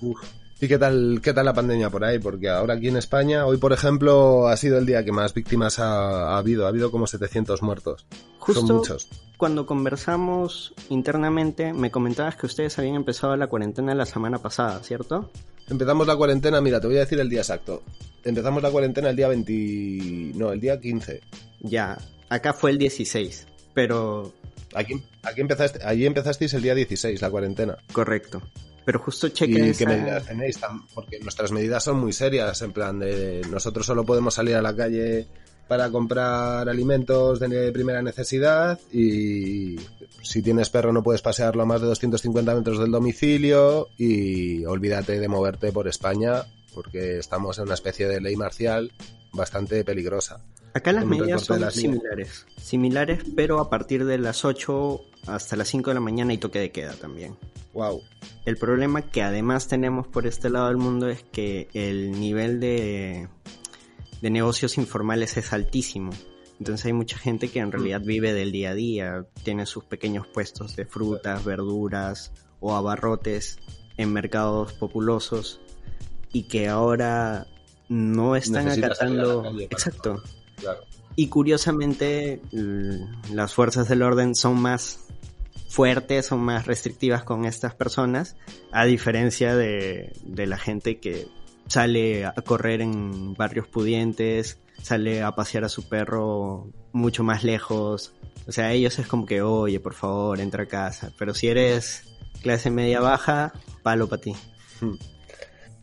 Uf. 0.01 0.19
¿Y 0.61 0.67
qué 0.67 0.77
tal, 0.77 1.21
qué 1.23 1.33
tal 1.33 1.45
la 1.45 1.55
pandemia 1.55 1.89
por 1.89 2.03
ahí? 2.03 2.19
Porque 2.19 2.49
ahora 2.49 2.75
aquí 2.75 2.89
en 2.89 2.97
España, 2.97 3.47
hoy 3.47 3.59
por 3.59 3.73
ejemplo, 3.73 4.49
ha 4.49 4.57
sido 4.57 4.77
el 4.77 4.87
día 4.87 5.05
que 5.05 5.13
más 5.13 5.35
víctimas 5.35 5.79
ha, 5.79 6.35
ha 6.35 6.39
habido. 6.39 6.67
Ha 6.67 6.71
habido 6.71 6.91
como 6.91 7.07
700 7.07 7.63
muertos. 7.63 8.07
Justo 8.41 8.67
Son 8.67 8.77
muchos. 8.79 9.09
cuando 9.37 9.67
conversamos 9.67 10.75
internamente, 10.89 11.73
me 11.73 11.93
comentabas 11.93 12.35
que 12.35 12.47
ustedes 12.47 12.77
habían 12.81 12.97
empezado 12.97 13.37
la 13.37 13.47
cuarentena 13.47 13.95
la 13.95 14.05
semana 14.05 14.39
pasada, 14.39 14.83
¿cierto? 14.83 15.31
Empezamos 15.69 16.09
la 16.09 16.17
cuarentena, 16.17 16.61
mira, 16.61 16.81
te 16.81 16.89
voy 16.89 16.97
a 16.97 17.01
decir 17.01 17.21
el 17.21 17.29
día 17.29 17.43
exacto. 17.43 17.85
Empezamos 18.25 18.65
la 18.65 18.73
cuarentena 18.73 19.11
el 19.11 19.17
día 19.17 19.29
20... 19.29 20.33
No, 20.35 20.51
el 20.51 20.61
día 20.61 20.81
15. 20.81 21.21
Ya, 21.61 21.99
acá 22.31 22.53
fue 22.53 22.73
el 22.73 22.79
16, 22.79 23.47
pero 23.75 24.33
Aquí, 24.75 25.03
aquí 25.23 25.41
empezaste, 25.41 25.81
allí 25.85 26.05
empezasteis 26.07 26.53
el 26.55 26.63
día 26.63 26.75
16, 26.75 27.21
la 27.23 27.31
cuarentena. 27.31 27.77
correcto. 27.93 28.43
Pero 28.85 29.01
justo 29.01 29.29
cheque 29.29 29.53
¿Y 29.67 29.69
esa- 29.71 29.79
qué 29.79 29.87
medidas 29.87 30.27
tenéis? 30.27 30.59
Porque 30.95 31.19
nuestras 31.21 31.53
medidas 31.53 31.85
son 31.85 31.99
muy 32.01 32.13
serias, 32.15 32.63
en 32.63 32.73
plan 32.73 32.99
de 32.99 33.43
nosotros 33.51 33.85
solo 33.85 34.05
podemos 34.05 34.33
salir 34.35 34.55
a 34.57 34.63
la 34.63 34.75
calle 34.75 35.27
para 35.69 35.91
comprar 35.91 36.67
alimentos 36.71 37.39
de 37.39 37.71
primera 37.73 38.01
necesidad 38.01 38.81
y 38.91 39.77
si 40.23 40.41
tienes 40.41 40.71
perro 40.71 40.95
no 40.95 41.03
puedes 41.03 41.21
pasearlo 41.21 41.63
a 41.63 41.67
más 41.67 41.83
de 41.83 41.87
250 41.89 42.55
metros 42.55 42.79
del 42.79 42.91
domicilio 42.91 43.89
y 43.99 44.65
olvídate 44.65 45.21
de 45.21 45.29
moverte 45.29 45.71
por 45.71 45.87
España 45.87 46.45
porque 46.75 47.19
estamos 47.19 47.59
en 47.59 47.65
una 47.65 47.75
especie 47.75 48.09
de 48.09 48.23
ley 48.23 48.37
marcial 48.37 48.91
bastante 49.35 49.85
peligrosa. 49.85 50.41
Acá 50.79 50.93
las 50.93 51.07
medidas 51.07 51.43
son 51.43 51.61
las 51.61 51.75
similares. 51.75 52.47
Similares, 52.57 53.25
pero 53.35 53.59
a 53.59 53.69
partir 53.69 54.05
de 54.05 54.17
las 54.17 54.45
8 54.45 55.01
hasta 55.27 55.57
las 55.57 55.67
5 55.67 55.91
de 55.91 55.95
la 55.95 56.01
mañana 56.01 56.31
hay 56.31 56.39
toque 56.39 56.61
de 56.61 56.71
queda 56.71 56.93
también. 56.93 57.37
Wow. 57.73 58.01
El 58.45 58.57
problema 58.59 59.03
que 59.03 59.23
además 59.23 59.67
tenemos 59.67 60.07
por 60.07 60.25
este 60.25 60.51
lado 60.51 60.69
del 60.69 60.77
mundo 60.77 61.09
es 61.09 61.25
que 61.33 61.67
el 61.75 62.13
nivel 62.21 62.61
de, 62.61 63.27
de 64.23 64.31
negocios 64.31 64.79
informales 64.79 65.37
es 65.37 65.53
altísimo. 65.53 66.13
Entonces 66.61 66.87
hay 66.87 66.93
mucha 66.93 67.19
gente 67.19 67.49
que 67.49 67.59
en 67.59 67.73
realidad 67.73 68.01
vive 68.01 68.33
del 68.33 68.53
día 68.53 68.71
a 68.71 68.75
día, 68.75 69.27
tiene 69.43 69.67
sus 69.67 69.83
pequeños 69.83 70.29
puestos 70.29 70.77
de 70.77 70.87
frutas, 70.87 71.45
verduras 71.45 72.31
o 72.61 72.77
abarrotes 72.77 73.59
en 73.97 74.13
mercados 74.13 74.75
populosos 74.75 75.61
y 76.33 76.45
que 76.45 76.69
ahora 76.69 77.49
no 77.89 78.37
están 78.37 78.67
Necesitas 78.67 78.93
acatando... 78.93 79.59
Exacto. 79.59 80.23
Claro. 80.61 80.81
Y 81.17 81.29
curiosamente, 81.29 82.41
las 83.33 83.53
fuerzas 83.53 83.89
del 83.89 84.03
orden 84.03 84.35
son 84.35 84.61
más 84.61 85.01
fuertes, 85.69 86.27
son 86.27 86.41
más 86.41 86.67
restrictivas 86.67 87.25
con 87.25 87.45
estas 87.45 87.75
personas, 87.75 88.37
a 88.71 88.85
diferencia 88.85 89.57
de, 89.57 90.13
de 90.25 90.47
la 90.47 90.59
gente 90.59 91.01
que 91.01 91.29
sale 91.67 92.25
a 92.25 92.33
correr 92.33 92.81
en 92.81 93.35
barrios 93.35 93.67
pudientes, 93.67 94.59
sale 94.83 95.23
a 95.23 95.33
pasear 95.33 95.65
a 95.65 95.69
su 95.69 95.89
perro 95.89 96.69
mucho 96.93 97.25
más 97.25 97.45
lejos. 97.45 98.13
O 98.47 98.53
sea, 98.53 98.67
a 98.67 98.73
ellos 98.73 98.99
es 98.99 99.07
como 99.07 99.27
que, 99.27 99.43
oye, 99.43 99.81
por 99.81 99.95
favor, 99.95 100.41
entra 100.41 100.65
a 100.65 100.67
casa. 100.67 101.13
Pero 101.19 101.35
si 101.35 101.49
eres 101.49 102.05
clase 102.43 102.71
media 102.71 103.01
baja, 103.01 103.53
palo 103.83 104.09
para 104.09 104.23
ti. 104.23 104.35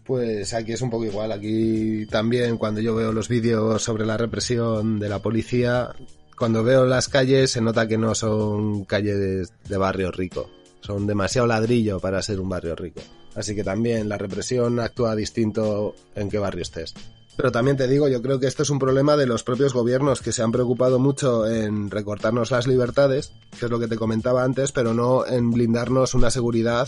Pues 0.05 0.53
aquí 0.53 0.73
es 0.73 0.81
un 0.81 0.89
poco 0.89 1.05
igual. 1.05 1.31
Aquí 1.31 2.05
también 2.05 2.57
cuando 2.57 2.79
yo 2.79 2.93
veo 2.95 3.11
los 3.11 3.27
vídeos 3.27 3.81
sobre 3.81 4.05
la 4.05 4.17
represión 4.17 4.99
de 4.99 5.09
la 5.09 5.19
policía, 5.19 5.89
cuando 6.37 6.63
veo 6.63 6.85
las 6.85 7.07
calles 7.07 7.51
se 7.51 7.61
nota 7.61 7.87
que 7.87 7.97
no 7.97 8.13
son 8.13 8.85
calles 8.85 9.51
de 9.67 9.77
barrio 9.77 10.11
rico. 10.11 10.49
Son 10.81 11.07
demasiado 11.07 11.47
ladrillo 11.47 11.99
para 11.99 12.21
ser 12.21 12.39
un 12.39 12.49
barrio 12.49 12.75
rico. 12.75 13.01
Así 13.33 13.55
que 13.55 13.63
también 13.63 14.07
la 14.07 14.19
represión 14.19 14.79
actúa 14.79 15.15
distinto 15.15 15.95
en 16.13 16.29
qué 16.29 16.37
barrio 16.37 16.61
estés. 16.61 16.93
Pero 17.35 17.51
también 17.51 17.75
te 17.75 17.87
digo, 17.87 18.07
yo 18.07 18.21
creo 18.21 18.39
que 18.39 18.47
esto 18.47 18.63
es 18.63 18.69
un 18.69 18.79
problema 18.79 19.17
de 19.17 19.25
los 19.25 19.43
propios 19.43 19.73
gobiernos 19.73 20.21
que 20.21 20.31
se 20.31 20.41
han 20.41 20.51
preocupado 20.51 20.99
mucho 20.99 21.47
en 21.47 21.89
recortarnos 21.89 22.51
las 22.51 22.67
libertades, 22.67 23.33
que 23.59 23.65
es 23.65 23.71
lo 23.71 23.79
que 23.79 23.87
te 23.87 23.97
comentaba 23.97 24.43
antes, 24.43 24.71
pero 24.71 24.93
no 24.93 25.25
en 25.25 25.51
blindarnos 25.51 26.13
una 26.13 26.29
seguridad 26.29 26.87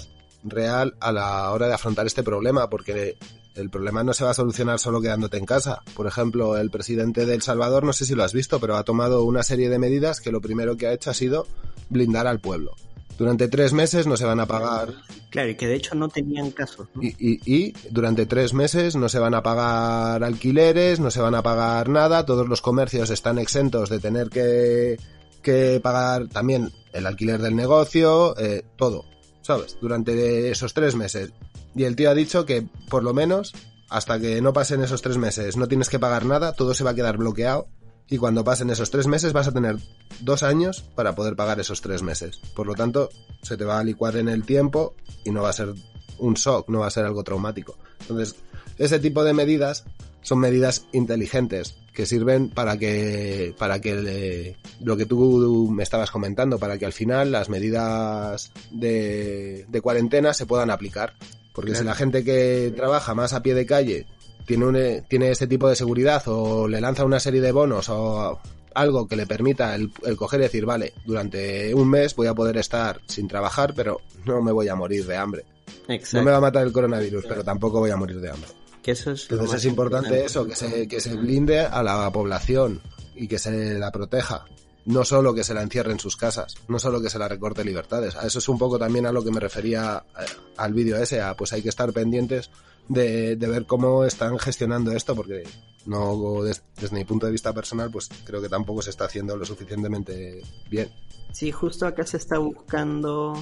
real 0.49 0.95
a 0.99 1.12
la 1.12 1.51
hora 1.51 1.67
de 1.67 1.73
afrontar 1.73 2.05
este 2.05 2.23
problema, 2.23 2.69
porque 2.69 3.17
el 3.55 3.69
problema 3.69 4.03
no 4.03 4.13
se 4.13 4.23
va 4.23 4.31
a 4.31 4.36
solucionar 4.36 4.79
solo 4.79 5.01
quedándote 5.01 5.38
en 5.38 5.45
casa. 5.45 5.81
Por 5.95 6.05
ejemplo, 6.07 6.57
el 6.57 6.69
presidente 6.69 7.25
de 7.25 7.33
El 7.36 7.41
Salvador, 7.41 7.83
no 7.83 7.93
sé 7.93 8.05
si 8.05 8.13
lo 8.15 8.23
has 8.23 8.33
visto, 8.33 8.60
pero 8.60 8.75
ha 8.77 8.83
tomado 8.83 9.23
una 9.23 9.43
serie 9.43 9.69
de 9.69 9.79
medidas 9.79 10.21
que 10.21 10.31
lo 10.31 10.41
primero 10.41 10.77
que 10.77 10.88
ha 10.88 10.93
hecho 10.93 11.10
ha 11.10 11.13
sido 11.15 11.47
blindar 11.89 12.27
al 12.27 12.39
pueblo. 12.39 12.75
Durante 13.17 13.47
tres 13.47 13.73
meses 13.73 14.05
no 14.05 14.15
se 14.15 14.25
van 14.25 14.39
a 14.39 14.45
pagar 14.45 14.93
Claro, 15.31 15.49
y 15.49 15.55
que 15.55 15.65
de 15.67 15.73
hecho 15.75 15.95
no 15.95 16.07
tenían 16.07 16.53
y, 17.01 17.07
y- 17.17 17.39
y 17.45 17.73
durante 17.89 18.27
tres 18.27 18.53
meses 18.53 18.95
no 18.95 19.10
se 19.10 19.17
van 19.17 19.33
a 19.33 19.41
pagar 19.41 20.23
alquileres, 20.23 20.99
no 20.99 21.10
se 21.10 21.19
van 21.19 21.33
a 21.33 21.41
pagar 21.41 21.89
nada, 21.89 22.25
todos 22.27 22.47
los 22.47 22.62
comercios 22.62 23.10
están 23.10 23.39
exentos 23.39 23.89
de 23.89 23.99
tener 23.99 24.29
que, 24.29 24.99
que 25.41 25.79
pagar 25.81 26.27
también 26.27 26.71
el 26.93 27.07
alquiler 27.07 27.41
del 27.41 27.55
negocio, 27.55 28.38
eh, 28.38 28.63
todo, 28.77 29.03
¿sabes? 29.47 29.77
Durante 29.79 30.51
esos 30.51 30.73
tres 30.73 30.95
meses. 30.95 31.31
Y 31.73 31.86
el 31.86 31.95
tío 31.95 32.10
ha 32.10 32.13
dicho 32.13 32.45
que 32.45 32.67
por 32.89 33.01
lo 33.01 33.13
menos 33.13 33.53
hasta 33.89 34.19
que 34.19 34.41
no 34.41 34.51
pasen 34.51 34.83
esos 34.83 35.01
tres 35.01 35.17
meses 35.17 35.55
no 35.55 35.69
tienes 35.69 35.88
que 35.88 35.99
pagar 35.99 36.25
nada, 36.25 36.51
todo 36.51 36.73
se 36.73 36.83
va 36.83 36.91
a 36.91 36.95
quedar 36.95 37.17
bloqueado. 37.17 37.67
Y 38.10 38.17
cuando 38.17 38.43
pasen 38.43 38.69
esos 38.69 38.91
tres 38.91 39.07
meses 39.07 39.31
vas 39.31 39.47
a 39.47 39.53
tener 39.53 39.77
dos 40.19 40.43
años 40.43 40.81
para 40.95 41.15
poder 41.15 41.38
pagar 41.38 41.62
esos 41.62 41.79
tres 41.79 42.03
meses. 42.03 42.41
Por 42.55 42.67
lo 42.67 42.75
tanto, 42.75 43.10
se 43.41 43.55
te 43.55 43.63
va 43.63 43.79
a 43.79 43.83
licuar 43.83 44.17
en 44.17 44.27
el 44.27 44.43
tiempo 44.45 44.95
y 45.23 45.31
no 45.31 45.43
va 45.43 45.49
a 45.49 45.53
ser 45.53 45.73
un 46.17 46.33
shock, 46.33 46.67
no 46.67 46.79
va 46.79 46.88
a 46.88 46.91
ser 46.91 47.05
algo 47.05 47.23
traumático. 47.23 47.77
Entonces, 48.01 48.36
ese 48.77 48.99
tipo 48.99 49.23
de 49.23 49.33
medidas 49.33 49.86
son 50.21 50.39
medidas 50.39 50.86
inteligentes 50.93 51.75
que 51.93 52.06
sirven 52.06 52.49
para 52.49 52.77
que 52.77 53.56
para 53.58 53.80
que 53.82 53.95
le- 53.95 54.58
lo 54.82 54.95
que 54.97 55.06
tú 55.08 55.69
me 55.71 55.82
estabas 55.84 56.12
comentando, 56.12 56.60
para 56.60 56.77
que 56.77 56.86
al 56.86 56.93
final 56.93 57.32
las 57.32 57.49
medidas 57.49 58.51
de, 58.71 59.65
de 59.67 59.82
cuarentena 59.82 60.34
se 60.34 60.45
puedan 60.45 60.69
aplicar. 60.69 61.13
Porque 61.53 61.71
si 61.75 61.84
la 61.84 61.95
gente 61.95 62.23
que 62.23 62.71
trabaja 62.75 63.15
más 63.15 63.34
a 63.34 63.41
pie 63.41 63.56
de 63.56 63.65
calle 63.65 64.06
tiene, 64.45 64.65
un, 64.65 64.75
eh, 64.75 65.03
tiene 65.10 65.32
este 65.32 65.47
tipo 65.47 65.67
de 65.67 65.75
seguridad 65.75 66.21
o 66.27 66.67
le 66.67 66.80
lanza 66.82 67.03
una 67.03 67.19
serie 67.19 67.41
de 67.41 67.51
bonos 67.51 67.89
o 67.89 68.39
algo 68.75 69.08
que 69.08 69.15
le 69.15 69.25
permita 69.25 69.73
el, 69.73 69.91
el 70.06 70.15
coger 70.15 70.39
y 70.39 70.43
decir, 70.43 70.65
vale, 70.67 70.93
durante 71.03 71.73
un 71.73 71.89
mes 71.89 72.15
voy 72.15 72.27
a 72.27 72.36
poder 72.36 72.58
estar 72.58 73.01
sin 73.08 73.27
trabajar, 73.27 73.73
pero 73.75 74.01
no 74.25 74.39
me 74.43 74.51
voy 74.51 74.67
a 74.67 74.75
morir 74.75 75.03
de 75.08 75.17
hambre. 75.17 75.45
Exacto. 75.88 76.17
No 76.19 76.23
me 76.25 76.32
va 76.32 76.38
a 76.38 76.41
matar 76.41 76.63
el 76.67 76.71
coronavirus, 76.71 77.25
pero 77.27 77.43
tampoco 77.43 77.80
voy 77.80 77.89
a 77.89 77.97
morir 77.97 78.19
de 78.21 78.30
hambre. 78.30 78.49
Que 78.88 78.93
eso 78.93 79.12
es 79.12 79.30
lo 79.30 79.36
Entonces 79.36 79.60
es 79.60 79.65
importante 79.65 80.23
eso, 80.23 80.47
que 80.47 80.56
se, 80.56 80.88
que 80.88 81.02
se 81.02 81.13
blinde 81.15 81.60
a 81.60 81.84
la 81.84 82.10
población 82.10 82.80
y 83.17 83.28
que 83.28 83.38
se 83.38 83.78
la 83.78 83.91
proteja. 83.91 84.45
No 84.86 85.04
solo 85.04 85.34
que 85.36 85.43
se 85.43 85.54
la 85.54 85.62
encierre 85.62 85.91
en 85.91 86.00
sus 86.00 86.15
casas, 86.15 86.56
no 86.69 86.80
solo 86.80 87.02
que 87.02 87.10
se 87.10 87.19
la 87.19 87.28
recorte 87.28 87.65
libertades. 87.65 88.15
A 88.15 88.26
eso 88.26 88.39
es 88.39 88.47
un 88.47 88.58
poco 88.58 88.80
también 88.80 89.06
a 89.06 89.12
lo 89.12 89.26
que 89.26 89.32
me 89.32 89.41
refería 89.41 90.06
eh, 90.17 90.23
al 90.56 90.73
vídeo 90.73 90.95
ese, 90.95 91.19
a 91.19 91.36
pues 91.36 91.52
hay 91.52 91.62
que 91.62 91.67
estar 91.67 91.91
pendientes 91.91 92.50
de, 92.88 93.36
de 93.36 93.47
ver 93.50 93.65
cómo 93.65 94.06
están 94.06 94.39
gestionando 94.39 94.93
esto, 94.93 95.13
porque 95.13 95.43
no 95.86 96.41
des- 96.43 96.63
desde 96.80 96.95
mi 96.95 97.04
punto 97.04 97.26
de 97.26 97.34
vista 97.34 97.52
personal, 97.52 97.91
pues 97.91 98.08
creo 98.23 98.41
que 98.41 98.47
tampoco 98.47 98.82
se 98.82 98.91
está 98.91 99.04
haciendo 99.04 99.36
lo 99.36 99.43
suficientemente 99.45 100.41
bien. 100.69 100.89
Sí, 101.34 101.52
justo 101.52 101.86
acá 101.86 102.06
se 102.06 102.15
está 102.15 102.38
buscando 102.38 103.34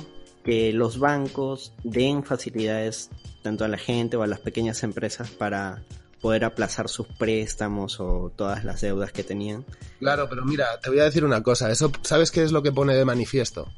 que 0.44 0.74
los 0.74 0.98
bancos 0.98 1.72
den 1.84 2.24
facilidades 2.24 3.12
tanto 3.46 3.64
a 3.64 3.68
la 3.68 3.78
gente 3.78 4.18
o 4.18 4.24
a 4.24 4.28
las 4.28 4.40
pequeñas 4.40 4.82
empresas 4.82 5.30
para 5.30 5.84
poder 6.20 6.44
aplazar 6.46 6.90
sus 6.90 7.06
préstamos 7.06 8.00
o 8.00 8.32
todas 8.36 8.66
las 8.66 8.82
deudas 8.82 9.12
que 9.12 9.24
tenían. 9.24 9.64
Claro, 10.00 10.28
pero 10.28 10.44
mira, 10.44 10.66
te 10.82 10.90
voy 10.90 11.00
a 11.00 11.04
decir 11.04 11.24
una 11.24 11.44
cosa. 11.44 11.70
Eso, 11.70 11.92
¿sabes 12.02 12.32
qué 12.32 12.42
es 12.44 12.52
lo 12.52 12.64
que 12.64 12.72
pone 12.72 12.96
de 12.96 13.06
manifiesto? 13.06 13.70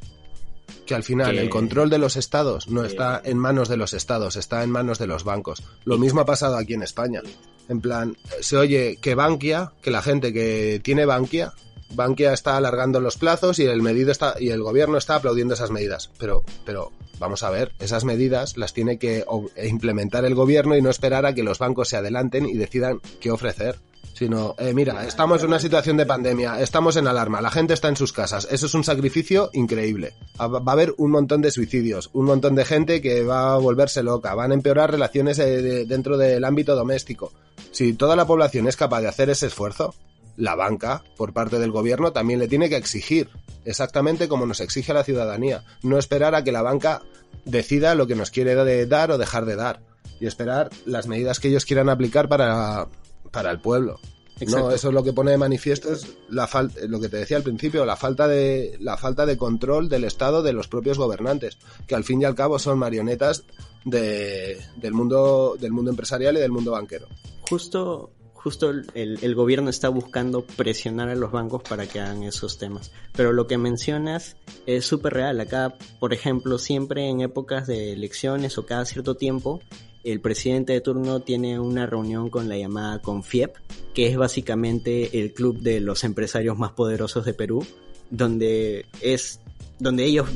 Que 0.86 0.96
al 0.96 1.04
final 1.04 1.34
Que- 1.36 1.42
el 1.42 1.50
control 1.50 1.90
de 1.90 1.98
los 1.98 2.16
estados 2.16 2.70
no 2.70 2.84
que- 2.84 2.88
está 2.88 3.22
en 3.26 3.38
manos 3.38 3.68
de 3.68 3.76
los 3.76 3.94
estados, 3.94 4.38
está 4.38 4.64
en 4.64 4.70
manos 4.72 5.00
de 5.00 5.08
los 5.08 5.26
bancos. 5.26 5.62
Lo 5.84 5.98
mismo 5.98 6.22
ha 6.22 6.26
pasado 6.26 6.56
aquí 6.56 6.76
en 6.76 6.84
España. 6.84 7.22
En 7.68 7.82
plan, 7.82 8.16
se 8.40 8.56
oye 8.56 8.98
que 9.02 9.14
Bankia, 9.16 9.74
que 9.82 9.92
la 9.92 10.02
gente 10.02 10.32
que 10.32 10.80
tiene 10.82 11.06
Bankia, 11.06 11.52
Bankia 11.94 12.32
está 12.32 12.56
alargando 12.56 13.02
los 13.02 13.18
plazos 13.18 13.60
y 13.60 13.66
el 13.66 13.82
medido 13.82 14.12
está 14.14 14.36
y 14.40 14.50
el 14.52 14.62
gobierno 14.64 14.98
está 14.98 15.16
aplaudiendo 15.16 15.54
esas 15.54 15.72
medidas. 15.72 16.10
Pero, 16.18 16.44
pero 16.66 16.94
vamos 17.20 17.44
a 17.44 17.50
ver, 17.50 17.72
esas 17.80 18.04
medidas 18.06 18.58
las 18.58 18.74
tiene 18.74 18.98
que 18.98 19.24
implementar 19.64 20.26
el 20.26 20.36
gobierno 20.36 20.76
y 20.76 20.82
no 20.82 20.90
esperar 20.90 21.26
a 21.26 21.34
que 21.34 21.44
los 21.44 21.60
bancos 21.60 21.90
se 21.90 21.98
adelanten 21.98 22.46
y 22.48 22.54
decidan 22.54 23.00
qué 23.20 23.32
ofrecer 23.32 23.80
sino, 24.14 24.56
eh, 24.58 24.74
mira, 24.74 25.06
estamos 25.06 25.42
en 25.42 25.50
una 25.50 25.60
situación 25.60 25.96
de 25.96 26.08
pandemia, 26.08 26.60
estamos 26.60 26.96
en 26.96 27.06
alarma, 27.06 27.40
la 27.40 27.52
gente 27.52 27.76
está 27.76 27.88
en 27.88 27.96
sus 27.96 28.12
casas, 28.14 28.48
eso 28.50 28.66
es 28.66 28.74
un 28.74 28.84
sacrificio 28.84 29.52
increíble. 29.54 30.14
Ah, 30.40 30.48
Va 30.48 30.60
a 30.66 30.72
haber 30.72 30.96
un 30.98 31.12
montón 31.12 31.44
de 31.44 31.52
suicidios, 31.52 32.10
un 32.14 32.26
montón 32.26 32.56
de 32.56 32.66
gente 32.66 33.00
que 33.00 33.22
va 33.24 33.54
a 33.54 33.58
volverse 33.60 34.02
loca, 34.02 34.34
van 34.34 34.50
a 34.50 34.54
empeorar 34.56 34.90
relaciones 34.90 35.38
eh, 35.38 35.62
de- 35.62 35.86
dentro 35.86 36.18
del 36.18 36.44
ámbito 36.46 36.76
doméstico. 36.76 37.32
Si 37.70 37.94
toda 37.94 38.16
la 38.16 38.26
población 38.26 38.68
es 38.68 38.76
capaz 38.76 39.02
de 39.02 39.08
hacer 39.10 39.30
ese 39.30 39.46
esfuerzo, 39.48 39.94
la 40.38 40.56
banca, 40.56 41.04
por 41.18 41.34
parte 41.34 41.60
del 41.60 41.72
gobierno, 41.72 42.14
también 42.14 42.40
le 42.40 42.48
tiene 42.48 42.70
que 42.70 42.78
exigir, 42.78 43.30
exactamente 43.66 44.28
como 44.30 44.46
nos 44.46 44.62
exige 44.62 44.92
a 44.92 44.96
la 44.96 45.04
ciudadanía, 45.04 45.64
no 45.84 45.98
esperar 45.98 46.34
a 46.36 46.44
que 46.44 46.52
la 46.54 46.62
banca 46.62 47.02
decida 47.44 47.96
lo 47.96 48.08
que 48.08 48.16
nos 48.16 48.32
quiere 48.32 48.56
de- 48.56 48.86
dar 48.86 49.12
o 49.12 49.18
dejar 49.18 49.46
de 49.46 49.56
dar, 49.56 49.82
y 50.20 50.26
esperar 50.28 50.70
las 50.86 51.08
medidas 51.08 51.40
que 51.40 51.50
ellos 51.50 51.66
quieran 51.66 51.90
aplicar 51.90 52.28
para, 52.30 52.88
para 53.32 53.52
el 53.52 53.60
pueblo. 53.60 54.00
Exacto. 54.40 54.68
No, 54.70 54.72
eso 54.72 54.88
es 54.90 54.94
lo 54.94 55.04
que 55.04 55.14
pone 55.14 55.32
de 55.32 55.38
manifiesto 55.40 55.92
es 55.92 56.06
la 56.30 56.46
falta, 56.46 56.82
lo 56.88 57.00
que 57.00 57.10
te 57.10 57.18
decía 57.18 57.38
al 57.38 57.44
principio, 57.44 57.86
la 57.86 57.96
falta 57.96 58.28
de 58.28 58.78
la 58.80 58.96
falta 58.96 59.26
de 59.26 59.36
control 59.38 59.90
del 59.90 60.04
Estado 60.04 60.44
de 60.44 60.54
los 60.54 60.68
propios 60.68 61.00
gobernantes, 61.00 61.58
que 61.88 61.96
al 61.96 62.04
fin 62.04 62.22
y 62.22 62.26
al 62.26 62.36
cabo 62.36 62.60
son 62.60 62.78
marionetas 62.78 63.44
de, 63.84 64.60
del 64.76 64.94
mundo 64.94 65.58
del 65.60 65.72
mundo 65.72 65.90
empresarial 65.90 66.38
y 66.38 66.40
del 66.40 66.52
mundo 66.52 66.72
banquero. 66.72 67.08
Justo, 67.50 68.12
justo 68.38 68.70
el, 68.70 69.20
el- 69.22 69.36
gobierno 69.36 69.70
está 69.70 69.90
buscando 69.90 70.46
presionar 70.46 71.10
a 71.10 71.16
los 71.16 71.32
bancos 71.32 71.64
para 71.64 71.86
que 71.88 72.00
hagan 72.00 72.24
esos 72.24 72.58
temas. 72.58 72.92
Pero 73.14 73.34
lo 73.34 73.46
que 73.48 73.58
mencionas 73.58 74.38
es 74.66 74.86
súper 74.86 75.14
real. 75.16 75.40
Acá, 75.42 75.76
por 76.00 76.14
ejemplo, 76.14 76.58
siempre 76.58 77.10
en 77.10 77.20
épocas 77.22 77.68
de 77.68 77.92
elecciones 77.92 78.58
o 78.58 78.66
cada 78.66 78.86
cierto 78.86 79.16
tiempo, 79.16 79.62
el 80.04 80.22
presidente 80.22 80.72
de 80.74 80.82
turno 80.82 81.20
tiene 81.20 81.60
una 81.60 81.86
reunión 81.86 82.30
con 82.30 82.48
la 82.48 82.58
llamada 82.58 83.02
CONFIEP, 83.02 83.56
que 83.94 84.08
es 84.08 84.16
básicamente 84.16 85.20
el 85.20 85.34
club 85.34 85.60
de 85.60 85.82
los 85.82 86.04
empresarios 86.06 86.58
más 86.58 86.72
poderosos 86.72 87.26
de 87.26 87.34
Perú, 87.34 87.66
donde 88.10 88.86
es 89.02 89.42
donde 89.80 90.06
ellos 90.06 90.30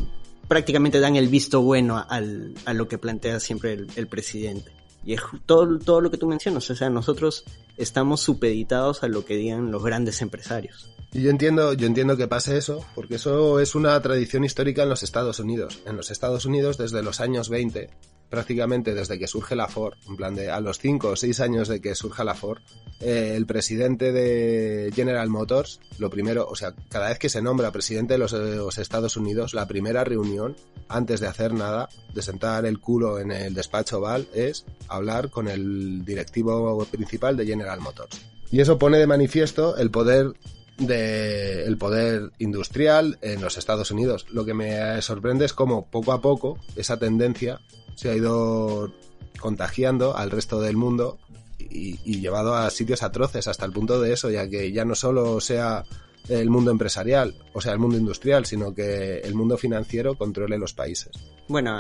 prácticamente 0.50 1.00
dan 1.00 1.16
el 1.16 1.30
visto 1.30 1.62
bueno 1.62 2.04
al, 2.10 2.54
a 2.66 2.74
lo 2.74 2.90
que 2.90 2.98
plantea 2.98 3.40
siempre 3.40 3.78
el 3.96 4.08
presidente. 4.08 4.72
Y 5.04 5.14
es 5.14 5.22
todo, 5.46 5.80
todo 5.80 6.02
lo 6.02 6.12
que 6.12 6.18
tú 6.18 6.28
mencionas, 6.28 6.70
o 6.70 6.76
sea, 6.76 6.90
nosotros 6.90 7.44
estamos 7.78 8.22
supeditados 8.22 9.04
a 9.04 9.08
lo 9.08 9.26
que 9.26 9.36
digan 9.36 9.72
los 9.72 9.84
grandes 9.84 10.22
empresarios. 10.22 10.90
Y 11.14 11.24
yo 11.24 11.30
entiendo, 11.30 11.74
yo 11.74 11.88
entiendo 11.88 12.16
que 12.16 12.28
pase 12.28 12.58
eso, 12.58 12.86
porque 12.96 13.16
eso 13.16 13.60
es 13.60 13.76
una 13.76 14.02
tradición 14.02 14.44
histórica 14.46 14.84
en 14.84 14.90
los 14.90 15.04
Estados 15.04 15.40
Unidos. 15.40 15.80
En 15.86 15.98
los 15.98 16.10
Estados 16.10 16.46
Unidos, 16.46 16.78
desde 16.78 17.04
los 17.04 17.20
años 17.20 17.50
20, 17.50 17.90
prácticamente 18.32 18.96
desde 18.96 19.20
que 19.20 19.28
surge 19.28 19.56
la 19.56 19.68
Ford, 19.68 19.94
en 20.08 20.16
plan 20.16 20.34
de 20.34 20.50
a 20.50 20.62
los 20.62 20.80
5 20.80 21.10
o 21.10 21.16
6 21.16 21.40
años 21.42 21.68
de 21.68 21.82
que 21.82 21.94
surja 21.94 22.24
la 22.24 22.34
Ford, 22.34 22.60
eh, 23.02 23.34
el 23.36 23.46
presidente 23.46 24.14
de 24.14 24.92
General 24.96 25.30
Motors, 25.30 25.82
lo 26.00 26.10
primero, 26.10 26.48
o 26.50 26.56
sea, 26.56 26.74
cada 26.90 27.10
vez 27.10 27.20
que 27.20 27.30
se 27.30 27.42
nombra 27.42 27.72
presidente 27.72 28.14
de 28.14 28.20
los, 28.20 28.32
eh, 28.32 28.56
los 28.56 28.78
Estados 28.78 29.18
Unidos, 29.18 29.54
la 29.54 29.68
primera 29.68 30.06
reunión, 30.06 30.56
antes 30.88 31.20
de 31.20 31.28
hacer 31.28 31.54
nada, 31.54 31.90
de 32.14 32.22
sentar 32.22 32.66
el 32.66 32.80
culo 32.80 33.20
en 33.20 33.32
el 33.32 33.54
despacho 33.54 33.98
Oval, 33.98 34.28
es 34.34 34.66
hablar 34.88 35.30
con 35.30 35.50
el 35.50 36.06
directivo 36.06 36.84
principal 36.86 37.36
de 37.36 37.46
General 37.46 37.82
Motors. 37.82 38.22
Y 38.50 38.62
eso 38.62 38.80
pone 38.80 38.98
de 38.98 39.08
manifiesto 39.08 39.78
el 39.78 39.92
poder 39.92 40.34
de 40.78 41.66
el 41.66 41.78
poder 41.78 42.32
industrial 42.40 43.18
en 43.22 43.42
los 43.42 43.58
Estados 43.58 43.92
Unidos. 43.92 44.26
Lo 44.32 44.46
que 44.46 44.54
me 44.54 45.02
sorprende 45.02 45.46
es 45.46 45.54
cómo 45.54 45.88
poco 45.90 46.12
a 46.12 46.22
poco 46.22 46.58
esa 46.76 46.98
tendencia 46.98 47.60
se 48.02 48.10
ha 48.10 48.16
ido 48.16 48.92
contagiando 49.40 50.18
al 50.18 50.32
resto 50.32 50.60
del 50.60 50.76
mundo 50.76 51.20
y, 51.60 51.98
llevado 52.20 52.56
a 52.56 52.68
sitios 52.72 53.04
atroces 53.04 53.48
hasta 53.48 53.64
el 53.64 53.72
punto 53.72 54.02
de 54.02 54.12
eso, 54.12 54.32
ya 54.32 54.50
que 54.50 54.72
ya 54.72 54.86
no 54.86 54.96
solo 54.96 55.40
sea 55.40 55.86
el 56.28 56.50
mundo 56.50 56.72
empresarial, 56.72 57.36
o 57.54 57.62
sea, 57.62 57.74
el 57.74 57.78
mundo 57.78 58.00
industrial, 58.00 58.48
sino 58.48 58.74
que 58.74 59.20
el 59.20 59.36
mundo 59.36 59.56
financiero 59.56 60.16
controle 60.16 60.58
los 60.58 60.74
países. 60.74 61.12
Bueno, 61.48 61.80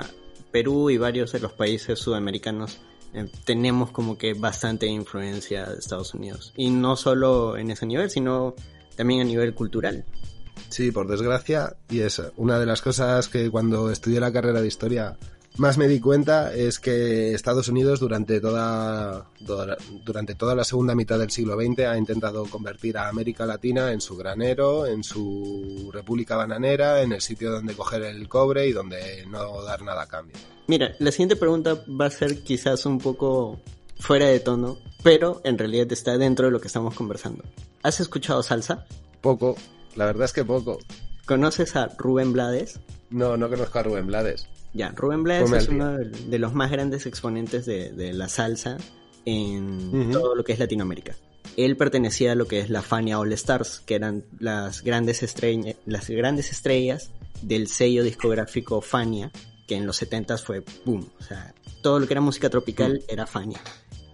Perú 0.52 0.92
y 0.92 1.00
varios 1.00 1.32
de 1.32 1.40
los 1.40 1.54
países 1.54 1.98
sudamericanos 1.98 2.78
eh, 3.16 3.28
tenemos 3.44 3.90
como 3.90 4.16
que 4.16 4.36
bastante 4.36 4.86
influencia 4.86 5.66
de 5.66 5.80
Estados 5.80 6.14
Unidos. 6.14 6.54
Y 6.56 6.70
no 6.70 6.98
solo 6.98 7.58
en 7.58 7.72
ese 7.72 7.88
nivel, 7.88 8.12
sino 8.12 8.54
también 8.96 9.22
a 9.22 9.24
nivel 9.24 9.56
cultural. 9.56 10.06
Sí, 10.70 10.92
por 10.92 11.08
desgracia, 11.08 11.78
y 11.90 12.02
es 12.02 12.22
una 12.38 12.60
de 12.60 12.68
las 12.68 12.84
cosas 12.84 13.28
que 13.28 13.50
cuando 13.50 13.90
estudié 13.90 14.20
la 14.20 14.32
carrera 14.32 14.62
de 14.62 14.68
historia 14.68 15.18
más 15.58 15.78
me 15.78 15.88
di 15.88 16.00
cuenta 16.00 16.54
es 16.56 16.80
que 16.80 17.34
Estados 17.34 17.68
Unidos 17.68 18.00
durante 18.00 18.40
toda, 18.40 19.28
toda- 19.46 19.78
durante 20.04 20.34
toda 20.36 20.56
la 20.56 20.64
segunda 20.64 20.96
mitad 20.96 21.20
del 21.20 21.30
siglo 21.30 21.56
XX 21.56 21.80
ha 21.88 21.98
intentado 21.98 22.46
convertir 22.46 22.98
a 22.98 23.10
América 23.10 23.46
Latina 23.46 23.92
en 23.92 24.02
su 24.02 24.16
granero, 24.18 24.86
en 24.86 25.04
su 25.04 25.90
república 25.94 26.36
bananera, 26.38 27.02
en 27.02 27.12
el 27.12 27.22
sitio 27.22 27.52
donde 27.52 27.74
coger 27.76 28.04
el 28.04 28.28
cobre 28.30 28.68
y 28.68 28.72
donde 28.72 29.26
no 29.28 29.62
dar 29.64 29.82
nada 29.84 30.04
a 30.04 30.08
cambio. 30.08 30.36
Mira, 30.68 30.96
la 31.00 31.12
siguiente 31.12 31.36
pregunta 31.36 31.84
va 31.90 32.06
a 32.06 32.12
ser 32.12 32.44
quizás 32.44 32.86
un 32.86 32.98
poco 33.00 33.60
fuera 34.00 34.28
de 34.28 34.40
tono, 34.40 34.78
pero 35.04 35.42
en 35.44 35.58
realidad 35.58 35.92
está 35.92 36.18
dentro 36.18 36.46
de 36.46 36.52
lo 36.52 36.62
que 36.62 36.68
estamos 36.68 36.96
conversando. 36.96 37.44
¿Has 37.84 38.00
escuchado 38.00 38.42
salsa? 38.42 38.86
Poco, 39.20 39.56
la 39.96 40.06
verdad 40.06 40.26
es 40.26 40.34
que 40.34 40.46
poco. 40.46 40.80
¿Conoces 41.26 41.76
a 41.76 41.88
Rubén 41.98 42.32
Blades? 42.34 42.80
No, 43.10 43.36
no 43.38 43.50
conozco 43.50 43.80
a 43.80 43.84
Rubén 43.84 44.08
Blades. 44.08 44.48
Ya, 44.74 44.92
Rubén 44.96 45.24
Blades 45.24 45.44
Ponme 45.44 45.58
es 45.58 45.68
uno 45.68 45.98
de, 45.98 46.40
los 46.40 46.54
más 46.54 46.72
grandes 46.72 47.06
exponentes 47.06 47.66
de, 47.66 47.92
de 47.92 48.14
la 48.14 48.30
salsa 48.30 48.78
en 49.26 50.12
todo 50.12 50.36
lo 50.36 50.44
que 50.44 50.54
es 50.54 50.60
Latinoamérica. 50.60 51.16
Él 51.58 51.76
pertenecía 51.76 52.32
a 52.32 52.36
lo 52.36 52.48
que 52.48 52.60
es 52.60 52.70
la 52.70 52.82
Fania 52.82 53.20
All 53.20 53.34
Stars, 53.34 53.82
que 53.86 53.96
eran 53.96 54.24
las 54.40 54.84
grandes, 54.84 55.22
estrella- 55.24 55.76
las 55.86 56.10
grandes 56.10 56.52
estrellas 56.52 57.12
del 57.42 57.68
sello 57.68 58.04
discográfico 58.04 58.80
Fania, 58.82 59.32
que 59.68 59.76
en 59.76 59.86
los 59.86 59.98
70 59.98 60.38
fue 60.38 60.64
boom. 60.86 61.10
O 61.20 61.24
sea, 61.24 61.54
todo 61.82 62.00
lo 62.00 62.08
que 62.08 62.14
era 62.14 62.22
música 62.22 62.50
tropical 62.50 63.04
era 63.08 63.28
Fania. 63.28 63.60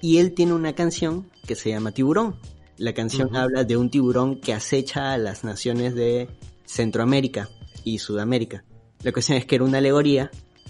Y 0.02 0.18
él 0.18 0.34
tiene 0.34 0.54
una 0.54 0.74
canción 0.74 1.30
que 1.46 1.56
se 1.56 1.70
llama 1.70 1.92
Tiburón. 1.92 2.36
La 2.78 2.94
canción 2.94 3.36
habla 3.36 3.64
de 3.64 3.78
un 3.78 3.90
tiburón 3.90 4.40
que 4.40 4.54
acecha 4.54 5.14
a 5.14 5.18
las 5.18 5.44
naciones 5.44 5.96
de 5.96 6.30
Centroamérica 6.66 7.50
y 7.84 8.00
Sudamérica. 8.00 8.64
La 9.04 9.12
cuestión 9.12 9.38
es 9.38 9.46
que 9.46 9.56
era 9.56 9.64
una 9.64 9.78
alegoría 9.80 10.30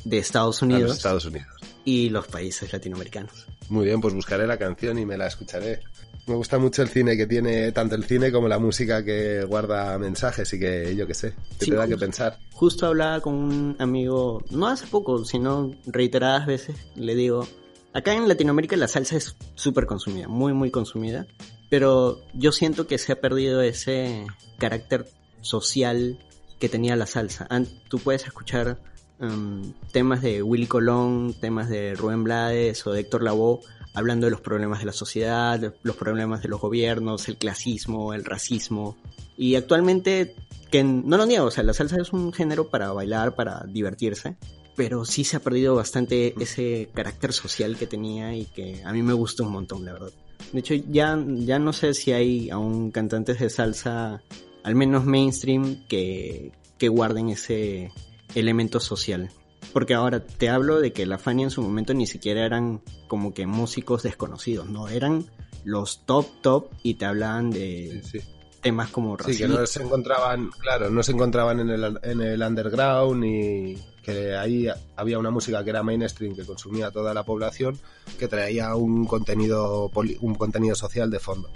de 0.09 0.17
Estados 0.19 0.61
A 0.61 0.65
los 0.65 0.73
Unidos 0.75 0.97
Estados 0.97 1.25
Unidos. 1.25 1.47
y 1.85 2.09
los 2.09 2.27
países 2.27 2.71
latinoamericanos. 2.71 3.45
Muy 3.69 3.85
bien, 3.85 3.99
pues 4.01 4.13
buscaré 4.13 4.47
la 4.47 4.57
canción 4.57 4.97
y 4.99 5.05
me 5.05 5.17
la 5.17 5.27
escucharé. 5.27 5.81
Me 6.27 6.35
gusta 6.35 6.57
mucho 6.57 6.81
el 6.81 6.89
cine 6.89 7.15
que 7.15 7.25
tiene, 7.25 7.71
tanto 7.71 7.95
el 7.95 8.03
cine 8.03 8.31
como 8.33 8.47
la 8.49 8.59
música 8.59 9.03
que 9.03 9.43
guarda 9.45 9.97
mensajes 9.97 10.51
y 10.53 10.59
que 10.59 10.93
yo 10.95 11.07
qué 11.07 11.13
sé, 11.13 11.33
que 11.59 11.65
Sí, 11.65 11.71
te 11.71 11.77
da 11.77 11.85
que 11.85 11.93
justo. 11.93 12.05
pensar. 12.05 12.37
Justo 12.51 12.85
hablaba 12.87 13.21
con 13.21 13.33
un 13.33 13.75
amigo, 13.79 14.43
no 14.51 14.67
hace 14.67 14.87
poco, 14.87 15.23
sino 15.23 15.73
reiteradas 15.85 16.45
veces, 16.45 16.75
le 16.95 17.15
digo, 17.15 17.47
acá 17.93 18.13
en 18.13 18.27
Latinoamérica 18.27 18.75
la 18.75 18.89
salsa 18.89 19.15
es 19.15 19.35
súper 19.55 19.85
consumida, 19.85 20.27
muy, 20.27 20.51
muy 20.53 20.69
consumida, 20.69 21.27
pero 21.69 22.21
yo 22.33 22.51
siento 22.51 22.87
que 22.87 22.97
se 22.97 23.13
ha 23.13 23.21
perdido 23.21 23.61
ese 23.61 24.25
carácter 24.57 25.05
social 25.41 26.17
que 26.59 26.67
tenía 26.67 26.95
la 26.97 27.05
salsa. 27.05 27.47
Tú 27.87 27.99
puedes 27.99 28.25
escuchar 28.25 28.79
em, 29.19 29.73
temas 29.91 30.21
de 30.21 30.43
Willy 30.43 30.67
Colón, 30.67 31.35
temas 31.39 31.69
de 31.69 31.95
Rubén 31.95 32.23
Blades 32.23 32.85
o 32.87 32.91
de 32.91 33.01
Héctor 33.01 33.23
Lavoe, 33.23 33.61
hablando 33.93 34.27
de 34.27 34.31
los 34.31 34.41
problemas 34.41 34.79
de 34.79 34.85
la 34.85 34.93
sociedad, 34.93 35.59
de 35.59 35.71
los 35.83 35.95
problemas 35.95 36.43
de 36.43 36.49
los 36.49 36.61
gobiernos, 36.61 37.27
el 37.27 37.37
clasismo, 37.37 38.13
el 38.13 38.25
racismo. 38.25 38.95
Y 39.37 39.55
actualmente, 39.55 40.35
que 40.69 40.83
no 40.83 41.17
lo 41.17 41.25
niego, 41.25 41.45
o 41.45 41.51
sea, 41.51 41.63
la 41.63 41.73
salsa 41.73 41.97
es 41.99 42.13
un 42.13 42.31
género 42.31 42.69
para 42.69 42.91
bailar, 42.91 43.35
para 43.35 43.63
divertirse, 43.67 44.37
pero 44.75 45.03
sí 45.03 45.23
se 45.23 45.37
ha 45.37 45.39
perdido 45.39 45.75
bastante 45.75 46.35
ese 46.39 46.89
carácter 46.93 47.33
social 47.33 47.75
que 47.75 47.87
tenía 47.87 48.35
y 48.35 48.45
que 48.45 48.83
a 48.85 48.93
mí 48.93 49.01
me 49.01 49.13
gusta 49.13 49.41
un 49.41 49.51
montón, 49.51 49.83
la 49.83 49.93
verdad. 49.93 50.11
De 50.53 50.59
hecho, 50.59 50.75
ya, 50.75 51.19
ya 51.27 51.57
no 51.57 51.73
sé 51.73 51.95
si 51.95 52.11
hay 52.11 52.51
aún 52.51 52.91
cantantes 52.91 53.39
de 53.39 53.49
salsa, 53.49 54.21
al 54.63 54.75
menos 54.75 55.05
mainstream, 55.05 55.87
que, 55.87 56.51
que 56.77 56.87
guarden 56.87 57.29
ese 57.29 57.91
elemento 58.39 58.79
social. 58.79 59.29
Porque 59.73 59.93
ahora 59.93 60.23
te 60.25 60.49
hablo 60.49 60.79
de 60.79 60.93
que 60.93 61.05
la 61.05 61.17
Fania 61.17 61.43
en 61.45 61.49
su 61.51 61.61
momento 61.61 61.93
ni 61.93 62.07
siquiera 62.07 62.45
eran 62.45 62.81
como 63.07 63.33
que 63.33 63.45
músicos 63.45 64.03
desconocidos, 64.03 64.69
no, 64.69 64.87
eran 64.87 65.25
los 65.63 66.05
top 66.05 66.25
top 66.41 66.69
y 66.83 66.93
te 66.95 67.05
hablaban 67.05 67.49
de 67.51 68.01
Sí, 68.05 68.19
sí. 68.21 68.27
temas 68.61 68.89
como 68.89 69.17
Sí, 69.17 69.17
que 69.17 69.23
racismo. 69.47 69.59
no 69.59 69.65
se 69.67 69.83
encontraban, 69.83 70.49
claro, 70.59 70.89
no 70.89 71.03
se 71.03 71.11
encontraban 71.11 71.59
en 71.59 71.69
el, 71.69 71.99
en 72.03 72.21
el 72.21 72.41
underground 72.41 73.25
y 73.25 73.77
que 74.01 74.35
ahí 74.35 74.67
había 74.95 75.19
una 75.19 75.31
música 75.31 75.63
que 75.65 75.71
era 75.71 75.83
mainstream 75.83 76.33
que 76.35 76.45
consumía 76.45 76.89
toda 76.91 77.13
la 77.13 77.23
población 77.23 77.77
que 78.17 78.29
traía 78.29 78.73
un 78.75 79.05
contenido 79.05 79.89
poli- 79.93 80.17
un 80.21 80.35
contenido 80.35 80.75
social 80.75 81.11
de 81.11 81.19
fondo. 81.19 81.49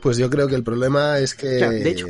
Pues 0.00 0.16
yo 0.16 0.30
creo 0.30 0.48
que 0.48 0.54
el 0.54 0.62
problema 0.64 1.18
es 1.18 1.34
que, 1.34 1.58
Claro, 1.58 1.72
de 1.72 1.90
hecho. 1.90 2.06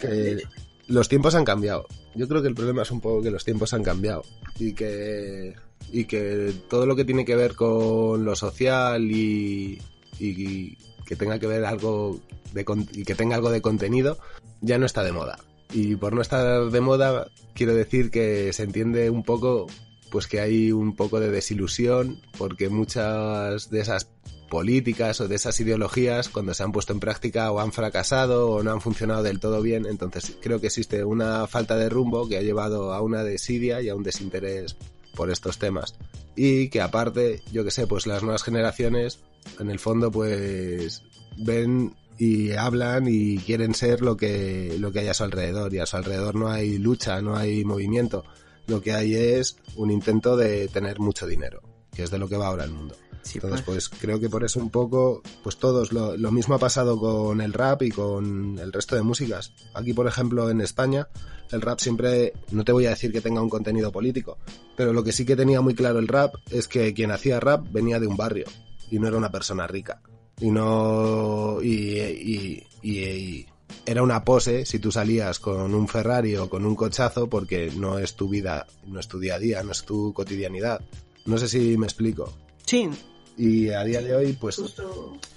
que 0.00 0.42
los 0.86 1.08
tiempos 1.08 1.34
han 1.34 1.44
cambiado. 1.44 1.86
Yo 2.14 2.28
creo 2.28 2.42
que 2.42 2.48
el 2.48 2.54
problema 2.54 2.82
es 2.82 2.90
un 2.90 3.00
poco 3.00 3.22
que 3.22 3.30
los 3.30 3.44
tiempos 3.44 3.72
han 3.74 3.82
cambiado 3.82 4.22
y 4.58 4.72
que 4.72 5.54
y 5.92 6.04
que 6.04 6.52
todo 6.68 6.86
lo 6.86 6.96
que 6.96 7.04
tiene 7.04 7.24
que 7.24 7.36
ver 7.36 7.54
con 7.54 8.24
lo 8.24 8.34
social 8.34 9.10
y, 9.10 9.80
y 10.18 10.76
que 11.04 11.16
tenga 11.16 11.38
que 11.38 11.46
ver 11.46 11.64
algo 11.64 12.20
de 12.52 12.64
y 12.92 13.04
que 13.04 13.14
tenga 13.14 13.36
algo 13.36 13.50
de 13.50 13.60
contenido 13.60 14.18
ya 14.60 14.78
no 14.78 14.86
está 14.86 15.02
de 15.02 15.12
moda. 15.12 15.38
Y 15.72 15.96
por 15.96 16.12
no 16.12 16.22
estar 16.22 16.70
de 16.70 16.80
moda, 16.80 17.28
quiero 17.54 17.74
decir 17.74 18.10
que 18.10 18.52
se 18.52 18.62
entiende 18.62 19.10
un 19.10 19.24
poco, 19.24 19.66
pues 20.10 20.26
que 20.26 20.40
hay 20.40 20.72
un 20.72 20.94
poco 20.94 21.20
de 21.20 21.30
desilusión, 21.30 22.20
porque 22.38 22.68
muchas 22.68 23.70
de 23.70 23.80
esas 23.80 24.08
políticas 24.48 25.20
o 25.20 25.28
de 25.28 25.36
esas 25.36 25.58
ideologías, 25.60 26.28
cuando 26.28 26.54
se 26.54 26.62
han 26.62 26.72
puesto 26.72 26.92
en 26.92 27.00
práctica 27.00 27.50
o 27.50 27.60
han 27.60 27.72
fracasado 27.72 28.50
o 28.50 28.62
no 28.62 28.72
han 28.72 28.80
funcionado 28.80 29.22
del 29.22 29.40
todo 29.40 29.62
bien, 29.62 29.86
entonces 29.86 30.36
creo 30.40 30.60
que 30.60 30.68
existe 30.68 31.04
una 31.04 31.46
falta 31.46 31.76
de 31.76 31.88
rumbo 31.88 32.28
que 32.28 32.38
ha 32.38 32.42
llevado 32.42 32.92
a 32.92 33.00
una 33.00 33.24
desidia 33.24 33.80
y 33.80 33.88
a 33.88 33.94
un 33.94 34.02
desinterés 34.02 34.76
por 35.14 35.30
estos 35.30 35.58
temas. 35.58 35.94
Y 36.36 36.68
que 36.68 36.80
aparte, 36.80 37.42
yo 37.52 37.64
que 37.64 37.70
sé, 37.70 37.86
pues 37.86 38.06
las 38.06 38.22
nuevas 38.22 38.42
generaciones, 38.42 39.20
en 39.58 39.70
el 39.70 39.78
fondo, 39.78 40.10
pues 40.10 41.02
ven 41.38 41.94
y 42.18 42.52
hablan 42.52 43.06
y 43.08 43.38
quieren 43.38 43.74
ser 43.74 44.00
lo 44.00 44.16
que, 44.16 44.76
lo 44.78 44.92
que 44.92 45.00
hay 45.00 45.08
a 45.08 45.14
su 45.14 45.24
alrededor. 45.24 45.72
Y 45.74 45.78
a 45.78 45.86
su 45.86 45.96
alrededor 45.96 46.34
no 46.34 46.48
hay 46.48 46.78
lucha, 46.78 47.20
no 47.22 47.36
hay 47.36 47.64
movimiento. 47.64 48.24
Lo 48.66 48.80
que 48.80 48.92
hay 48.92 49.14
es 49.14 49.56
un 49.76 49.90
intento 49.90 50.36
de 50.36 50.68
tener 50.68 50.98
mucho 50.98 51.26
dinero, 51.26 51.62
que 51.94 52.02
es 52.02 52.10
de 52.10 52.18
lo 52.18 52.28
que 52.28 52.36
va 52.36 52.46
ahora 52.48 52.64
el 52.64 52.70
mundo. 52.70 52.96
Sí, 53.24 53.38
Entonces, 53.38 53.62
pues. 53.64 53.88
pues 53.88 54.00
creo 54.00 54.20
que 54.20 54.28
por 54.28 54.44
eso 54.44 54.60
un 54.60 54.70
poco, 54.70 55.22
pues 55.42 55.56
todos, 55.56 55.92
lo, 55.92 56.16
lo 56.16 56.30
mismo 56.30 56.54
ha 56.54 56.58
pasado 56.58 56.98
con 57.00 57.40
el 57.40 57.52
rap 57.52 57.82
y 57.82 57.90
con 57.90 58.58
el 58.58 58.72
resto 58.72 58.94
de 58.96 59.02
músicas. 59.02 59.52
Aquí, 59.74 59.92
por 59.94 60.06
ejemplo, 60.06 60.50
en 60.50 60.60
España, 60.60 61.08
el 61.50 61.60
rap 61.62 61.80
siempre, 61.80 62.34
no 62.52 62.64
te 62.64 62.72
voy 62.72 62.86
a 62.86 62.90
decir 62.90 63.10
que 63.12 63.20
tenga 63.22 63.40
un 63.42 63.48
contenido 63.50 63.90
político, 63.90 64.38
pero 64.76 64.92
lo 64.92 65.02
que 65.02 65.12
sí 65.12 65.24
que 65.24 65.36
tenía 65.36 65.60
muy 65.62 65.74
claro 65.74 65.98
el 65.98 66.06
rap 66.08 66.34
es 66.50 66.68
que 66.68 66.92
quien 66.94 67.10
hacía 67.10 67.40
rap 67.40 67.66
venía 67.72 67.98
de 67.98 68.06
un 68.06 68.16
barrio 68.16 68.44
y 68.90 68.98
no 68.98 69.08
era 69.08 69.16
una 69.16 69.32
persona 69.32 69.66
rica. 69.66 70.00
Y 70.40 70.50
no, 70.50 71.62
y, 71.62 71.68
y, 71.98 72.66
y- 72.82 72.92
y 72.92 73.46
era 73.86 74.02
una 74.02 74.24
pose 74.24 74.66
si 74.66 74.78
tú 74.78 74.90
salías 74.92 75.38
con 75.40 75.74
un 75.74 75.88
Ferrari 75.88 76.36
o 76.36 76.50
con 76.50 76.66
un 76.66 76.74
cochazo 76.76 77.28
porque 77.28 77.70
no 77.76 77.98
es 77.98 78.14
tu 78.14 78.28
vida, 78.28 78.66
no 78.86 79.00
es 79.00 79.08
tu 79.08 79.18
día 79.18 79.36
a 79.36 79.38
día, 79.38 79.62
no 79.62 79.72
es 79.72 79.84
tu 79.84 80.12
cotidianidad. 80.12 80.80
No 81.26 81.38
sé 81.38 81.48
si 81.48 81.78
me 81.78 81.86
explico. 81.86 82.32
Sí, 82.66 82.88
Y 83.36 83.70
a 83.70 83.82
día 83.84 84.00
de 84.00 84.14
hoy, 84.14 84.32
pues 84.34 84.56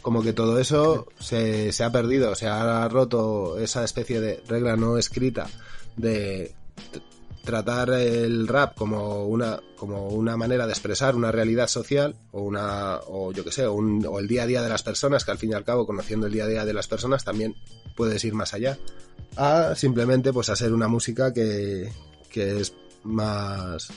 como 0.01 0.21
que 0.21 0.33
todo 0.33 0.59
eso 0.59 1.07
se, 1.19 1.71
se 1.71 1.83
ha 1.83 1.91
perdido, 1.91 2.35
se 2.35 2.47
ha 2.47 2.87
roto 2.87 3.57
esa 3.59 3.83
especie 3.83 4.21
de 4.21 4.43
regla 4.47 4.75
no 4.75 4.97
escrita 4.97 5.47
de 5.95 6.53
tratar 7.43 7.89
el 7.91 8.47
rap 8.47 8.75
como 8.75 9.25
una 9.25 9.59
como 9.77 10.09
una 10.09 10.35
manera 10.35 10.65
de 10.67 10.73
expresar 10.73 11.15
una 11.15 11.31
realidad 11.31 11.67
social 11.69 12.13
o 12.33 12.41
una 12.41 12.97
o 13.07 13.31
yo 13.31 13.43
que 13.45 13.51
sé 13.53 13.67
un- 13.67 14.05
o 14.05 14.19
el 14.19 14.27
día 14.27 14.43
a 14.43 14.47
día 14.47 14.61
de 14.61 14.67
las 14.69 14.83
personas 14.83 15.23
que 15.23 15.31
al 15.31 15.37
fin 15.37 15.51
y 15.51 15.53
al 15.53 15.63
cabo 15.63 15.85
conociendo 15.87 16.27
el 16.27 16.33
día 16.33 16.43
a 16.43 16.47
día 16.47 16.65
de 16.65 16.73
las 16.73 16.87
personas 16.87 17.23
también 17.23 17.55
puedes 17.95 18.23
ir 18.25 18.33
más 18.33 18.53
allá 18.53 18.77
a 19.37 19.75
simplemente 19.75 20.33
pues 20.33 20.49
a 20.49 20.55
ser 20.57 20.73
una 20.73 20.89
música 20.89 21.31
que, 21.33 21.89
que 22.29 22.59
es 22.59 22.73
más 23.03 23.87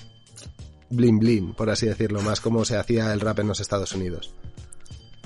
blin 0.91 1.19
blin 1.19 1.53
por 1.55 1.71
así 1.71 1.87
decirlo 1.87 2.21
más 2.23 2.41
como 2.41 2.65
se 2.65 2.77
hacía 2.77 3.13
el 3.13 3.21
rap 3.21 3.39
en 3.39 3.49
los 3.49 3.61
Estados 3.61 3.93
Unidos 3.95 4.33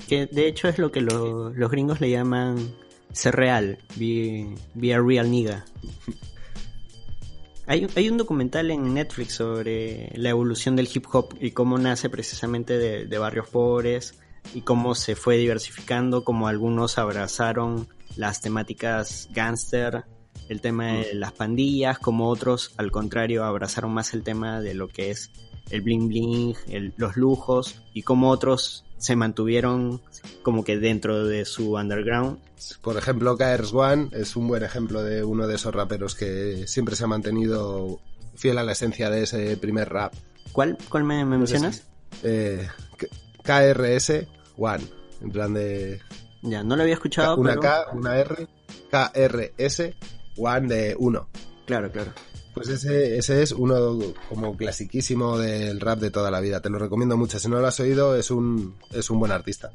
que 0.07 0.27
de 0.27 0.47
hecho 0.47 0.67
es 0.67 0.77
lo 0.77 0.91
que 0.91 1.01
lo- 1.01 1.49
los 1.49 1.71
gringos 1.71 1.99
le 1.99 2.11
llaman 2.11 2.57
ser 3.11 3.35
real, 3.35 3.79
be, 3.95 4.45
be 4.75 4.93
a 4.93 5.01
real 5.01 5.31
nigga. 5.31 5.65
Hay, 7.67 7.87
hay 7.95 8.09
un 8.09 8.17
documental 8.17 8.69
en 8.69 8.93
Netflix 8.93 9.33
sobre 9.33 10.11
la 10.15 10.29
evolución 10.29 10.75
del 10.75 10.87
hip 10.93 11.05
hop 11.11 11.33
y 11.39 11.51
cómo 11.51 11.77
nace 11.79 12.09
precisamente 12.09 12.77
de, 12.77 13.05
de 13.05 13.17
barrios 13.17 13.47
pobres, 13.49 14.19
y 14.53 14.61
cómo 14.61 14.93
se 14.93 15.15
fue 15.15 15.37
diversificando, 15.37 16.23
como 16.23 16.47
algunos 16.47 16.99
abrazaron 16.99 17.87
las 18.15 18.41
temáticas 18.41 19.27
gangster, 19.33 20.03
el 20.49 20.61
tema 20.61 20.93
de 20.97 21.15
las 21.15 21.31
pandillas, 21.31 21.97
como 21.97 22.29
otros 22.29 22.73
al 22.77 22.91
contrario 22.91 23.43
abrazaron 23.43 23.91
más 23.93 24.13
el 24.13 24.21
tema 24.21 24.61
de 24.61 24.75
lo 24.75 24.87
que 24.87 25.09
es 25.09 25.31
el 25.69 25.81
bling 25.81 26.07
bling, 26.07 26.55
el- 26.69 26.93
los 26.97 27.15
lujos 27.17 27.81
y 27.93 28.03
como 28.03 28.29
otros 28.29 28.83
se 28.97 29.15
mantuvieron 29.15 30.01
como 30.41 30.63
que 30.63 30.77
dentro 30.77 31.25
de 31.25 31.45
su 31.45 31.73
underground. 31.73 32.39
Por 32.81 32.97
ejemplo, 32.97 33.37
KRS 33.37 33.73
One 33.73 34.09
es 34.13 34.35
un 34.35 34.47
buen 34.47 34.63
ejemplo 34.63 35.03
de 35.03 35.23
uno 35.23 35.47
de 35.47 35.55
esos 35.55 35.73
raperos 35.75 36.15
que 36.15 36.65
siempre 36.67 36.95
se 36.95 37.03
ha 37.03 37.07
mantenido 37.07 37.99
fiel 38.35 38.57
a 38.57 38.63
la 38.63 38.71
esencia 38.71 39.09
de 39.09 39.23
ese 39.23 39.57
primer 39.57 39.89
rap. 39.89 40.13
¿Cuál, 40.51 40.77
cuál 40.89 41.03
me, 41.03 41.23
me 41.25 41.37
mencionas? 41.37 41.83
Eh, 42.23 42.67
K- 42.97 43.07
KRS 43.43 44.25
One, 44.57 44.83
en 45.21 45.31
plan 45.31 45.53
de 45.53 45.99
Ya, 46.41 46.63
no 46.63 46.75
lo 46.75 46.83
había 46.83 46.93
escuchado, 46.95 47.35
una 47.37 47.49
pero... 47.51 47.61
K, 47.61 47.85
una 47.93 48.17
R, 48.17 48.47
KRS 48.89 49.93
One 50.37 50.67
de 50.67 50.95
uno. 50.97 51.27
Claro, 51.65 51.91
claro. 51.91 52.11
Pues 52.55 52.69
ese, 52.69 53.17
ese 53.17 53.43
es 53.43 53.51
uno 53.51 53.99
como 54.29 54.55
clasiquísimo 54.55 55.37
del 55.37 55.81
rap 55.81 55.99
de 55.99 56.09
toda 56.09 56.31
la 56.31 56.39
vida. 56.39 56.61
Te 56.61 56.69
lo 56.69 56.79
recomiendo 56.79 57.17
mucho. 57.17 57.37
Si 57.37 57.49
no 57.49 57.59
lo 57.59 57.67
has 57.67 57.81
oído, 57.81 58.15
es 58.15 58.31
un, 58.31 58.75
es 58.91 59.09
un 59.09 59.19
buen 59.19 59.33
artista. 59.33 59.71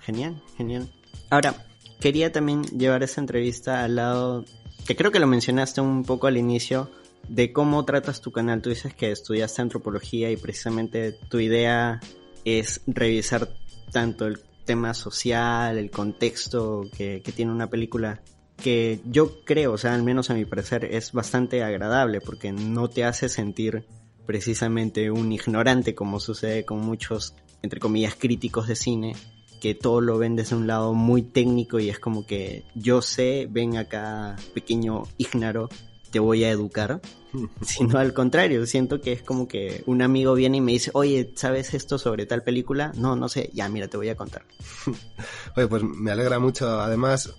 Genial, 0.00 0.40
genial. 0.58 0.92
Ahora, 1.30 1.64
quería 2.00 2.30
también 2.30 2.64
llevar 2.64 3.02
esa 3.02 3.22
entrevista 3.22 3.82
al 3.82 3.96
lado, 3.96 4.44
que 4.86 4.94
creo 4.94 5.10
que 5.10 5.20
lo 5.20 5.26
mencionaste 5.26 5.80
un 5.80 6.04
poco 6.04 6.26
al 6.26 6.36
inicio, 6.36 6.90
de 7.28 7.50
cómo 7.50 7.82
tratas 7.86 8.20
tu 8.20 8.30
canal. 8.30 8.60
Tú 8.60 8.68
dices 8.68 8.92
que 8.92 9.10
estudiaste 9.10 9.62
antropología 9.62 10.30
y 10.30 10.36
precisamente 10.36 11.12
tu 11.12 11.38
idea 11.38 11.98
es 12.44 12.82
revisar 12.86 13.48
tanto 13.90 14.26
el 14.26 14.38
tema 14.66 14.92
social, 14.92 15.78
el 15.78 15.90
contexto 15.90 16.86
que 16.94 17.22
tiene 17.34 17.52
una 17.52 17.70
película, 17.70 18.20
que 18.62 19.00
yo 19.04 19.44
creo, 19.44 19.72
o 19.72 19.78
sea, 19.78 19.94
al 19.94 20.02
menos 20.02 20.30
a 20.30 20.34
mi 20.34 20.44
parecer, 20.44 20.84
es 20.84 21.12
bastante 21.12 21.62
agradable 21.62 22.20
porque 22.20 22.52
no 22.52 22.88
te 22.88 23.04
hace 23.04 23.28
sentir 23.28 23.84
precisamente 24.26 25.10
un 25.10 25.32
ignorante 25.32 25.94
como 25.94 26.20
sucede 26.20 26.64
con 26.64 26.80
muchos, 26.80 27.34
entre 27.62 27.80
comillas, 27.80 28.14
críticos 28.14 28.68
de 28.68 28.76
cine, 28.76 29.16
que 29.60 29.74
todo 29.74 30.00
lo 30.00 30.18
ven 30.18 30.36
desde 30.36 30.56
un 30.56 30.66
lado 30.66 30.94
muy 30.94 31.22
técnico 31.22 31.80
y 31.80 31.88
es 31.88 31.98
como 31.98 32.24
que 32.26 32.64
yo 32.74 33.02
sé, 33.02 33.48
ven 33.50 33.76
acá, 33.76 34.36
pequeño 34.54 35.04
ignaro, 35.18 35.68
te 36.10 36.20
voy 36.20 36.44
a 36.44 36.50
educar, 36.50 37.00
sino 37.62 37.98
al 37.98 38.14
contrario, 38.14 38.64
siento 38.66 39.00
que 39.00 39.12
es 39.12 39.22
como 39.22 39.48
que 39.48 39.82
un 39.86 40.02
amigo 40.02 40.34
viene 40.34 40.58
y 40.58 40.60
me 40.60 40.72
dice, 40.72 40.90
oye, 40.94 41.32
¿sabes 41.34 41.74
esto 41.74 41.98
sobre 41.98 42.26
tal 42.26 42.42
película? 42.42 42.92
No, 42.96 43.16
no 43.16 43.28
sé, 43.28 43.50
ya 43.52 43.68
mira, 43.68 43.88
te 43.88 43.96
voy 43.96 44.08
a 44.08 44.16
contar. 44.16 44.44
Oye, 45.56 45.66
pues 45.66 45.82
me 45.82 46.10
alegra 46.10 46.38
mucho. 46.38 46.80
Además, 46.80 47.34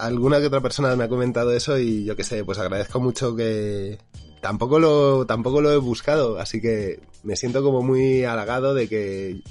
alguna 0.00 0.40
que 0.40 0.46
otra 0.46 0.60
persona 0.60 0.96
me 0.96 1.04
ha 1.04 1.08
comentado 1.08 1.52
eso 1.52 1.78
y 1.78 2.04
yo 2.04 2.16
qué 2.16 2.24
sé, 2.24 2.44
pues 2.44 2.58
agradezco 2.58 3.00
mucho 3.00 3.36
que 3.36 3.98
tampoco 4.40 4.78
lo, 4.78 5.26
tampoco 5.26 5.60
lo 5.60 5.72
he 5.72 5.76
buscado, 5.76 6.38
así 6.38 6.60
que 6.60 7.00
me 7.22 7.36
siento 7.36 7.62
como 7.62 7.82
muy 7.82 8.24
halagado 8.24 8.74
de 8.74 8.88
que 8.88 9.42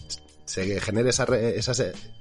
se 0.46 0.80
genere 0.82 1.12
esa, 1.12 1.26
esa, 1.26 1.74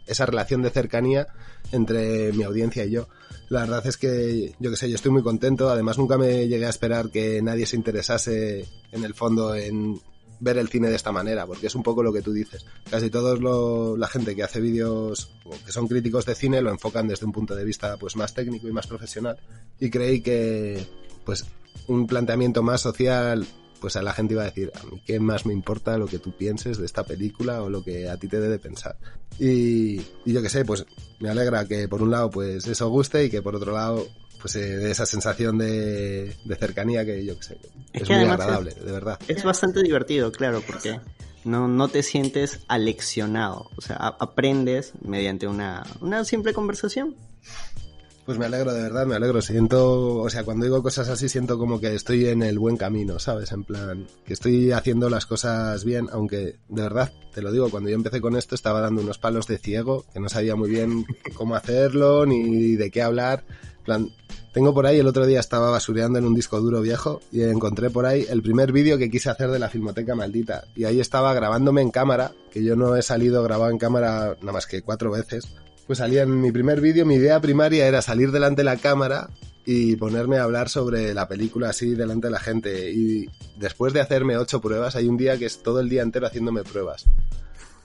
esa 0.07 0.27
relación 0.27 0.63
de 0.63 0.71
cercanía 0.71 1.29
entre 1.73 2.33
mi 2.33 2.43
audiencia 2.43 2.85
y 2.85 2.91
yo. 2.91 3.09
La 3.49 3.61
verdad 3.61 3.87
es 3.87 3.97
que, 3.97 4.55
yo 4.59 4.71
qué 4.71 4.77
sé, 4.77 4.91
yo 4.91 4.97
estoy 4.97 5.11
muy 5.11 5.23
contento. 5.23 5.71
Además, 5.71 5.97
nunca 5.97 6.19
me 6.19 6.47
llegué 6.47 6.67
a 6.67 6.71
esperar 6.71 7.09
que 7.11 7.41
nadie 7.41 7.65
se 7.65 7.77
interesase 7.77 8.67
en 8.93 9.05
el 9.05 9.15
fondo 9.15 9.55
en 9.55 9.99
ver 10.41 10.59
el 10.59 10.69
cine 10.69 10.89
de 10.89 10.97
esta 10.97 11.13
manera, 11.13 11.47
porque 11.47 11.67
es 11.67 11.75
un 11.75 11.83
poco 11.83 12.03
lo 12.03 12.13
que 12.13 12.23
tú 12.23 12.33
dices. 12.33 12.65
Casi 12.91 13.11
todos 13.11 13.41
lo- 13.41 13.97
la 13.97 14.07
gente 14.09 14.35
que 14.37 14.43
hace 14.43 14.61
vídeos 14.61 15.31
o 15.45 15.51
que 15.65 15.73
son 15.73 15.89
críticos 15.89 16.25
de 16.27 16.35
cine 16.35 16.63
lo 16.63 16.71
enfocan 16.71 17.09
desde 17.09 17.27
un 17.27 17.33
punto 17.33 17.55
de 17.55 17.65
vista 17.65 17.97
pues 17.97 18.17
más 18.17 18.35
técnico 18.35 18.69
y 18.69 18.73
más 18.73 18.87
profesional. 18.87 19.39
Y 19.81 19.91
creí 19.91 20.21
que 20.21 20.87
pues 21.25 21.45
un 21.87 22.07
planteamiento 22.07 22.63
más 22.63 22.81
social 22.81 23.47
pues 23.81 23.95
a 23.95 24.03
la 24.03 24.13
gente 24.13 24.35
iba 24.35 24.43
a 24.43 24.47
decir, 24.47 24.73
a 24.75 24.83
mí 24.85 25.01
qué 25.07 25.21
más 25.21 25.47
me 25.47 25.53
importa 25.53 25.97
lo 25.99 26.07
que 26.09 26.19
tú 26.19 26.33
pienses 26.33 26.79
de 26.79 26.85
esta 26.87 27.05
película 27.05 27.63
o 27.63 27.71
lo 27.71 27.85
que 27.85 28.09
a 28.09 28.17
ti 28.17 28.27
te 28.27 28.41
dé 28.41 28.49
de 28.49 28.59
pensar. 28.59 28.97
Y, 29.39 29.99
yo 30.25 30.43
qué 30.43 30.49
sé, 30.49 30.65
pues 30.65 30.85
me 31.21 31.29
alegra 31.29 31.65
que 31.67 31.87
por 31.89 32.03
un 32.03 32.11
lado 32.11 32.29
pues 32.29 32.67
eso 32.67 32.89
guste 32.89 33.25
y 33.27 33.31
que 33.31 33.41
por 33.41 33.55
otro 33.55 33.73
lado 33.73 34.09
pues 34.41 34.57
eh, 34.57 34.77
dé 34.77 34.91
esa 34.91 35.07
sensación 35.07 35.59
de, 35.59 36.35
de 36.45 36.57
cercanía 36.57 37.05
que 37.05 37.25
yo 37.25 37.37
qué 37.39 37.43
sé, 37.45 37.59
Es 37.93 38.03
es, 38.03 38.09
que 38.09 38.15
muy 38.15 38.25
agradable, 38.25 38.73
de 38.75 38.93
verdad. 38.93 39.19
Es 39.29 39.43
bastante 39.45 39.83
divertido, 39.83 40.31
claro, 40.33 40.63
porque 40.67 41.01
no, 41.45 41.69
no 41.69 41.89
te 41.89 42.03
sientes 42.03 42.61
aleccionado, 42.69 43.71
o 43.77 43.81
sea, 43.81 43.97
a- 43.97 44.17
aprendes 44.21 44.93
mediante 45.03 45.47
una, 45.47 45.85
una 46.01 46.25
simple 46.25 46.53
conversación. 46.53 47.17
Pues 48.27 48.37
me 48.39 48.45
alegro, 48.45 48.75
de 48.75 48.83
verdad, 48.83 49.07
me 49.07 49.15
alegro. 49.15 49.41
Siento, 49.41 50.17
o 50.19 50.29
sea, 50.29 50.45
cuando 50.45 50.67
digo 50.67 50.83
cosas 50.83 51.09
así, 51.09 51.31
siento 51.31 51.57
como 51.57 51.81
que 51.81 51.95
estoy 51.95 52.27
en 52.27 52.43
el 52.43 52.59
buen 52.59 52.77
camino, 52.77 53.19
¿sabes? 53.19 53.53
En 53.53 53.65
plan, 53.65 54.07
que 54.27 54.35
estoy 54.35 54.71
haciendo 54.71 55.09
las 55.09 55.25
cosas 55.25 55.83
bien, 55.83 56.09
aunque, 56.13 56.57
de 56.69 56.83
verdad, 56.83 57.11
te 57.33 57.41
lo 57.41 57.51
digo, 57.51 57.71
cuando 57.71 57.89
yo 57.89 57.95
empecé 57.97 58.21
con 58.21 58.37
esto 58.37 58.55
estaba 58.55 58.83
dando 58.83 59.01
unos 59.01 59.17
palos 59.17 59.47
de 59.47 59.57
ciego, 59.57 60.05
que 60.13 60.21
no 60.21 60.29
sabía 60.29 60.57
muy 60.57 60.69
bien 60.69 61.07
cómo 61.33 61.55
hacerlo, 61.55 62.27
ni 62.27 62.77
de 62.77 62.91
qué 62.91 63.01
hablar. 63.01 63.45
Plan, 63.89 64.11
tengo 64.53 64.75
por 64.75 64.85
ahí, 64.85 64.99
el 64.99 65.07
otro 65.07 65.25
día 65.25 65.41
estaba 65.41 65.71
basureando 65.71 66.19
en 66.19 66.27
un 66.27 66.35
disco 66.35 66.61
duro 66.61 66.83
viejo 66.83 67.23
y 67.33 67.41
encontré 67.41 67.89
por 67.89 68.05
ahí 68.05 68.27
el 68.29 68.43
primer 68.43 68.71
vídeo 68.71 68.99
que 68.99 69.09
quise 69.11 69.31
hacer 69.31 69.51
de 69.51 69.59
la 69.59 69.71
Filmoteca 69.71 70.15
Maldita. 70.15 70.65
Y 70.77 70.85
ahí 70.85 71.01
estaba 71.01 71.33
grabándome 71.33 71.81
en 71.81 71.91
cámara, 71.91 72.33
que 72.51 72.63
yo 72.63 72.77
no 72.77 72.97
he 72.97 73.01
salido 73.01 73.43
grabado 73.43 73.71
en 73.71 73.79
cámara 73.79 74.37
nada 74.43 74.53
más 74.53 74.67
que 74.67 74.83
cuatro 74.83 75.11
veces. 75.11 75.49
Pues 75.87 76.01
salía 76.01 76.25
en 76.25 76.39
mi 76.39 76.53
primer 76.53 76.83
vídeo, 76.83 77.07
mi 77.07 77.15
idea 77.15 77.41
primaria 77.41 77.89
era 77.89 78.03
salir 78.03 78.31
delante 78.31 78.61
de 78.61 78.65
la 78.65 78.77
cámara 78.77 79.31
y 79.65 79.97
ponerme 79.97 80.37
a 80.37 80.43
hablar 80.43 80.69
sobre 80.69 81.15
la 81.15 81.27
película 81.27 81.71
así 81.71 81.95
delante 81.95 82.27
de 82.27 82.33
la 82.33 82.41
gente. 82.41 82.93
Y 82.93 83.25
después 83.57 83.95
de 83.95 84.03
hacerme 84.03 84.37
ocho 84.37 84.61
pruebas, 84.61 84.97
hay 84.97 85.09
un 85.09 85.17
día 85.17 85.39
que 85.39 85.47
es 85.47 85.63
todo 85.63 85.81
el 85.81 85.89
día 85.89 86.03
entero 86.03 86.27
haciéndome 86.27 86.63
pruebas. 86.63 87.07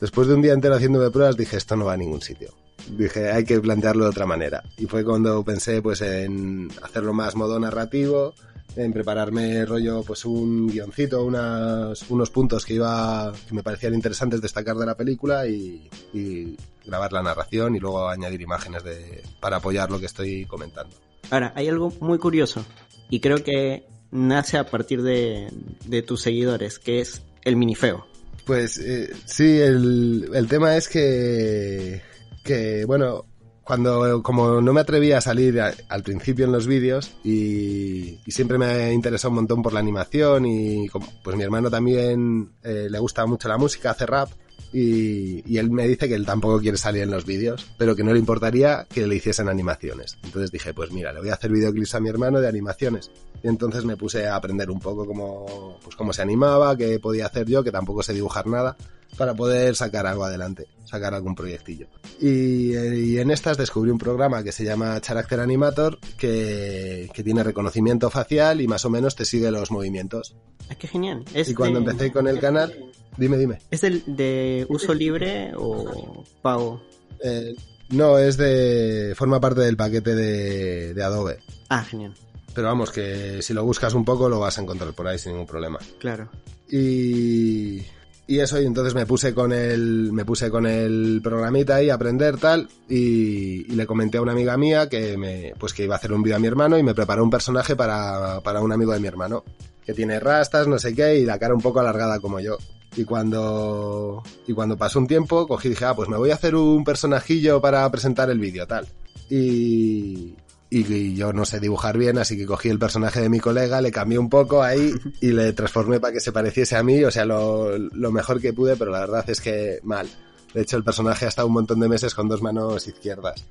Después 0.02 0.28
de 0.28 0.34
un 0.34 0.42
día 0.42 0.52
entero 0.52 0.76
haciéndome 0.76 1.12
pruebas, 1.12 1.38
dije, 1.38 1.56
esto 1.56 1.78
no 1.78 1.86
va 1.86 1.94
a 1.94 1.98
ningún 1.98 2.22
sitio. 2.22 2.54
Dije, 2.90 3.32
hay 3.32 3.44
que 3.46 3.60
plantearlo 3.60 4.06
de 4.06 4.10
otra 4.10 4.26
manera. 4.26 4.64
Y 4.78 4.86
fue 4.86 5.04
cuando 5.04 5.44
pensé 5.44 5.82
pues 5.82 6.02
en 6.02 6.70
hacerlo 6.82 7.14
más 7.14 7.36
modo 7.36 7.60
narrativo, 7.60 8.34
en 8.76 8.92
prepararme 8.92 9.66
rollo 9.66 10.04
pues 10.04 10.26
un 10.26 10.68
guioncito, 10.68 11.24
unas, 11.24 12.10
unos 12.10 12.30
puntos 12.30 12.66
que 12.66 12.74
iba 12.74 13.32
que 13.48 13.54
me 13.54 13.64
parecían 13.64 13.94
interesantes 13.94 14.42
destacar 14.42 14.76
de 14.76 14.86
la 14.86 14.96
película 14.96 15.48
y, 15.48 15.90
y 16.14 16.58
grabar 16.86 17.14
la 17.14 17.22
narración 17.22 17.76
y 17.76 17.80
luego 17.80 18.10
añadir 18.10 18.42
imágenes 18.42 18.84
de, 18.84 19.22
para 19.40 19.58
apoyar 19.58 19.92
lo 19.92 20.00
que 20.00 20.08
estoy 20.08 20.46
comentando. 20.46 20.96
Ahora, 21.30 21.54
hay 21.56 21.68
algo 21.68 21.94
muy 22.00 22.18
curioso, 22.18 22.66
y 23.10 23.20
creo 23.20 23.44
que 23.44 23.86
nace 24.12 24.58
a 24.58 24.70
partir 24.70 25.02
de, 25.02 25.48
de 25.86 26.02
tus 26.02 26.22
seguidores, 26.22 26.80
que 26.80 27.00
es 27.00 27.22
el 27.44 27.56
minifeo. 27.56 28.06
Pues 28.46 28.78
eh, 28.78 29.12
sí, 29.26 29.60
el, 29.60 30.30
el 30.34 30.48
tema 30.48 30.76
es 30.76 30.90
que, 30.90 32.02
que, 32.44 32.86
bueno, 32.86 33.26
cuando 33.64 34.22
como 34.22 34.62
no 34.62 34.74
me 34.74 34.82
atrevía 34.82 35.18
a 35.18 35.22
salir 35.22 35.60
al 35.62 36.04
principio 36.04 36.46
en 36.46 36.52
los 36.52 36.68
vídeos 36.68 37.16
y, 37.24 38.20
siempre 38.28 38.58
me 38.58 38.92
interesó 38.92 39.30
un 39.30 39.36
montón 39.36 39.62
por 39.62 39.74
la 39.74 39.80
animación 39.80 40.46
y 40.46 40.88
pues 41.24 41.38
mi 41.38 41.44
hermano 41.44 41.70
también 41.70 42.52
eh, 42.64 42.88
le 42.90 43.00
gusta 43.00 43.26
mucho 43.26 43.48
la 43.48 43.58
música, 43.58 43.92
hace 43.92 44.06
rap 44.06 44.30
y, 44.74 45.44
y 45.46 45.60
él 45.60 45.70
me 45.70 45.88
dice 45.88 46.10
que 46.10 46.16
él 46.16 46.26
tampoco 46.26 46.60
quiere 46.60 46.78
salir 46.78 47.04
en 47.04 47.12
los 47.12 47.26
vídeos, 47.26 47.72
pero 47.78 47.96
que 47.96 48.04
no 48.04 48.12
le 48.12 48.18
importaría 48.18 48.88
que 48.92 49.06
le 49.06 49.16
hiciesen 49.16 49.48
animaciones. 49.48 50.18
Entonces 50.24 50.52
dije, 50.52 50.74
pues 50.74 50.92
mira, 50.92 51.14
le 51.14 51.20
voy 51.20 51.30
a 51.30 51.36
hacer 51.36 51.52
videoclips 51.52 51.94
a 51.94 52.00
mi 52.00 52.10
hermano 52.10 52.42
de 52.42 52.48
animaciones. 52.48 53.12
Y 53.44 53.50
entonces 53.50 53.86
me 53.86 53.98
puse 53.98 54.26
a 54.26 54.36
aprender 54.36 54.72
un 54.72 54.80
poco 54.80 55.06
cómo, 55.06 55.78
pues 55.84 55.96
cómo 55.96 56.12
se 56.12 56.24
animaba, 56.24 56.76
qué 56.76 57.00
podía 57.00 57.28
hacer 57.28 57.48
yo, 57.48 57.64
que 57.64 57.72
tampoco 57.72 58.02
sé 58.02 58.14
dibujar 58.14 58.48
nada, 58.48 58.76
para 59.18 59.34
poder 59.34 59.76
sacar 59.76 60.06
algo 60.08 60.24
adelante, 60.26 60.68
sacar 60.86 61.14
algún 61.14 61.36
proyectillo. 61.36 61.88
Y, 62.20 62.74
eh, 62.76 62.98
y 62.98 63.18
en 63.20 63.32
estas 63.32 63.58
descubrí 63.58 63.92
un 63.92 63.98
programa 63.98 64.44
que 64.44 64.52
se 64.52 64.64
llama 64.64 65.00
Character 65.02 65.40
Animator, 65.40 66.00
que, 66.18 67.10
que 67.14 67.24
tiene 67.24 67.44
reconocimiento 67.44 68.10
facial 68.10 68.62
y 68.62 68.68
más 68.68 68.86
o 68.86 68.90
menos 68.90 69.16
te 69.16 69.26
sigue 69.26 69.52
los 69.52 69.72
movimientos. 69.72 70.36
Ah, 70.70 70.76
qué 70.76 70.88
genial. 70.88 71.24
Es 71.34 71.50
Y 71.50 71.54
cuando 71.56 71.80
de- 71.82 71.92
empecé 71.92 72.12
con 72.12 72.28
el 72.28 72.40
canal, 72.40 72.74
dime, 73.18 73.38
dime. 73.38 73.60
¿Es 73.72 73.82
del- 73.82 74.04
de 74.06 74.66
uso 74.70 74.94
libre 74.94 75.52
o 75.56 76.24
pago? 76.42 76.82
Eh, 77.24 77.54
no, 77.90 78.18
es 78.18 78.38
de. 78.38 79.14
forma 79.16 79.40
parte 79.40 79.62
del 79.62 79.78
paquete 79.78 80.16
de, 80.16 80.94
de 80.94 81.04
Adobe. 81.04 81.40
Ah, 81.70 81.84
genial. 81.84 82.14
Pero 82.56 82.68
vamos, 82.68 82.92
que 82.92 83.42
si 83.42 83.54
lo 83.54 83.64
buscas 83.66 83.94
un 83.94 84.06
poco 84.06 84.30
lo 84.30 84.40
vas 84.40 84.58
a 84.58 84.62
encontrar 84.62 84.94
por 84.94 85.08
ahí 85.08 85.18
sin 85.18 85.32
ningún 85.34 85.48
problema. 85.48 85.80
Claro. 86.00 86.30
Y, 86.70 87.80
y 88.26 88.40
eso, 88.40 88.62
y 88.62 88.66
entonces 88.66 88.96
me 88.96 89.06
puse 89.06 89.34
con 89.34 89.52
el, 89.52 90.12
me 90.14 90.24
puse 90.24 90.50
con 90.50 90.66
el 90.66 91.20
programita 91.22 91.76
ahí 91.76 91.90
a 91.90 91.96
aprender 91.96 92.38
tal, 92.38 92.70
y, 92.88 93.72
y 93.72 93.76
le 93.76 93.86
comenté 93.86 94.18
a 94.18 94.22
una 94.22 94.32
amiga 94.32 94.58
mía 94.58 94.88
que 94.88 95.18
me, 95.18 95.54
pues 95.60 95.74
que 95.74 95.84
iba 95.84 95.96
a 95.96 95.98
hacer 95.98 96.14
un 96.14 96.24
vídeo 96.24 96.38
a 96.38 96.40
mi 96.40 96.48
hermano 96.48 96.78
y 96.78 96.84
me 96.84 96.96
preparó 96.96 97.24
un 97.24 97.30
personaje 97.30 97.76
para, 97.76 98.40
para 98.42 98.62
un 98.62 98.72
amigo 98.72 98.94
de 98.94 99.00
mi 99.00 99.08
hermano, 99.08 99.44
que 99.86 99.94
tiene 99.94 100.20
rastas, 100.20 100.68
no 100.68 100.80
sé 100.80 100.96
qué, 100.96 101.20
y 101.20 101.26
la 101.26 101.38
cara 101.38 101.54
un 101.54 101.62
poco 101.62 101.80
alargada 101.80 102.20
como 102.20 102.40
yo. 102.40 102.58
Y 102.96 103.06
cuando, 103.06 104.24
y 104.48 104.54
cuando 104.54 104.78
pasó 104.78 105.00
un 105.00 105.08
tiempo, 105.08 105.48
cogí 105.48 105.68
y 105.68 105.72
dije, 105.72 105.86
ah, 105.86 105.96
pues 105.96 106.10
me 106.10 106.18
voy 106.18 106.32
a 106.32 106.36
hacer 106.36 106.56
un 106.56 106.84
personajillo 106.84 107.60
para 107.60 107.90
presentar 107.92 108.30
el 108.30 108.40
vídeo, 108.40 108.68
tal. 108.68 108.88
Y, 109.30 110.36
y, 110.80 110.94
y 110.94 111.16
yo 111.16 111.34
no 111.34 111.46
sé 111.46 111.60
dibujar 111.60 111.98
bien, 111.98 112.18
así 112.18 112.38
que 112.38 112.46
cogí 112.46 112.70
el 112.70 112.80
personaje 112.80 113.22
de 113.22 113.30
mi 113.30 113.40
colega, 113.40 113.82
le 113.82 113.92
cambié 113.92 114.18
un 114.18 114.30
poco 114.30 114.64
ahí 114.64 114.94
y 115.22 115.32
le 115.32 115.54
transformé 115.54 116.00
para 116.00 116.14
que 116.14 116.20
se 116.20 116.32
pareciese 116.32 116.76
a 116.76 116.84
mí, 116.84 117.04
o 117.04 117.12
sea, 117.12 117.26
lo, 117.26 117.78
lo 117.78 118.12
mejor 118.12 118.40
que 118.42 118.54
pude, 118.54 118.76
pero 118.76 118.92
la 118.92 119.02
verdad 119.02 119.24
es 119.30 119.40
que 119.42 119.80
mal. 119.84 120.08
De 120.54 120.62
hecho, 120.62 120.78
el 120.78 120.84
personaje 120.84 121.26
ha 121.26 121.30
estado 121.30 121.48
un 121.48 121.54
montón 121.56 121.80
de 121.80 121.88
meses 121.90 122.14
con 122.14 122.28
dos 122.30 122.42
manos 122.42 122.88
izquierdas. 122.88 123.44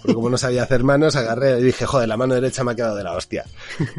Porque 0.00 0.14
como 0.14 0.30
no 0.30 0.38
sabía 0.38 0.62
hacer 0.62 0.84
manos, 0.84 1.16
agarré 1.16 1.58
y 1.58 1.62
dije, 1.64 1.84
joder, 1.84 2.08
la 2.08 2.16
mano 2.16 2.34
derecha 2.34 2.62
me 2.62 2.70
ha 2.70 2.74
quedado 2.76 2.94
de 2.94 3.02
la 3.02 3.14
hostia. 3.16 3.44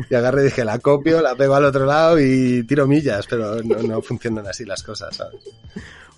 Y 0.09 0.15
agarré 0.15 0.43
y 0.43 0.45
dije, 0.45 0.63
la 0.63 0.79
copio, 0.79 1.21
la 1.21 1.35
pego 1.35 1.55
al 1.55 1.65
otro 1.65 1.85
lado 1.85 2.17
y 2.17 2.63
tiro 2.63 2.87
millas, 2.87 3.25
pero 3.29 3.61
no, 3.61 3.83
no 3.83 4.01
funcionan 4.01 4.47
así 4.47 4.63
las 4.63 4.81
cosas, 4.83 5.13
¿sabes? 5.17 5.41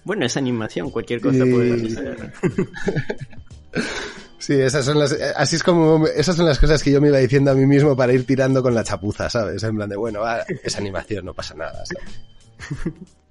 Bueno, 0.04 0.24
es 0.26 0.38
animación, 0.38 0.92
cualquier 0.92 1.22
cosa 1.22 1.44
Y- 1.44 1.52
puede 1.52 1.80
suceder. 1.90 2.34
Sí, 4.42 4.54
esas 4.54 4.84
son 4.84 4.98
las, 4.98 5.16
así 5.36 5.56
es 5.56 5.64
como, 5.64 6.08
esas 6.08 6.36
son 6.36 6.48
las 6.48 6.58
cosas 6.58 6.82
que 6.82 6.92
yo 6.92 7.00
me 7.00 7.10
iba 7.10 7.20
diciendo 7.20 7.52
a 7.52 7.54
mí 7.54 7.68
mismo 7.68 7.96
para 7.96 8.12
ir 8.12 8.26
tirando 8.26 8.64
con 8.64 8.74
la 8.74 8.84
chapuza, 8.84 9.30
¿sabes? 9.30 9.62
En 9.62 9.76
plan 9.76 9.88
de, 9.88 9.96
bueno, 9.96 10.22
va, 10.22 10.40
es 10.64 10.76
animación, 10.78 11.26
no 11.26 11.34
pasa 11.34 11.54
nada. 11.54 11.84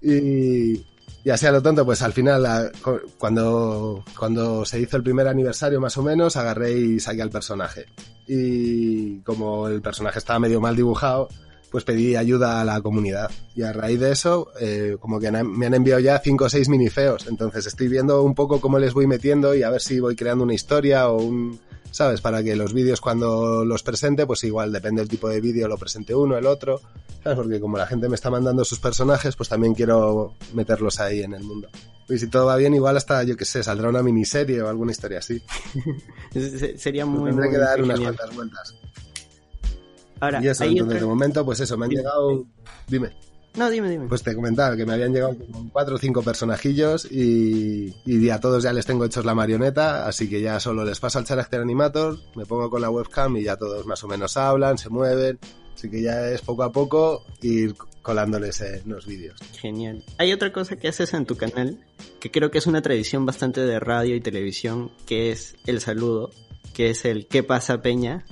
Y, 0.03 0.87
y 1.23 1.31
así 1.31 1.47
a 1.47 1.53
lo 1.53 1.61
tonto, 1.61 1.85
pues 1.85 2.01
al 2.03 2.13
final, 2.13 2.73
cuando, 3.19 4.05
cuando 4.19 4.65
se 4.65 4.81
hizo 4.81 4.97
el 4.97 5.03
primer 5.03 5.27
aniversario 5.27 5.81
más 5.81 5.99
o 5.99 6.03
menos, 6.03 6.37
agarré 6.37 6.73
y 6.73 7.01
saqué 7.01 7.23
al 7.23 7.31
personaje. 7.31 7.87
Y 8.27 9.21
como 9.21 9.69
el 9.69 9.83
personaje 9.83 10.21
estaba 10.21 10.39
medio 10.39 10.61
mal 10.61 10.77
dibujado, 10.77 11.29
pues 11.71 11.85
pedí 11.85 12.17
ayuda 12.17 12.61
a 12.61 12.65
la 12.65 12.81
comunidad. 12.81 13.31
Y 13.55 13.63
a 13.63 13.73
raíz 13.73 14.01
de 14.01 14.13
eso, 14.13 14.49
eh, 14.61 14.97
como 15.01 15.21
que 15.21 15.29
han- 15.29 15.51
me 15.57 15.67
han 15.67 15.75
enviado 15.75 16.01
ya 16.01 16.19
cinco 16.19 16.45
o 16.47 16.49
seis 16.49 16.69
minifeos. 16.69 17.27
Entonces 17.29 17.67
estoy 17.67 17.89
viendo 17.89 18.23
un 18.23 18.35
poco 18.35 18.61
cómo 18.61 18.79
les 18.79 18.93
voy 18.95 19.07
metiendo 19.07 19.55
y 19.55 19.63
a 19.63 19.71
ver 19.71 19.81
si 19.81 20.01
voy 20.01 20.17
creando 20.17 20.45
una 20.45 20.55
historia 20.55 21.09
o 21.09 21.23
un, 21.23 21.61
¿sabes? 21.91 22.21
Para 22.21 22.43
que 22.43 22.57
los 22.57 22.73
vídeos 22.73 23.01
cuando 23.01 23.65
los 23.65 23.83
presente, 23.83 24.27
pues 24.27 24.43
igual 24.45 24.73
depende 24.73 25.03
del 25.03 25.09
tipo 25.09 25.29
de 25.29 25.41
vídeo, 25.41 25.69
lo 25.69 25.79
presente 25.79 26.15
uno, 26.15 26.37
el 26.37 26.47
otro. 26.47 26.81
¿Sabes? 27.23 27.37
Porque 27.39 27.61
como 27.61 27.77
la 27.77 27.87
gente 27.87 28.09
me 28.09 28.15
está 28.15 28.31
mandando 28.31 28.65
sus 28.65 28.79
personajes, 28.81 29.37
pues 29.37 29.49
también 29.49 29.75
quiero 29.75 30.33
meterlos 30.55 30.99
ahí 31.01 31.23
en 31.23 31.35
el 31.35 31.43
mundo. 31.45 31.69
Y 32.09 32.19
si 32.19 32.27
todo 32.27 32.47
va 32.47 32.57
bien, 32.57 32.75
igual 32.75 32.97
hasta, 32.97 33.23
yo 33.23 33.37
qué 33.37 33.45
sé, 33.45 33.63
saldrá 33.63 33.89
una 33.91 34.03
miniserie 34.03 34.61
o 34.63 34.69
alguna 34.69 34.91
historia 34.91 35.19
así. 35.19 35.41
Se- 36.33 36.79
Sería 36.79 37.07
muy, 37.07 37.31
Tendré 37.31 37.51
que 37.51 37.59
dar 37.59 37.83
unas 37.83 38.01
cuantas 38.01 38.35
vueltas. 38.35 38.75
Ahora, 40.21 40.43
Y 40.43 40.49
eso, 40.49 40.65
entonces 40.65 41.01
de 41.01 41.07
momento, 41.07 41.45
pues 41.45 41.61
eso, 41.61 41.77
me 41.77 41.87
han 41.87 41.91
Dime. 41.91 42.03
llegado... 42.03 42.45
Dime. 42.87 43.11
No, 43.57 43.69
dime, 43.69 43.91
dime. 43.91 44.07
Pues 44.07 44.23
te 44.23 44.35
comentaba 44.35 44.77
que 44.77 44.87
me 44.87 44.93
habían 44.93 45.13
llegado 45.13 45.37
cuatro 45.73 45.97
o 45.97 45.99
cinco 45.99 46.23
personajillos 46.23 47.11
y, 47.11 47.93
y 48.07 48.31
a 48.31 48.39
todos 48.39 48.63
ya 48.63 48.73
les 48.73 48.87
tengo 48.87 49.05
hechos 49.05 49.25
la 49.25 49.35
marioneta, 49.35 50.07
así 50.07 50.29
que 50.29 50.41
ya 50.41 50.61
solo 50.61 50.85
les 50.85 51.01
paso 51.01 51.19
al 51.19 51.25
Character 51.25 51.61
Animator, 51.61 52.17
me 52.37 52.47
pongo 52.47 52.71
con 52.71 52.81
la 52.81 52.91
webcam 52.91 53.37
y 53.37 53.43
ya 53.43 53.57
todos 53.57 53.87
más 53.87 54.05
o 54.05 54.09
menos 54.09 54.37
hablan, 54.37 54.79
se 54.79 54.89
mueven, 54.89 55.41
así 55.75 55.91
que 55.91 56.01
ya 56.01 56.29
es 56.31 56.43
poco 56.43 56.63
a 56.63 56.71
poco 56.71 57.25
ir 57.43 57.75
colándoles 58.03 58.61
en 58.61 58.83
los 58.89 59.05
vídeos. 59.07 59.41
Genial. 59.61 60.05
Hay 60.19 60.33
otra 60.33 60.53
cosa 60.53 60.77
que 60.77 60.87
haces 60.87 61.13
en 61.13 61.27
tu 61.27 61.37
canal 61.37 61.85
que 62.21 62.31
creo 62.31 62.53
que 62.53 62.59
es 62.59 62.69
una 62.69 62.83
tradición 62.83 63.27
bastante 63.27 63.63
de 63.63 63.81
radio 63.81 64.15
y 64.15 64.21
televisión, 64.21 64.93
que 65.07 65.33
es 65.33 65.57
el 65.67 65.81
saludo, 65.81 66.31
que 66.73 66.91
es 66.91 67.05
el 67.05 67.27
¿qué 67.27 67.43
pasa 67.43 67.83
Peña? 67.83 68.25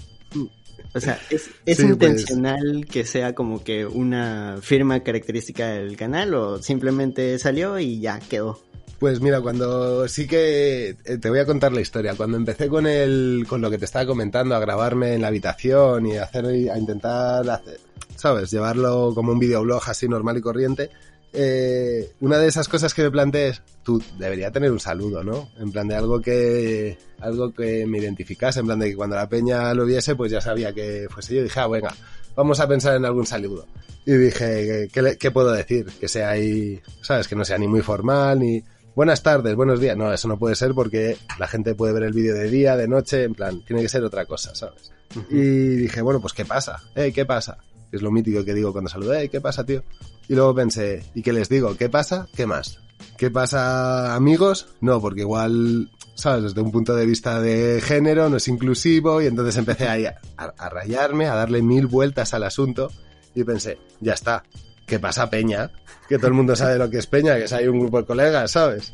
O 0.95 1.01
sea, 1.01 1.20
es, 1.30 1.51
es 1.66 1.76
Sí, 1.76 1.82
pues. 1.82 1.91
intencional 1.91 2.86
que 2.91 3.05
sea 3.05 3.34
como 3.34 3.62
que 3.62 3.86
una 3.86 4.59
firma 4.62 5.01
característica 5.01 5.68
del 5.68 5.97
canal 5.97 6.34
o 6.34 6.62
simplemente 6.62 7.39
salió 7.39 7.78
y 7.78 8.01
ya 8.01 8.18
quedó. 8.20 8.61
Pues 8.99 9.20
mira, 9.20 9.41
cuando 9.41 10.09
sí 10.09 10.26
que 10.26 10.97
eh, 11.05 11.18
te 11.18 11.30
voy 11.30 11.39
a 11.39 11.47
contar 11.47 11.72
la 11.72 11.80
historia. 11.80 12.14
Cuando 12.14 12.36
empecé 12.36 12.68
con 12.68 12.86
el, 12.86 13.47
con 13.49 13.61
lo 13.61 13.70
que 13.70 13.78
te 13.78 13.84
estaba 13.84 14.07
comentando, 14.07 14.57
a 14.57 14.61
grabarme 14.61 15.14
en 15.14 15.22
la 15.22 15.28
habitación 15.28 16.07
y 16.07 16.16
a 16.16 16.24
hacer, 16.24 16.47
a 16.47 16.78
intentar 16.78 17.49
hacer, 17.49 17.78
sabes, 18.16 18.51
llevarlo 18.51 19.12
como 19.14 19.30
un 19.32 19.39
videoblog 19.39 19.82
así 19.86 20.09
normal 20.09 20.39
y 20.39 20.41
corriente, 20.41 20.91
eh, 21.33 22.12
una 22.20 22.39
de 22.39 22.49
esas 22.49 22.68
cosas 22.68 22.95
que 22.95 23.03
me 23.03 23.11
planteé 23.11 23.49
es, 23.49 23.62
tú 23.83 24.03
debería 24.18 24.51
tener 24.51 24.72
un 24.72 24.81
saludo, 24.81 25.22
¿no? 25.22 25.51
En 25.59 25.70
plan 25.70 25.89
de 25.89 25.95
algo 25.95 26.20
que, 26.20 26.99
algo 27.20 27.53
que 27.53 27.87
me 27.87 27.99
identificase, 27.99 28.61
en 28.61 28.66
plan 28.66 28.79
de 28.79 28.91
que 28.91 28.97
cuando 28.97 29.16
la 29.16 29.29
peña 29.29 29.74
lo 29.74 29.85
viese, 29.85 30.14
pues 30.16 30.33
ya 30.33 30.41
sabía 30.41 30.72
que 30.72 31.07
fuese 31.11 31.35
yo. 31.35 31.41
Y 31.41 31.45
dije, 31.45 31.61
ah, 31.61 31.68
venga, 31.68 31.95
vamos 32.35 32.61
a 32.61 32.68
pensar 32.68 32.97
en 32.97 33.05
algún 33.05 33.26
saludo. 33.26 33.66
Y 34.07 34.12
dije, 34.12 34.89
¿qué, 34.91 35.31
puedo 35.31 35.53
decir? 35.53 35.87
Que 36.01 36.09
sea 36.09 36.31
ahí, 36.31 36.81
¿sabes? 37.03 37.29
Que 37.29 37.37
no 37.37 37.45
sea 37.45 37.59
ni 37.59 37.68
muy 37.68 37.83
formal, 37.83 38.39
ni 38.39 38.64
buenas 38.95 39.22
tardes, 39.22 39.55
buenos 39.55 39.81
días. 39.81 39.97
No, 39.97 40.11
eso 40.12 40.29
no 40.29 40.39
puede 40.39 40.55
ser 40.55 40.72
porque 40.72 41.18
la 41.39 41.47
gente 41.47 41.74
puede 41.74 41.93
ver 41.93 42.05
el 42.05 42.14
vídeo 42.14 42.35
de 42.35 42.49
día, 42.49 42.74
de 42.76 42.89
noche, 42.89 43.24
en 43.24 43.35
plan, 43.35 43.61
tiene 43.66 43.83
que 43.83 43.89
ser 43.89 44.03
otra 44.03 44.24
cosa, 44.24 44.55
¿sabes? 44.55 44.93
Y 45.31 45.76
dije, 45.76 46.01
bueno, 46.01 46.20
pues 46.20 46.33
¿qué 46.33 46.45
pasa? 46.45 46.83
Hey, 46.95 47.12
¿qué 47.12 47.26
pasa? 47.26 47.59
Es 47.93 48.03
lo 48.03 48.11
mítico 48.11 48.45
que 48.45 48.55
digo 48.55 48.72
cuando 48.72 48.89
saludo, 48.89 49.14
hey, 49.14 49.29
¿qué 49.29 49.41
pasa, 49.41 49.64
tío? 49.64 49.83
Y 50.29 50.35
luego 50.35 50.55
pensé, 50.55 51.05
¿y 51.14 51.22
qué 51.22 51.33
les 51.33 51.49
digo? 51.49 51.74
¿Qué 51.76 51.89
pasa? 51.89 52.29
¿Qué 52.37 52.47
más? 52.47 52.79
¿Qué 53.16 53.31
pasa, 53.31 54.14
amigos? 54.14 54.68
No, 54.81 55.01
porque 55.01 55.20
igual, 55.22 55.91
¿sabes? 56.14 56.43
Desde 56.45 56.61
un 56.61 56.70
punto 56.70 56.95
de 56.95 57.07
vista 57.07 57.41
de 57.41 57.81
género 57.81 58.29
no 58.29 58.37
es 58.37 58.47
inclusivo 58.49 59.22
y 59.22 59.26
entonces 59.26 59.57
empecé 59.57 59.89
ahí 59.89 60.05
a, 60.07 60.18
a- 60.37 60.53
a 60.57 60.68
rayarme, 60.68 61.26
a 61.26 61.35
darle 61.35 61.62
mil 61.62 61.87
vueltas 61.87 62.35
al 62.35 62.45
asunto 62.45 62.91
y 63.35 63.43
pensé, 63.45 63.79
ya 64.01 64.14
está, 64.14 64.45
¿qué 64.87 64.99
pasa, 64.99 65.31
Peña? 65.31 65.70
Que 66.09 66.16
todo 66.18 66.29
el 66.29 66.35
mundo 66.35 66.55
sabe 66.57 66.79
lo 66.79 66.89
que 66.91 66.99
es 66.99 67.07
Peña, 67.07 67.37
que 67.37 67.45
es 67.45 67.53
ahí 67.53 67.66
un 67.66 67.81
grupo 67.81 67.99
de 68.01 68.07
colegas, 68.07 68.51
¿sabes? 68.53 68.93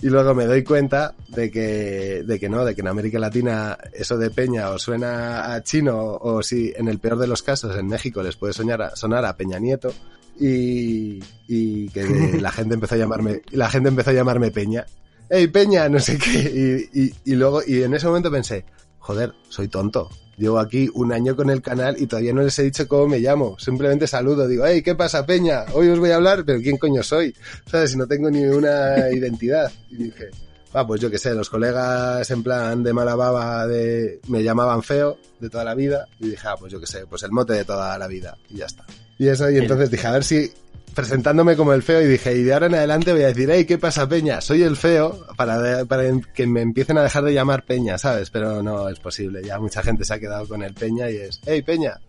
Y 0.00 0.08
luego 0.08 0.34
me 0.34 0.46
doy 0.46 0.64
cuenta 0.64 1.14
de 1.28 1.50
que, 1.50 2.24
de 2.26 2.40
que 2.40 2.48
no, 2.48 2.64
de 2.64 2.74
que 2.74 2.80
en 2.80 2.88
América 2.88 3.18
Latina 3.20 3.78
eso 3.92 4.18
de 4.18 4.30
Peña 4.30 4.70
o 4.70 4.78
suena 4.78 5.54
a 5.54 5.62
chino 5.62 5.96
o 6.20 6.42
si 6.42 6.72
en 6.76 6.88
el 6.88 6.98
peor 6.98 7.18
de 7.18 7.28
los 7.28 7.42
casos 7.42 7.76
en 7.78 7.86
México 7.86 8.22
les 8.22 8.34
puede 8.36 8.52
soñar 8.52 8.90
sonar 8.96 9.24
a 9.24 9.36
Peña 9.36 9.58
Nieto 9.60 9.92
y, 10.38 11.22
y 11.48 11.88
que 11.88 12.38
la 12.40 12.50
gente 12.52 12.74
empezó 12.74 12.94
a 12.94 12.98
llamarme, 12.98 13.42
la 13.50 13.68
gente 13.68 13.88
empezó 13.88 14.10
a 14.10 14.14
llamarme 14.14 14.50
Peña. 14.50 14.86
¡Ey, 15.28 15.46
Peña! 15.48 15.88
No 15.88 15.98
sé 15.98 16.18
qué. 16.18 16.88
Y, 16.92 17.00
y, 17.02 17.14
y 17.24 17.34
luego, 17.34 17.62
y 17.66 17.82
en 17.82 17.94
ese 17.94 18.06
momento 18.06 18.30
pensé, 18.30 18.64
joder, 18.98 19.32
soy 19.48 19.68
tonto. 19.68 20.10
Llevo 20.36 20.58
aquí 20.58 20.90
un 20.94 21.12
año 21.12 21.36
con 21.36 21.50
el 21.50 21.60
canal 21.60 21.96
y 21.98 22.06
todavía 22.06 22.32
no 22.32 22.42
les 22.42 22.58
he 22.58 22.62
dicho 22.62 22.88
cómo 22.88 23.06
me 23.06 23.20
llamo. 23.20 23.56
Simplemente 23.58 24.06
saludo, 24.06 24.48
digo, 24.48 24.64
hey, 24.66 24.82
¿qué 24.82 24.94
pasa, 24.94 25.24
Peña? 25.26 25.66
Hoy 25.72 25.88
os 25.88 25.98
voy 25.98 26.10
a 26.10 26.16
hablar, 26.16 26.44
pero 26.44 26.60
¿quién 26.60 26.78
coño 26.78 27.02
soy? 27.02 27.34
¿Sabes? 27.66 27.92
Si 27.92 27.98
no 27.98 28.06
tengo 28.06 28.30
ni 28.30 28.44
una 28.44 29.10
identidad. 29.12 29.70
Y 29.90 30.04
dije, 30.04 30.30
ah, 30.72 30.86
pues 30.86 31.00
yo 31.00 31.10
qué 31.10 31.18
sé, 31.18 31.34
los 31.34 31.50
colegas 31.50 32.30
en 32.30 32.42
plan 32.42 32.82
de 32.82 32.92
mala 32.92 33.14
baba 33.14 33.66
de, 33.66 34.20
me 34.28 34.42
llamaban 34.42 34.82
feo 34.82 35.18
de 35.38 35.50
toda 35.50 35.64
la 35.64 35.74
vida. 35.74 36.06
Y 36.18 36.30
dije, 36.30 36.48
ah, 36.48 36.56
pues 36.58 36.72
yo 36.72 36.80
qué 36.80 36.86
sé, 36.86 37.06
pues 37.06 37.22
el 37.22 37.30
mote 37.30 37.52
de 37.52 37.64
toda 37.64 37.96
la 37.98 38.06
vida. 38.08 38.36
Y 38.48 38.56
ya 38.56 38.66
está. 38.66 38.84
Y 39.22 39.28
eso, 39.28 39.48
y 39.48 39.56
entonces 39.56 39.88
dije, 39.88 40.04
a 40.08 40.10
ver 40.10 40.24
si 40.24 40.50
presentándome 40.96 41.54
como 41.54 41.72
el 41.74 41.84
feo 41.84 42.02
y 42.02 42.08
dije, 42.08 42.36
y 42.36 42.42
de 42.42 42.54
ahora 42.54 42.66
en 42.66 42.74
adelante 42.74 43.12
voy 43.12 43.22
a 43.22 43.28
decir, 43.28 43.48
hey, 43.52 43.64
¿qué 43.66 43.78
pasa, 43.78 44.08
Peña? 44.08 44.40
Soy 44.40 44.64
el 44.64 44.76
feo 44.76 45.24
para, 45.36 45.84
para 45.84 46.02
que 46.34 46.44
me 46.48 46.60
empiecen 46.60 46.98
a 46.98 47.04
dejar 47.04 47.22
de 47.22 47.32
llamar 47.32 47.64
Peña, 47.64 47.98
¿sabes? 47.98 48.30
Pero 48.30 48.64
no 48.64 48.88
es 48.88 48.98
posible, 48.98 49.44
ya 49.44 49.60
mucha 49.60 49.80
gente 49.84 50.04
se 50.04 50.14
ha 50.14 50.18
quedado 50.18 50.48
con 50.48 50.64
el 50.64 50.74
Peña 50.74 51.08
y 51.08 51.18
es, 51.18 51.40
hey, 51.46 51.62
Peña, 51.62 52.00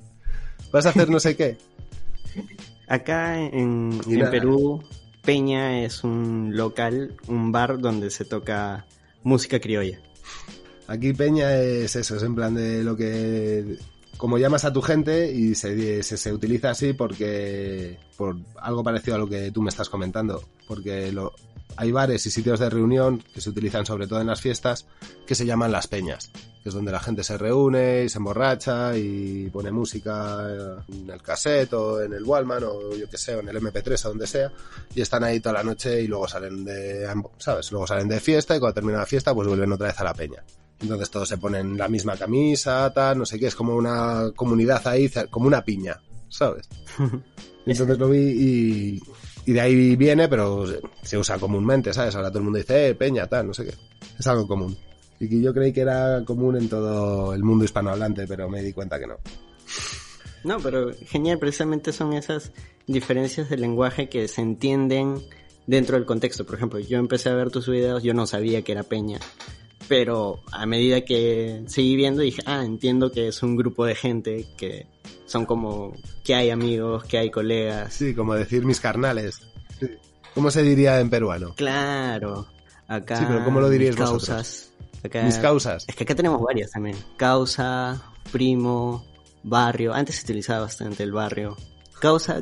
¿vas 0.71 0.87
a 0.87 0.89
hacer 0.89 1.07
no 1.11 1.19
sé 1.19 1.35
qué? 1.35 1.55
Acá 2.87 3.39
en, 3.39 4.01
en. 4.07 4.31
Perú, 4.31 4.83
Peña 5.23 5.83
es 5.83 6.03
un 6.03 6.57
local, 6.57 7.15
un 7.27 7.51
bar 7.51 7.77
donde 7.77 8.09
se 8.09 8.25
toca 8.25 8.87
música 9.21 9.59
criolla. 9.59 9.99
Aquí 10.87 11.13
Peña 11.13 11.57
es 11.57 11.95
eso, 11.95 12.15
es 12.15 12.23
en 12.23 12.33
plan 12.33 12.55
de 12.55 12.83
lo 12.83 12.97
que 12.97 13.77
como 14.17 14.37
llamas 14.37 14.65
a 14.65 14.73
tu 14.73 14.81
gente 14.81 15.31
y 15.31 15.55
se, 15.55 16.03
se, 16.03 16.33
utiliza 16.33 16.69
así 16.69 16.93
porque 16.93 17.97
por 18.17 18.37
algo 18.57 18.83
parecido 18.83 19.15
a 19.15 19.19
lo 19.19 19.27
que 19.27 19.51
tú 19.51 19.61
me 19.61 19.69
estás 19.69 19.89
comentando, 19.89 20.43
porque 20.67 21.11
lo, 21.11 21.33
hay 21.75 21.91
bares 21.91 22.25
y 22.25 22.31
sitios 22.31 22.59
de 22.59 22.69
reunión 22.69 23.23
que 23.33 23.41
se 23.41 23.49
utilizan 23.49 23.85
sobre 23.85 24.07
todo 24.07 24.21
en 24.21 24.27
las 24.27 24.41
fiestas 24.41 24.85
que 25.25 25.35
se 25.35 25.45
llaman 25.45 25.71
las 25.71 25.87
peñas, 25.87 26.31
que 26.61 26.69
es 26.69 26.75
donde 26.75 26.91
la 26.91 26.99
gente 26.99 27.23
se 27.23 27.37
reúne 27.37 28.03
y 28.03 28.09
se 28.09 28.19
emborracha 28.19 28.95
y 28.95 29.49
pone 29.49 29.71
música 29.71 30.47
en 30.87 31.09
el 31.09 31.21
cassette 31.21 31.73
o 31.73 32.01
en 32.01 32.13
el 32.13 32.23
Wallman 32.23 32.63
o 32.63 32.95
yo 32.95 33.09
que 33.09 33.17
sé, 33.17 33.35
o 33.35 33.39
en 33.39 33.49
el 33.49 33.57
MP3 33.57 34.05
o 34.05 34.09
donde 34.09 34.27
sea 34.27 34.51
y 34.93 35.01
están 35.01 35.23
ahí 35.23 35.39
toda 35.39 35.53
la 35.53 35.63
noche 35.63 36.01
y 36.01 36.07
luego 36.07 36.27
salen 36.27 36.63
de, 36.63 37.07
¿sabes? 37.37 37.71
Luego 37.71 37.87
salen 37.87 38.07
de 38.07 38.19
fiesta 38.19 38.55
y 38.55 38.59
cuando 38.59 38.75
termina 38.75 38.99
la 38.99 39.05
fiesta 39.05 39.33
pues 39.33 39.47
vuelven 39.47 39.71
otra 39.71 39.87
vez 39.87 39.99
a 39.99 40.03
la 40.03 40.13
peña. 40.13 40.43
Entonces 40.83 41.09
todos 41.09 41.29
se 41.29 41.37
ponen 41.37 41.77
la 41.77 41.87
misma 41.87 42.17
camisa, 42.17 42.91
tal, 42.93 43.17
no 43.17 43.25
sé 43.25 43.39
qué, 43.39 43.47
es 43.47 43.55
como 43.55 43.75
una 43.75 44.31
comunidad 44.35 44.85
ahí, 44.85 45.09
como 45.29 45.47
una 45.47 45.63
piña, 45.63 45.99
¿sabes? 46.27 46.67
Entonces 47.65 47.97
lo 47.97 48.09
vi 48.09 48.19
y, 48.19 49.01
y 49.45 49.53
de 49.53 49.61
ahí 49.61 49.95
viene, 49.95 50.27
pero 50.27 50.65
se 51.01 51.17
usa 51.17 51.39
comúnmente, 51.39 51.93
¿sabes? 51.93 52.15
Ahora 52.15 52.29
todo 52.29 52.39
el 52.39 52.43
mundo 52.43 52.59
dice, 52.59 52.89
eh, 52.89 52.95
peña, 52.95 53.27
tal, 53.27 53.47
no 53.47 53.53
sé 53.53 53.65
qué. 53.65 53.73
Es 54.19 54.27
algo 54.27 54.45
común. 54.45 54.77
Y 55.21 55.29
que 55.29 55.41
yo 55.41 55.53
creí 55.53 55.71
que 55.71 55.81
era 55.81 56.21
común 56.25 56.57
en 56.57 56.67
todo 56.67 57.33
el 57.33 57.43
mundo 57.43 57.63
hispanohablante, 57.63 58.27
pero 58.27 58.49
me 58.49 58.61
di 58.61 58.73
cuenta 58.73 58.99
que 58.99 59.07
no. 59.07 59.15
No, 60.43 60.59
pero 60.59 60.91
genial, 61.05 61.39
precisamente 61.39 61.93
son 61.93 62.11
esas 62.11 62.51
diferencias 62.85 63.49
de 63.49 63.55
lenguaje 63.55 64.09
que 64.09 64.27
se 64.27 64.41
entienden 64.41 65.21
dentro 65.65 65.95
del 65.95 66.05
contexto. 66.05 66.45
Por 66.45 66.55
ejemplo, 66.55 66.79
yo 66.79 66.99
empecé 66.99 67.29
a 67.29 67.35
ver 67.35 67.49
tus 67.49 67.69
videos, 67.69 68.03
yo 68.03 68.13
no 68.13 68.27
sabía 68.27 68.61
que 68.63 68.73
era 68.73 68.83
Peña, 68.83 69.19
pero 69.95 70.39
a 70.51 70.65
medida 70.65 71.01
que 71.01 71.61
seguí 71.67 71.95
viendo 71.95 72.23
dije, 72.23 72.41
ah, 72.47 72.63
entiendo 72.65 73.11
que 73.11 73.27
es 73.27 73.43
un 73.43 73.55
grupo 73.55 73.85
de 73.85 73.93
gente 73.93 74.47
que 74.57 74.87
son 75.27 75.45
como 75.45 75.93
que 76.23 76.33
hay 76.33 76.49
amigos, 76.49 77.03
que 77.03 77.19
hay 77.19 77.29
colegas. 77.29 77.93
Sí, 77.93 78.15
como 78.15 78.33
decir 78.33 78.65
mis 78.65 78.79
carnales. 78.79 79.41
Sí. 79.79 79.85
¿Cómo 80.33 80.49
se 80.49 80.63
diría 80.63 80.99
en 80.99 81.11
peruano? 81.11 81.53
Claro, 81.53 82.47
acá 82.87 83.17
Sí, 83.17 83.25
pero 83.27 83.45
¿cómo 83.45 83.59
lo 83.61 83.69
diríais 83.69 83.93
mis 83.95 83.99
vosotros? 84.09 84.27
causas. 84.29 84.71
Acá- 85.03 85.21
Mis 85.25 85.37
causas. 85.37 85.85
Es 85.87 85.95
que 85.95 86.05
acá 86.05 86.15
tenemos 86.15 86.41
varias 86.41 86.71
también. 86.71 86.97
Causa, 87.15 88.01
primo, 88.31 89.05
barrio. 89.43 89.93
Antes 89.93 90.15
se 90.15 90.23
utilizaba 90.23 90.61
bastante 90.61 91.03
el 91.03 91.11
barrio. 91.11 91.55
Causa, 91.99 92.41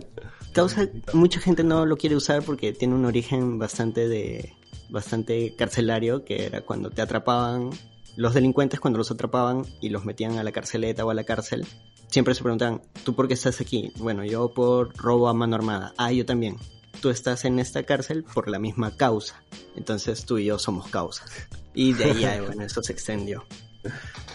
causa, 0.53 0.87
mucha 1.11 1.41
gente 1.41 1.65
no 1.65 1.85
lo 1.85 1.97
quiere 1.97 2.15
usar 2.15 2.43
porque 2.43 2.71
tiene 2.71 2.95
un 2.95 3.03
origen 3.03 3.59
bastante 3.59 4.07
de, 4.07 4.53
bastante 4.91 5.55
carcelario, 5.55 6.23
que 6.23 6.45
era 6.45 6.61
cuando 6.61 6.91
te 6.91 7.01
atrapaban, 7.01 7.71
los 8.15 8.33
delincuentes 8.33 8.79
cuando 8.79 8.97
los 8.97 9.09
atrapaban 9.09 9.65
y 9.79 9.89
los 9.89 10.05
metían 10.05 10.37
a 10.37 10.43
la 10.43 10.51
carceleta 10.51 11.05
o 11.05 11.09
a 11.09 11.13
la 11.13 11.23
cárcel, 11.23 11.65
siempre 12.07 12.35
se 12.35 12.43
preguntaban, 12.43 12.81
¿tú 13.03 13.15
por 13.15 13.27
qué 13.27 13.33
estás 13.33 13.61
aquí? 13.61 13.91
Bueno, 13.97 14.23
yo 14.25 14.53
por 14.53 14.95
robo 14.97 15.29
a 15.29 15.33
mano 15.33 15.55
armada. 15.55 15.93
Ah, 15.97 16.11
yo 16.11 16.25
también. 16.25 16.57
Tú 17.01 17.09
estás 17.09 17.45
en 17.45 17.57
esta 17.57 17.83
cárcel 17.83 18.23
por 18.23 18.47
la 18.49 18.59
misma 18.59 18.95
causa. 18.95 19.41
Entonces 19.75 20.25
tú 20.25 20.37
y 20.37 20.45
yo 20.45 20.59
somos 20.59 20.87
causas. 20.89 21.31
Y 21.73 21.93
de 21.93 22.03
ahí, 22.03 22.41
bueno, 22.45 22.63
eso 22.63 22.83
se 22.83 22.91
extendió. 22.91 23.45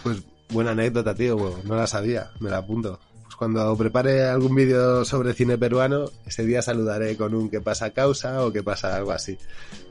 Pues 0.03 0.23
buena 0.49 0.71
anécdota, 0.71 1.13
tío. 1.13 1.59
no 1.63 1.75
la 1.75 1.87
sabía. 1.87 2.31
Me 2.39 2.49
la 2.49 2.57
apunto. 2.57 2.99
Cuando 3.37 3.75
prepare 3.77 4.23
algún 4.23 4.55
vídeo 4.55 5.05
sobre 5.05 5.33
cine 5.33 5.57
peruano, 5.59 6.09
ese 6.25 6.43
día 6.43 6.61
saludaré 6.63 7.15
con 7.15 7.35
un 7.35 7.49
que 7.51 7.61
pasa 7.61 7.91
causa 7.91 8.43
o 8.43 8.51
que 8.51 8.63
pasa 8.63 8.95
algo 8.95 9.11
así. 9.11 9.37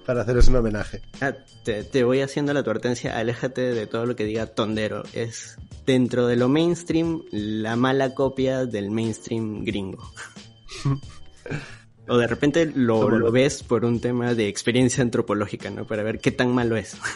Para 0.05 0.23
haceros 0.23 0.49
un 0.49 0.57
homenaje. 0.57 1.01
Ah, 1.21 1.33
te, 1.65 1.85
te 1.85 2.03
voy 2.05 2.21
haciendo 2.23 2.53
la 2.53 2.61
advertencia, 2.61 3.17
aléjate 3.17 3.61
de 3.73 3.87
todo 3.87 4.05
lo 4.05 4.17
que 4.17 4.25
diga 4.25 4.47
tondero. 4.47 5.05
Es 5.13 5.57
dentro 5.87 6.27
de 6.27 6.35
lo 6.37 6.49
mainstream 6.49 7.23
la 7.31 7.77
mala 7.77 8.15
copia 8.15 8.67
del 8.67 8.91
mainstream 8.91 9.65
gringo. 9.65 10.11
o 12.09 12.17
de 12.19 12.27
repente 12.27 12.67
lo 12.75 13.09
lo- 13.11 13.31
ves 13.33 13.63
por 13.63 13.85
un 13.85 14.01
tema 14.01 14.35
de 14.35 14.49
experiencia 14.49 15.03
antropológica, 15.03 15.71
¿no? 15.71 15.87
Para 15.87 16.03
ver 16.03 16.19
qué 16.19 16.33
tan 16.33 16.53
malo 16.53 16.77
es. 16.77 16.97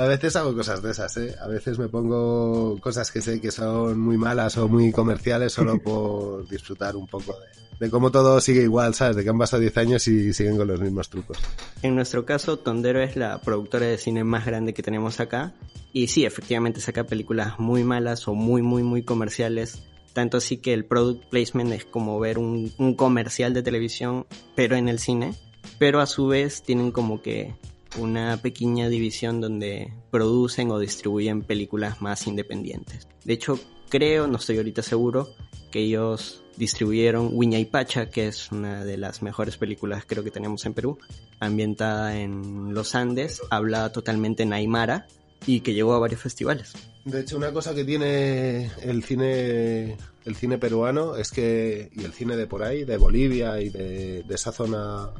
A 0.00 0.06
veces 0.06 0.34
hago 0.34 0.54
cosas 0.54 0.82
de 0.82 0.92
esas, 0.92 1.14
¿eh? 1.18 1.34
A 1.42 1.46
veces 1.46 1.78
me 1.78 1.86
pongo 1.86 2.78
cosas 2.80 3.12
que 3.12 3.20
sé 3.20 3.38
que 3.38 3.50
son 3.50 4.00
muy 4.00 4.16
malas 4.16 4.56
o 4.56 4.66
muy 4.66 4.92
comerciales 4.92 5.52
solo 5.52 5.78
por 5.82 6.48
disfrutar 6.48 6.96
un 6.96 7.06
poco 7.06 7.34
de, 7.38 7.84
de 7.84 7.90
cómo 7.90 8.10
todo 8.10 8.40
sigue 8.40 8.62
igual, 8.62 8.94
¿sabes? 8.94 9.16
De 9.16 9.24
que 9.24 9.28
han 9.28 9.36
pasado 9.36 9.60
10 9.60 9.76
años 9.76 10.08
y 10.08 10.32
siguen 10.32 10.56
con 10.56 10.68
los 10.68 10.80
mismos 10.80 11.10
trucos. 11.10 11.36
En 11.82 11.94
nuestro 11.96 12.24
caso, 12.24 12.58
Tondero 12.58 13.02
es 13.02 13.14
la 13.14 13.42
productora 13.42 13.84
de 13.84 13.98
cine 13.98 14.24
más 14.24 14.46
grande 14.46 14.72
que 14.72 14.82
tenemos 14.82 15.20
acá. 15.20 15.52
Y 15.92 16.06
sí, 16.06 16.24
efectivamente 16.24 16.80
saca 16.80 17.04
películas 17.04 17.58
muy 17.58 17.84
malas 17.84 18.26
o 18.26 18.32
muy, 18.32 18.62
muy, 18.62 18.82
muy 18.82 19.02
comerciales. 19.02 19.82
Tanto 20.14 20.38
así 20.38 20.56
que 20.56 20.72
el 20.72 20.86
product 20.86 21.26
placement 21.26 21.72
es 21.72 21.84
como 21.84 22.18
ver 22.18 22.38
un, 22.38 22.72
un 22.78 22.94
comercial 22.94 23.52
de 23.52 23.62
televisión, 23.62 24.24
pero 24.54 24.76
en 24.76 24.88
el 24.88 24.98
cine. 24.98 25.34
Pero 25.78 26.00
a 26.00 26.06
su 26.06 26.26
vez 26.26 26.62
tienen 26.62 26.90
como 26.90 27.20
que 27.20 27.54
una 27.98 28.36
pequeña 28.36 28.88
división 28.88 29.40
donde 29.40 29.92
producen 30.10 30.70
o 30.70 30.78
distribuyen 30.78 31.42
películas 31.42 32.00
más 32.00 32.26
independientes. 32.26 33.08
De 33.24 33.32
hecho, 33.32 33.58
creo, 33.88 34.26
no 34.26 34.36
estoy 34.36 34.58
ahorita 34.58 34.82
seguro, 34.82 35.28
que 35.70 35.80
ellos 35.80 36.42
distribuyeron 36.56 37.30
Wiña 37.32 37.58
y 37.58 37.64
Pacha, 37.64 38.10
que 38.10 38.28
es 38.28 38.52
una 38.52 38.84
de 38.84 38.96
las 38.98 39.22
mejores 39.22 39.56
películas 39.56 40.04
creo 40.06 40.22
que 40.22 40.30
tenemos 40.30 40.64
en 40.66 40.74
Perú, 40.74 40.98
ambientada 41.38 42.18
en 42.18 42.74
los 42.74 42.94
Andes, 42.94 43.40
hablada 43.50 43.92
totalmente 43.92 44.42
en 44.42 44.52
Aymara 44.52 45.06
y 45.46 45.60
que 45.60 45.72
llegó 45.72 45.94
a 45.94 45.98
varios 45.98 46.20
festivales. 46.20 46.72
De 47.04 47.20
hecho, 47.20 47.36
una 47.38 47.52
cosa 47.52 47.74
que 47.74 47.84
tiene 47.84 48.70
el 48.82 49.02
cine, 49.02 49.96
el 50.24 50.36
cine 50.36 50.58
peruano 50.58 51.16
es 51.16 51.30
que, 51.30 51.90
y 51.94 52.04
el 52.04 52.12
cine 52.12 52.36
de 52.36 52.46
por 52.46 52.62
ahí, 52.62 52.84
de 52.84 52.98
Bolivia 52.98 53.60
y 53.60 53.70
de, 53.70 54.24
esa 54.28 54.52
zona 54.52 55.10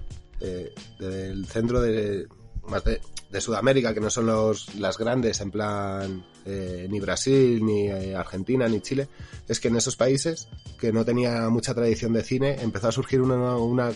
eh, 0.40 0.74
del 0.98 1.46
centro 1.46 1.80
de, 1.80 2.26
más 2.70 2.84
de, 2.84 3.00
de 3.30 3.40
Sudamérica, 3.40 3.92
que 3.92 4.00
no 4.00 4.08
son 4.10 4.26
los, 4.26 4.74
las 4.76 4.96
grandes, 4.96 5.40
en 5.40 5.50
plan 5.50 6.24
eh, 6.46 6.86
ni 6.90 7.00
Brasil, 7.00 7.64
ni 7.64 7.88
eh, 7.88 8.14
Argentina, 8.16 8.68
ni 8.68 8.80
Chile, 8.80 9.08
es 9.48 9.60
que 9.60 9.68
en 9.68 9.76
esos 9.76 9.96
países, 9.96 10.48
que 10.78 10.92
no 10.92 11.04
tenía 11.04 11.48
mucha 11.50 11.74
tradición 11.74 12.12
de 12.12 12.22
cine, 12.22 12.56
empezó 12.62 12.88
a 12.88 12.92
surgir 12.92 13.20
una, 13.20 13.56
una, 13.56 13.90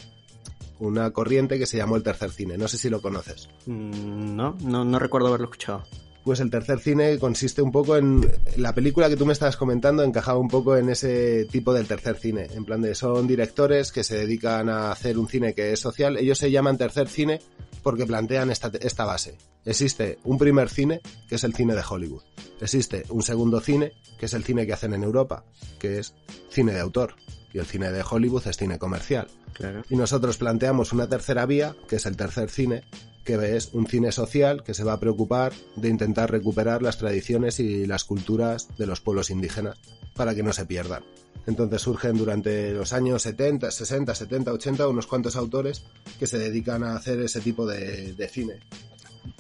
una 0.80 1.10
corriente 1.12 1.58
que 1.58 1.66
se 1.66 1.76
llamó 1.76 1.96
el 1.96 2.02
tercer 2.02 2.30
cine. 2.30 2.58
No 2.58 2.68
sé 2.68 2.76
si 2.78 2.90
lo 2.90 3.00
conoces. 3.00 3.48
Mm, 3.66 4.34
No, 4.36 4.56
no, 4.60 4.84
no 4.84 4.98
recuerdo 4.98 5.28
haberlo 5.28 5.46
escuchado. 5.46 5.84
Pues 6.24 6.40
el 6.40 6.48
tercer 6.48 6.80
cine 6.80 7.18
consiste 7.18 7.60
un 7.60 7.70
poco 7.70 7.98
en 7.98 8.26
la 8.56 8.74
película 8.74 9.10
que 9.10 9.16
tú 9.16 9.26
me 9.26 9.34
estabas 9.34 9.58
comentando 9.58 10.02
encajaba 10.02 10.38
un 10.38 10.48
poco 10.48 10.74
en 10.74 10.88
ese 10.88 11.44
tipo 11.44 11.74
del 11.74 11.86
tercer 11.86 12.16
cine, 12.16 12.48
en 12.54 12.64
plan 12.64 12.80
de 12.80 12.94
son 12.94 13.26
directores 13.26 13.92
que 13.92 14.02
se 14.02 14.16
dedican 14.16 14.70
a 14.70 14.90
hacer 14.90 15.18
un 15.18 15.28
cine 15.28 15.52
que 15.52 15.74
es 15.74 15.80
social, 15.80 16.16
ellos 16.16 16.38
se 16.38 16.50
llaman 16.50 16.78
tercer 16.78 17.08
cine 17.08 17.42
porque 17.84 18.06
plantean 18.06 18.50
esta, 18.50 18.72
esta 18.80 19.04
base. 19.04 19.38
Existe 19.64 20.18
un 20.24 20.38
primer 20.38 20.68
cine, 20.68 21.00
que 21.28 21.36
es 21.36 21.44
el 21.44 21.54
cine 21.54 21.74
de 21.76 21.84
Hollywood. 21.88 22.22
Existe 22.60 23.04
un 23.10 23.22
segundo 23.22 23.60
cine, 23.60 23.92
que 24.18 24.26
es 24.26 24.34
el 24.34 24.42
cine 24.42 24.66
que 24.66 24.72
hacen 24.72 24.94
en 24.94 25.04
Europa, 25.04 25.44
que 25.78 25.98
es 25.98 26.14
cine 26.48 26.72
de 26.72 26.80
autor. 26.80 27.14
Y 27.52 27.58
el 27.58 27.66
cine 27.66 27.92
de 27.92 28.02
Hollywood 28.02 28.48
es 28.48 28.56
cine 28.56 28.78
comercial. 28.78 29.28
Claro. 29.52 29.84
Y 29.88 29.94
nosotros 29.94 30.38
planteamos 30.38 30.92
una 30.92 31.08
tercera 31.08 31.46
vía, 31.46 31.76
que 31.88 31.96
es 31.96 32.06
el 32.06 32.16
tercer 32.16 32.50
cine, 32.50 32.82
que 33.24 33.56
es 33.56 33.70
un 33.72 33.86
cine 33.86 34.10
social 34.10 34.64
que 34.64 34.74
se 34.74 34.82
va 34.82 34.94
a 34.94 35.00
preocupar 35.00 35.52
de 35.76 35.88
intentar 35.88 36.30
recuperar 36.30 36.82
las 36.82 36.98
tradiciones 36.98 37.60
y 37.60 37.86
las 37.86 38.04
culturas 38.04 38.68
de 38.76 38.86
los 38.86 39.00
pueblos 39.00 39.30
indígenas 39.30 39.78
para 40.14 40.34
que 40.34 40.42
no 40.42 40.52
se 40.52 40.66
pierdan. 40.66 41.04
Entonces 41.46 41.82
surgen 41.82 42.16
durante 42.16 42.72
los 42.72 42.92
años 42.92 43.22
70, 43.22 43.70
60, 43.70 44.14
70, 44.14 44.52
80 44.52 44.88
unos 44.88 45.06
cuantos 45.06 45.36
autores 45.36 45.84
que 46.18 46.26
se 46.26 46.38
dedican 46.38 46.82
a 46.84 46.96
hacer 46.96 47.20
ese 47.20 47.40
tipo 47.40 47.66
de, 47.66 48.14
de 48.14 48.28
cine. 48.28 48.60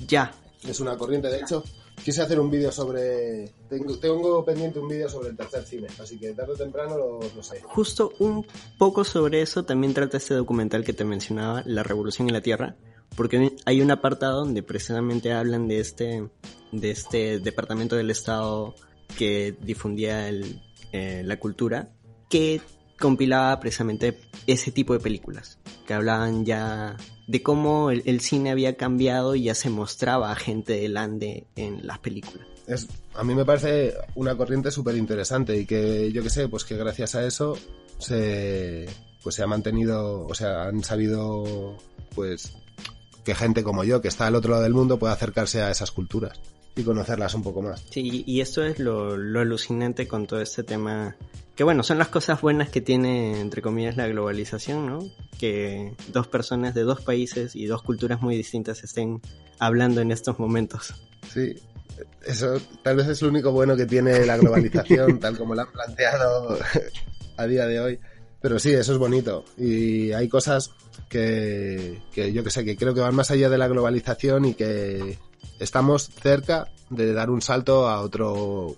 Ya, 0.06 0.32
Es 0.66 0.80
una 0.80 0.96
corriente, 0.96 1.28
de 1.28 1.40
hecho, 1.40 1.64
quise 2.02 2.22
hacer 2.22 2.38
un 2.40 2.50
vídeo 2.50 2.70
sobre... 2.70 3.52
Tengo, 3.68 3.98
tengo 3.98 4.44
pendiente 4.44 4.78
un 4.78 4.88
vídeo 4.88 5.08
sobre 5.08 5.30
el 5.30 5.36
tercer 5.36 5.64
cine, 5.64 5.88
así 6.00 6.18
que 6.18 6.32
tarde 6.32 6.52
o 6.52 6.56
temprano 6.56 6.98
lo, 6.98 7.20
lo 7.34 7.42
sé. 7.42 7.60
Justo 7.62 8.12
un 8.18 8.46
poco 8.76 9.04
sobre 9.04 9.40
eso 9.40 9.64
también 9.64 9.94
trata 9.94 10.18
este 10.18 10.34
documental 10.34 10.84
que 10.84 10.92
te 10.92 11.04
mencionaba, 11.04 11.62
La 11.64 11.82
Revolución 11.82 12.28
en 12.28 12.34
la 12.34 12.42
Tierra, 12.42 12.76
porque 13.16 13.56
hay 13.64 13.80
un 13.80 13.90
apartado 13.90 14.40
donde 14.40 14.62
precisamente 14.62 15.32
hablan 15.32 15.68
de 15.68 15.80
este, 15.80 16.28
de 16.72 16.90
este 16.90 17.38
departamento 17.38 17.96
del 17.96 18.10
Estado 18.10 18.74
que 19.16 19.54
difundía 19.60 20.28
el, 20.28 20.60
eh, 20.92 21.22
la 21.24 21.38
cultura, 21.38 21.88
que 22.28 22.60
compilaba 22.98 23.58
precisamente 23.60 24.18
ese 24.46 24.70
tipo 24.70 24.92
de 24.92 25.00
películas, 25.00 25.58
que 25.86 25.94
hablaban 25.94 26.44
ya 26.44 26.96
de 27.26 27.42
cómo 27.42 27.90
el, 27.90 28.20
cine 28.20 28.50
había 28.50 28.76
cambiado 28.76 29.34
y 29.34 29.44
ya 29.44 29.54
se 29.54 29.70
mostraba 29.70 30.30
a 30.30 30.36
gente 30.36 30.74
del 30.74 30.96
Ande 30.96 31.46
en 31.56 31.86
las 31.86 31.98
películas. 31.98 32.46
es, 32.66 32.86
a 33.14 33.24
mí 33.24 33.34
me 33.34 33.44
parece 33.44 33.94
una 34.14 34.36
corriente 34.36 34.70
súper 34.70 34.96
interesante 34.96 35.58
y 35.58 35.66
que 35.66 36.12
yo 36.12 36.22
que 36.22 36.30
sé, 36.30 36.48
pues 36.48 36.64
que 36.64 36.76
gracias 36.76 37.14
a 37.14 37.26
eso 37.26 37.58
se, 37.98 38.86
pues 39.22 39.34
se 39.34 39.42
ha 39.42 39.46
mantenido, 39.46 40.26
o 40.26 40.34
sea, 40.34 40.64
han 40.64 40.84
sabido, 40.84 41.76
pues, 42.14 42.52
que 43.24 43.34
gente 43.34 43.64
como 43.64 43.84
yo, 43.84 44.00
que 44.00 44.08
está 44.08 44.26
al 44.26 44.34
otro 44.34 44.52
lado 44.52 44.62
del 44.62 44.74
mundo, 44.74 44.98
pueda 44.98 45.14
acercarse 45.14 45.62
a 45.62 45.70
esas 45.70 45.90
culturas 45.90 46.38
y 46.76 46.82
conocerlas 46.82 47.34
un 47.34 47.42
poco 47.42 47.62
más. 47.62 47.84
Sí, 47.90 48.24
y 48.26 48.40
esto 48.40 48.64
es 48.64 48.78
lo, 48.78 49.16
lo 49.16 49.40
alucinante 49.40 50.08
con 50.08 50.26
todo 50.26 50.40
este 50.40 50.62
tema. 50.62 51.16
Que 51.54 51.62
bueno, 51.62 51.82
son 51.84 51.98
las 51.98 52.08
cosas 52.08 52.40
buenas 52.40 52.68
que 52.68 52.80
tiene, 52.80 53.40
entre 53.40 53.62
comillas, 53.62 53.96
la 53.96 54.08
globalización, 54.08 54.86
¿no? 54.86 55.08
Que 55.38 55.94
dos 56.12 56.26
personas 56.26 56.74
de 56.74 56.82
dos 56.82 57.00
países 57.00 57.54
y 57.54 57.66
dos 57.66 57.82
culturas 57.82 58.20
muy 58.20 58.36
distintas 58.36 58.82
estén 58.82 59.20
hablando 59.58 60.00
en 60.00 60.10
estos 60.10 60.38
momentos. 60.40 60.94
Sí, 61.32 61.54
eso 62.26 62.60
tal 62.82 62.96
vez 62.96 63.06
es 63.06 63.22
lo 63.22 63.28
único 63.28 63.52
bueno 63.52 63.76
que 63.76 63.86
tiene 63.86 64.26
la 64.26 64.36
globalización, 64.36 65.18
tal 65.20 65.38
como 65.38 65.54
la 65.54 65.62
han 65.62 65.72
planteado 65.72 66.58
a 67.36 67.46
día 67.46 67.66
de 67.66 67.80
hoy. 67.80 68.00
Pero 68.40 68.58
sí, 68.58 68.72
eso 68.72 68.92
es 68.92 68.98
bonito. 68.98 69.44
Y 69.56 70.12
hay 70.12 70.28
cosas 70.28 70.72
que, 71.08 72.02
que 72.12 72.32
yo 72.32 72.44
que 72.44 72.50
sé, 72.50 72.64
que 72.64 72.76
creo 72.76 72.92
que 72.92 73.00
van 73.00 73.14
más 73.14 73.30
allá 73.30 73.48
de 73.48 73.56
la 73.56 73.68
globalización 73.68 74.44
y 74.44 74.54
que 74.54 75.18
estamos 75.58 76.08
cerca 76.10 76.68
de 76.90 77.12
dar 77.12 77.30
un 77.30 77.42
salto 77.42 77.88
a 77.88 78.00
otro 78.00 78.76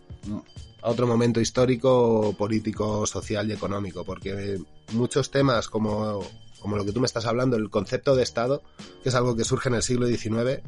a 0.82 0.90
otro 0.90 1.06
momento 1.08 1.40
histórico, 1.40 2.32
político, 2.38 3.06
social 3.06 3.50
y 3.50 3.52
económico, 3.52 4.04
porque 4.04 4.60
muchos 4.92 5.32
temas 5.32 5.68
como, 5.68 6.24
como 6.60 6.76
lo 6.76 6.84
que 6.84 6.92
tú 6.92 7.00
me 7.00 7.06
estás 7.06 7.26
hablando, 7.26 7.56
el 7.56 7.70
concepto 7.70 8.14
de 8.14 8.22
Estado, 8.22 8.62
que 9.02 9.08
es 9.08 9.14
algo 9.16 9.34
que 9.34 9.42
surge 9.42 9.68
en 9.68 9.74
el 9.74 9.82
siglo 9.82 10.06
XIX, 10.06 10.62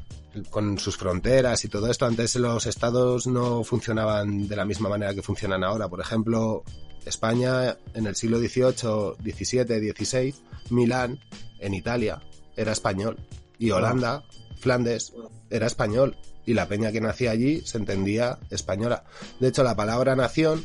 con 0.51 0.77
sus 0.79 0.97
fronteras 0.97 1.65
y 1.65 1.69
todo 1.69 1.89
esto. 1.89 2.05
Antes 2.05 2.35
los 2.35 2.67
estados 2.67 3.29
no 3.29 3.63
funcionaban 3.63 4.49
de 4.49 4.57
la 4.57 4.65
misma 4.65 4.89
manera 4.89 5.15
que 5.15 5.23
funcionan 5.23 5.63
ahora. 5.63 5.89
Por 5.89 6.01
ejemplo, 6.01 6.65
España 7.05 7.77
en 7.95 8.07
el 8.07 8.17
siglo 8.17 8.39
XVIII, 8.39 9.33
XVII, 9.33 9.93
XVI, 9.93 10.35
Milán, 10.71 11.21
en 11.61 11.75
Italia, 11.75 12.21
era 12.57 12.73
español. 12.73 13.19
Y 13.59 13.71
Holanda, 13.71 14.25
Flandes, 14.59 15.13
era 15.51 15.67
español. 15.67 16.17
Y 16.47 16.55
la 16.55 16.67
peña 16.67 16.93
que 16.93 17.01
nacía 17.01 17.31
allí 17.33 17.61
se 17.67 17.77
entendía 17.79 18.39
española. 18.51 19.05
De 19.39 19.49
hecho, 19.49 19.63
la 19.63 19.77
palabra 19.77 20.17
nación 20.17 20.65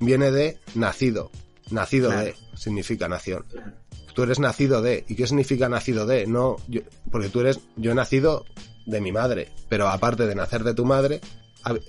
viene 0.00 0.30
de 0.30 0.58
nacido. 0.74 1.30
Nacido 1.70 2.08
Claro. 2.08 2.24
de 2.24 2.36
significa 2.56 3.08
nación. 3.08 3.44
Tú 4.14 4.22
eres 4.22 4.38
nacido 4.38 4.80
de. 4.80 5.04
¿Y 5.06 5.14
qué 5.16 5.26
significa 5.26 5.68
nacido 5.68 6.06
de? 6.06 6.26
No, 6.26 6.56
yo- 6.66 6.80
porque 7.10 7.28
tú 7.28 7.40
eres. 7.40 7.60
Yo 7.76 7.92
he 7.92 7.94
nacido 7.94 8.46
de 8.86 9.00
mi 9.02 9.12
madre. 9.12 9.50
Pero 9.68 9.88
aparte 9.88 10.26
de 10.26 10.34
nacer 10.34 10.64
de 10.64 10.72
tu 10.72 10.86
madre, 10.86 11.20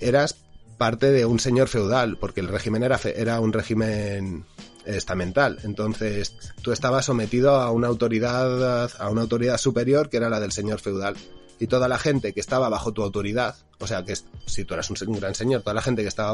eras 0.00 0.36
parte 0.76 1.10
de 1.10 1.24
un 1.24 1.40
señor 1.40 1.68
feudal, 1.68 2.18
porque 2.18 2.40
el 2.40 2.48
régimen 2.48 2.82
era, 2.82 2.98
fe- 2.98 3.18
era 3.20 3.40
un 3.40 3.52
régimen 3.54 4.44
estamental. 4.84 5.58
Entonces, 5.64 6.34
tú 6.62 6.72
estabas 6.72 7.04
sometido 7.06 7.56
a 7.56 7.70
una 7.70 7.88
autoridad, 7.88 8.90
a 8.98 9.08
una 9.10 9.22
autoridad 9.22 9.56
superior 9.58 10.08
que 10.10 10.18
era 10.18 10.28
la 10.28 10.40
del 10.40 10.52
señor 10.52 10.80
feudal. 10.80 11.16
Y 11.60 11.66
toda 11.66 11.86
la 11.86 11.98
gente 11.98 12.32
que 12.32 12.40
estaba 12.40 12.68
bajo 12.68 12.92
tu 12.92 13.02
autoridad, 13.02 13.54
o 13.78 13.86
sea 13.86 14.02
que 14.04 14.14
si 14.46 14.64
tú 14.64 14.74
eras 14.74 14.90
un, 14.90 15.12
gran 15.12 15.34
señor, 15.34 15.62
toda 15.62 15.74
la 15.74 15.82
gente 15.82 16.02
que 16.02 16.08
estaba 16.08 16.32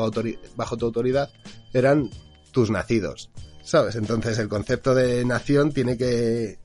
bajo 0.57 0.77
tu 0.77 0.87
autoridad 0.87 1.31
eran 1.74 2.09
tus 2.53 2.70
nacidos. 2.70 3.29
¿Sabes? 3.62 3.97
Entonces 3.97 4.39
el 4.39 4.49
concepto 4.49 4.95
de 4.95 5.24
nación 5.24 5.72
tiene 5.72 5.99
que, 5.99 6.59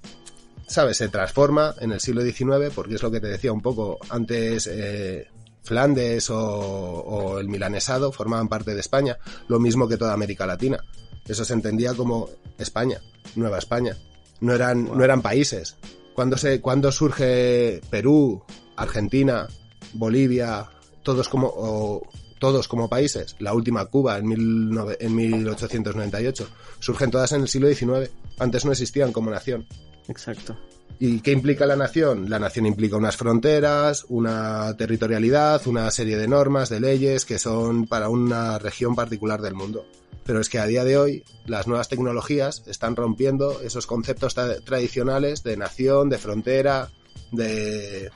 ¿sabes? 0.68 0.98
Se 0.98 1.10
transforma 1.10 1.74
en 1.80 1.92
el 1.92 2.00
siglo 2.00 2.22
XIX 2.22 2.72
porque 2.74 2.96
es 2.96 3.04
lo 3.04 3.10
que 3.10 3.20
te 3.20 3.28
decía 3.28 3.52
un 3.52 3.62
poco 3.62 3.98
antes. 4.10 4.68
eh, 4.72 5.28
Flandes 5.64 6.30
o, 6.32 6.40
o 6.40 7.40
el 7.40 7.48
milanesado 7.48 8.12
formaban 8.12 8.48
parte 8.48 8.74
de 8.74 8.80
España, 8.80 9.18
lo 9.48 9.60
mismo 9.60 9.88
que 9.88 9.98
toda 9.98 10.14
América 10.14 10.46
Latina. 10.46 10.84
Eso 11.28 11.46
se 11.46 11.54
entendía 11.54 11.94
como 11.94 12.30
España, 12.58 13.00
Nueva 13.36 13.60
España. 13.60 13.96
No 14.40 14.54
eran, 14.54 14.86
no 14.86 15.04
eran 15.04 15.22
países. 15.22 15.76
Cuando 16.22 16.38
se, 16.38 16.62
cuando 16.62 16.92
surge 16.92 17.82
Perú, 17.90 18.44
Argentina, 18.76 19.48
Bolivia, 19.94 20.70
todos 21.02 21.28
como, 21.28 21.48
o 21.48 22.08
todos 22.38 22.68
como 22.68 22.88
países, 22.88 23.36
la 23.40 23.56
última 23.56 23.88
Cuba 23.88 24.20
en, 24.20 24.28
19 24.28 24.98
en 25.00 25.16
1898, 25.16 26.48
surgen 26.78 27.10
todas 27.10 27.32
en 27.32 27.42
el 27.42 27.48
siglo 27.48 27.70
XIX. 27.70 28.12
Antes 28.38 28.66
no 28.66 28.72
existían 28.72 29.12
como 29.12 29.32
nación. 29.32 29.66
Exacto. 30.10 30.56
¿Y 31.00 31.22
qué 31.22 31.32
implica 31.32 31.66
la 31.66 31.76
nación? 31.76 32.30
La 32.30 32.38
nación 32.38 32.68
implica 32.68 32.98
unas 32.98 33.18
fronteras, 33.18 34.06
una 34.08 34.78
territorialidad, 34.78 35.66
una 35.66 35.90
serie 35.90 36.18
de 36.18 36.28
normas, 36.28 36.70
de 36.70 36.82
leyes 36.82 37.26
que 37.26 37.40
son 37.40 37.88
para 37.88 38.10
una 38.10 38.60
región 38.60 38.94
particular 38.94 39.42
del 39.42 39.56
mundo. 39.56 39.88
Pero 40.26 40.40
es 40.40 40.50
que 40.50 40.60
a 40.60 40.66
día 40.68 40.84
de 40.84 40.98
hoy 40.98 41.24
las 41.46 41.68
nuevas 41.68 41.90
tecnologías 41.90 42.64
están 42.68 42.96
rompiendo 42.96 43.62
esos 43.62 43.88
conceptos 43.88 44.36
tra- 44.38 44.64
tradicionales 44.64 45.44
de 45.44 45.58
nación, 45.58 46.10
de 46.10 46.18
frontera, 46.18 46.90
de... 47.32 48.10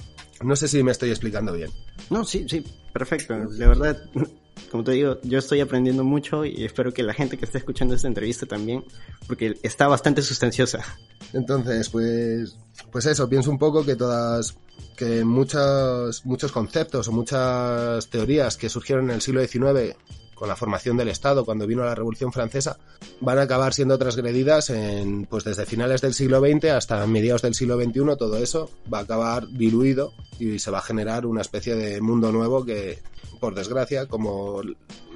No 0.43 0.55
sé 0.55 0.67
si 0.67 0.83
me 0.83 0.91
estoy 0.91 1.09
explicando 1.09 1.53
bien. 1.53 1.71
No, 2.09 2.23
sí, 2.25 2.45
sí, 2.47 2.63
perfecto. 2.93 3.33
De 3.33 3.67
verdad, 3.67 4.03
como 4.69 4.83
te 4.83 4.91
digo, 4.91 5.17
yo 5.23 5.39
estoy 5.39 5.61
aprendiendo 5.61 6.03
mucho 6.03 6.43
y 6.45 6.65
espero 6.65 6.91
que 6.91 7.03
la 7.03 7.13
gente 7.13 7.37
que 7.37 7.45
esté 7.45 7.57
escuchando 7.57 7.95
esta 7.95 8.07
entrevista 8.09 8.45
también, 8.45 8.83
porque 9.27 9.57
está 9.63 9.87
bastante 9.87 10.21
sustanciosa. 10.21 10.83
Entonces, 11.33 11.89
pues, 11.89 12.57
pues 12.91 13.05
eso, 13.05 13.27
pienso 13.29 13.49
un 13.49 13.57
poco 13.57 13.85
que 13.85 13.95
todas, 13.95 14.55
que 14.97 15.23
muchos, 15.23 16.25
muchos 16.25 16.51
conceptos 16.51 17.07
o 17.07 17.11
muchas 17.13 18.07
teorías 18.09 18.57
que 18.57 18.69
surgieron 18.69 19.05
en 19.05 19.15
el 19.15 19.21
siglo 19.21 19.41
XIX 19.45 19.95
con 20.35 20.47
la 20.49 20.55
formación 20.55 20.97
del 20.97 21.07
Estado 21.07 21.45
cuando 21.45 21.65
vino 21.65 21.83
la 21.83 21.95
Revolución 21.95 22.31
Francesa 22.31 22.77
van 23.21 23.39
a 23.39 23.43
acabar 23.43 23.73
siendo 23.73 23.97
transgredidas 23.97 24.71
pues 25.29 25.43
desde 25.43 25.65
finales 25.65 26.01
del 26.01 26.13
siglo 26.13 26.39
XX 26.39 26.65
hasta 26.65 27.07
mediados 27.07 27.41
del 27.41 27.55
siglo 27.55 27.81
XXI, 27.81 28.01
todo 28.17 28.37
eso 28.37 28.69
va 28.93 28.99
a 28.99 29.01
acabar 29.01 29.47
diluido 29.47 30.13
y 30.37 30.59
se 30.59 30.71
va 30.71 30.79
a 30.79 30.83
generar 30.83 31.25
una 31.25 31.41
especie 31.41 31.75
de 31.75 32.01
mundo 32.01 32.31
nuevo 32.31 32.65
que, 32.65 32.99
por 33.39 33.55
desgracia, 33.55 34.05
como 34.05 34.61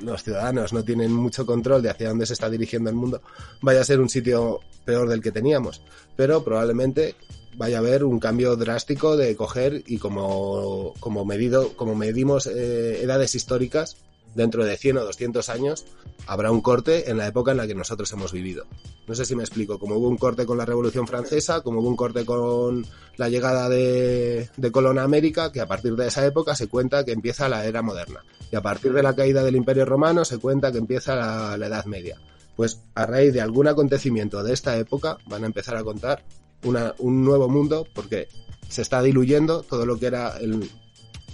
los 0.01 0.23
ciudadanos 0.23 0.73
no 0.73 0.83
tienen 0.83 1.11
mucho 1.11 1.45
control 1.45 1.81
de 1.81 1.89
hacia 1.89 2.09
dónde 2.09 2.25
se 2.25 2.33
está 2.33 2.49
dirigiendo 2.49 2.89
el 2.89 2.95
mundo, 2.95 3.21
vaya 3.61 3.81
a 3.81 3.85
ser 3.85 3.99
un 3.99 4.09
sitio 4.09 4.61
peor 4.85 5.09
del 5.09 5.21
que 5.21 5.31
teníamos. 5.31 5.81
Pero 6.15 6.43
probablemente 6.43 7.15
vaya 7.57 7.77
a 7.77 7.79
haber 7.79 8.03
un 8.05 8.19
cambio 8.19 8.55
drástico 8.55 9.17
de 9.17 9.35
coger 9.35 9.83
y 9.85 9.97
como, 9.97 10.93
como 10.99 11.25
medido, 11.25 11.73
como 11.75 11.95
medimos 11.95 12.47
eh, 12.47 13.03
edades 13.03 13.35
históricas, 13.35 13.97
dentro 14.35 14.65
de 14.65 14.77
100 14.77 14.97
o 14.97 15.05
200 15.05 15.49
años 15.49 15.85
habrá 16.27 16.51
un 16.51 16.61
corte 16.61 17.09
en 17.09 17.17
la 17.17 17.27
época 17.27 17.51
en 17.51 17.57
la 17.57 17.67
que 17.67 17.75
nosotros 17.75 18.11
hemos 18.13 18.31
vivido. 18.31 18.65
No 19.07 19.15
sé 19.15 19.25
si 19.25 19.35
me 19.35 19.43
explico, 19.43 19.79
como 19.79 19.95
hubo 19.95 20.07
un 20.07 20.17
corte 20.17 20.45
con 20.45 20.57
la 20.57 20.65
Revolución 20.65 21.07
Francesa, 21.07 21.61
como 21.61 21.79
hubo 21.79 21.89
un 21.89 21.95
corte 21.95 22.25
con 22.25 22.85
la 23.17 23.29
llegada 23.29 23.67
de, 23.69 24.49
de 24.55 24.71
Colón 24.71 24.99
a 24.99 25.03
América, 25.03 25.51
que 25.51 25.61
a 25.61 25.67
partir 25.67 25.95
de 25.95 26.07
esa 26.07 26.25
época 26.25 26.55
se 26.55 26.67
cuenta 26.67 27.03
que 27.03 27.11
empieza 27.11 27.49
la 27.49 27.65
era 27.65 27.81
moderna. 27.81 28.23
Y 28.51 28.55
a 28.55 28.61
partir 28.61 28.93
de 28.93 29.03
la 29.03 29.15
caída 29.15 29.43
del 29.43 29.55
Imperio 29.55 29.85
Romano 29.85 30.25
se 30.25 30.37
cuenta 30.37 30.71
que 30.71 30.77
empieza 30.77 31.15
la, 31.15 31.65
Edad 31.65 31.85
Media. 31.85 32.17
Pues 32.55 32.81
a 32.95 33.05
raíz 33.05 33.33
de 33.33 33.41
algún 33.41 33.67
acontecimiento 33.67 34.43
de 34.43 34.53
esta 34.53 34.77
época 34.77 35.17
van 35.27 35.43
a 35.43 35.47
empezar 35.47 35.75
a 35.77 35.83
contar 35.83 36.23
un 36.61 37.23
nuevo 37.23 37.47
mundo 37.47 37.87
porque 37.93 38.27
se 38.67 38.81
está 38.81 39.01
diluyendo 39.01 39.63
todo 39.63 39.85
lo 39.85 39.97
que 39.97 40.07
era 40.07 40.35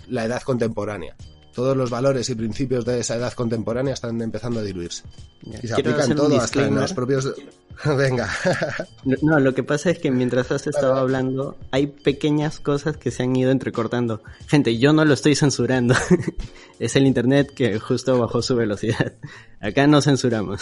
la 0.07 0.25
edad 0.25 0.41
contemporánea. 0.43 1.15
Todos 1.55 1.77
los 1.77 1.89
valores 1.89 2.29
y 2.29 2.35
principios 2.35 2.83
de 2.83 2.99
esa 2.99 3.15
edad 3.15 3.31
contemporánea 3.31 3.93
están 3.93 4.21
empezando 4.21 4.59
a 4.59 4.63
diluirse. 4.63 5.03
Ya, 5.41 5.59
Y 5.63 5.67
se 5.67 5.73
quiero 5.75 5.91
aplican 5.91 6.17
todo 6.17 6.37
hasta 6.37 6.67
en 6.67 6.75
los 6.75 6.93
propios... 6.93 7.33
Venga. 7.97 8.29
No, 9.05 9.15
No, 9.21 9.39
lo 9.39 9.53
que 9.53 9.63
pasa 9.63 9.89
es 9.89 9.99
que 9.99 10.11
mientras 10.11 10.51
has 10.51 10.67
estado 10.67 10.95
hablando, 10.95 11.57
hay 11.71 11.87
pequeñas 11.87 12.59
cosas 12.59 12.97
que 12.97 13.11
se 13.11 13.23
han 13.23 13.35
ido 13.35 13.51
entrecortando. 13.51 14.21
Gente, 14.47 14.77
yo 14.77 14.91
no 14.93 15.05
lo 15.05 15.13
estoy 15.13 15.35
censurando. 15.35 15.93
es 16.79 16.95
el 16.95 17.07
internet 17.07 17.53
que 17.53 17.79
justo 17.79 18.19
bajó 18.19 18.41
su 18.41 18.55
velocidad. 18.55 19.13
Acá 19.61 19.87
no 19.87 20.01
censuramos. 20.01 20.61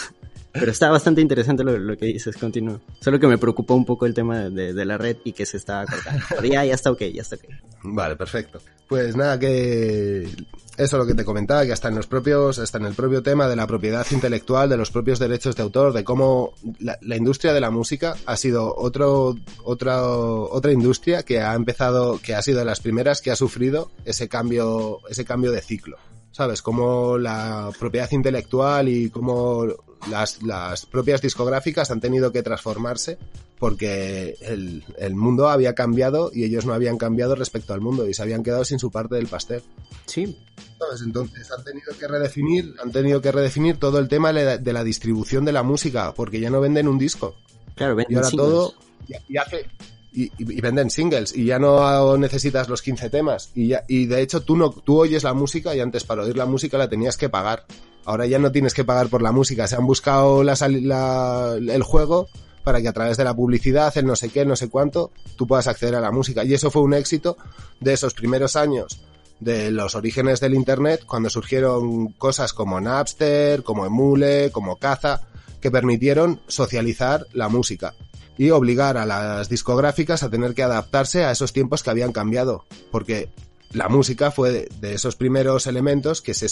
Pero 0.54 0.70
está 0.70 0.88
bastante 0.88 1.20
interesante 1.20 1.64
lo, 1.64 1.96
que 1.96 2.06
dices, 2.06 2.36
continúo. 2.36 2.80
Solo 3.00 3.18
que 3.18 3.26
me 3.26 3.38
preocupó 3.38 3.74
un 3.74 3.84
poco 3.84 4.06
el 4.06 4.14
tema 4.14 4.48
de, 4.50 4.84
la 4.84 4.96
red 4.96 5.16
y 5.24 5.32
que 5.32 5.46
se 5.46 5.56
estaba 5.56 5.84
cortando. 5.84 6.24
Pero 6.28 6.44
ya, 6.44 6.64
está 6.64 6.92
ok, 6.92 7.00
ya 7.12 7.22
está 7.22 7.34
ok. 7.36 7.42
Vale, 7.82 8.14
perfecto. 8.14 8.60
Pues 8.88 9.16
nada, 9.16 9.36
que 9.36 10.28
eso 10.76 10.96
lo 10.96 11.06
que 11.06 11.14
te 11.14 11.24
comentaba, 11.24 11.66
que 11.66 11.72
hasta 11.72 11.88
en 11.88 11.96
los 11.96 12.06
propios, 12.06 12.60
hasta 12.60 12.78
en 12.78 12.84
el 12.84 12.94
propio 12.94 13.20
tema 13.20 13.48
de 13.48 13.56
la 13.56 13.66
propiedad 13.66 14.06
intelectual, 14.12 14.68
de 14.68 14.76
los 14.76 14.92
propios 14.92 15.18
derechos 15.18 15.56
de 15.56 15.64
autor, 15.64 15.92
de 15.92 16.04
cómo 16.04 16.52
la, 16.78 16.98
la 17.00 17.16
industria 17.16 17.52
de 17.52 17.60
la 17.60 17.72
música 17.72 18.14
ha 18.24 18.36
sido 18.36 18.76
otro, 18.76 19.34
otra, 19.64 20.06
otra 20.06 20.70
industria 20.70 21.24
que 21.24 21.40
ha 21.40 21.54
empezado, 21.54 22.20
que 22.22 22.36
ha 22.36 22.42
sido 22.42 22.60
de 22.60 22.64
las 22.64 22.78
primeras 22.78 23.20
que 23.20 23.32
ha 23.32 23.36
sufrido 23.36 23.90
ese 24.04 24.28
cambio, 24.28 25.00
ese 25.08 25.24
cambio 25.24 25.50
de 25.50 25.62
ciclo. 25.62 25.98
¿Sabes? 26.34 26.62
Como 26.62 27.16
la 27.16 27.70
propiedad 27.78 28.10
intelectual 28.10 28.88
y 28.88 29.08
cómo 29.08 29.66
las, 30.10 30.42
las 30.42 30.84
propias 30.84 31.22
discográficas 31.22 31.92
han 31.92 32.00
tenido 32.00 32.32
que 32.32 32.42
transformarse 32.42 33.18
porque 33.56 34.36
el, 34.40 34.82
el 34.98 35.14
mundo 35.14 35.48
había 35.48 35.76
cambiado 35.76 36.32
y 36.34 36.42
ellos 36.42 36.66
no 36.66 36.74
habían 36.74 36.98
cambiado 36.98 37.36
respecto 37.36 37.72
al 37.72 37.80
mundo 37.80 38.08
y 38.08 38.14
se 38.14 38.22
habían 38.22 38.42
quedado 38.42 38.64
sin 38.64 38.80
su 38.80 38.90
parte 38.90 39.14
del 39.14 39.28
pastel. 39.28 39.62
Sí, 40.06 40.36
¿Sabes? 40.76 41.02
Entonces 41.02 41.48
han 41.52 41.62
tenido 41.62 41.96
que 41.96 42.08
redefinir, 42.08 42.74
han 42.82 42.90
tenido 42.90 43.20
que 43.22 43.30
redefinir 43.30 43.78
todo 43.78 44.00
el 44.00 44.08
tema 44.08 44.32
de 44.32 44.72
la, 44.72 44.82
distribución 44.84 45.44
de 45.44 45.52
la 45.52 45.62
música, 45.62 46.14
porque 46.14 46.40
ya 46.40 46.50
no 46.50 46.60
venden 46.60 46.88
un 46.88 46.98
disco. 46.98 47.36
claro, 47.76 47.94
Y 47.94 47.96
venden 47.98 48.16
ahora 48.16 48.28
singles. 48.30 48.48
todo 48.50 48.74
y, 49.06 49.34
y 49.34 49.36
hace 49.36 49.66
y, 50.14 50.30
y- 50.38 50.60
venden 50.60 50.90
singles 50.90 51.34
y 51.36 51.44
ya 51.46 51.58
no 51.58 52.16
necesitas 52.16 52.68
los 52.68 52.82
15 52.82 53.10
temas 53.10 53.50
y 53.54 53.68
ya 53.68 53.84
y 53.88 54.06
de 54.06 54.22
hecho 54.22 54.42
tú 54.42 54.56
no 54.56 54.70
tú 54.70 55.00
oyes 55.00 55.24
la 55.24 55.34
música 55.34 55.74
y 55.74 55.80
antes 55.80 56.04
para 56.04 56.22
oír 56.22 56.36
la 56.36 56.46
música 56.46 56.78
la 56.78 56.88
tenías 56.88 57.16
que 57.16 57.28
pagar. 57.28 57.64
Ahora 58.06 58.26
ya 58.26 58.38
no 58.38 58.52
tienes 58.52 58.74
que 58.74 58.84
pagar 58.84 59.08
por 59.08 59.22
la 59.22 59.32
música, 59.32 59.66
se 59.66 59.76
han 59.76 59.86
buscado 59.86 60.42
la, 60.44 60.54
la- 60.68 61.56
el 61.58 61.82
juego 61.82 62.28
para 62.62 62.80
que 62.80 62.88
a 62.88 62.92
través 62.92 63.16
de 63.16 63.24
la 63.24 63.34
publicidad, 63.34 63.92
el 63.98 64.06
no 64.06 64.16
sé 64.16 64.28
qué, 64.30 64.44
no 64.46 64.56
sé 64.56 64.68
cuánto, 64.70 65.10
tú 65.36 65.46
puedas 65.46 65.66
acceder 65.66 65.94
a 65.96 66.00
la 66.00 66.10
música. 66.10 66.44
Y 66.44 66.54
eso 66.54 66.70
fue 66.70 66.80
un 66.82 66.94
éxito 66.94 67.36
de 67.80 67.92
esos 67.92 68.14
primeros 68.14 68.56
años 68.56 69.00
de 69.40 69.70
los 69.70 69.94
orígenes 69.94 70.40
del 70.40 70.54
Internet, 70.54 71.04
cuando 71.06 71.28
surgieron 71.28 72.08
cosas 72.12 72.52
como 72.54 72.80
Napster, 72.80 73.62
como 73.62 73.84
Emule, 73.84 74.50
como 74.50 74.76
Caza, 74.76 75.22
que 75.60 75.70
permitieron 75.70 76.40
socializar 76.46 77.26
la 77.32 77.48
música 77.48 77.94
y 78.36 78.50
obligar 78.50 78.96
a 78.96 79.06
las 79.06 79.48
discográficas 79.48 80.22
a 80.22 80.30
tener 80.30 80.54
que 80.54 80.62
adaptarse 80.62 81.24
a 81.24 81.30
esos 81.30 81.52
tiempos 81.52 81.82
que 81.82 81.90
habían 81.90 82.12
cambiado, 82.12 82.64
porque 82.90 83.28
la 83.72 83.88
música 83.88 84.30
fue 84.30 84.68
de, 84.80 84.94
esos 84.94 85.16
primeros 85.16 85.66
elementos 85.66 86.22
que 86.22 86.34
se, 86.34 86.48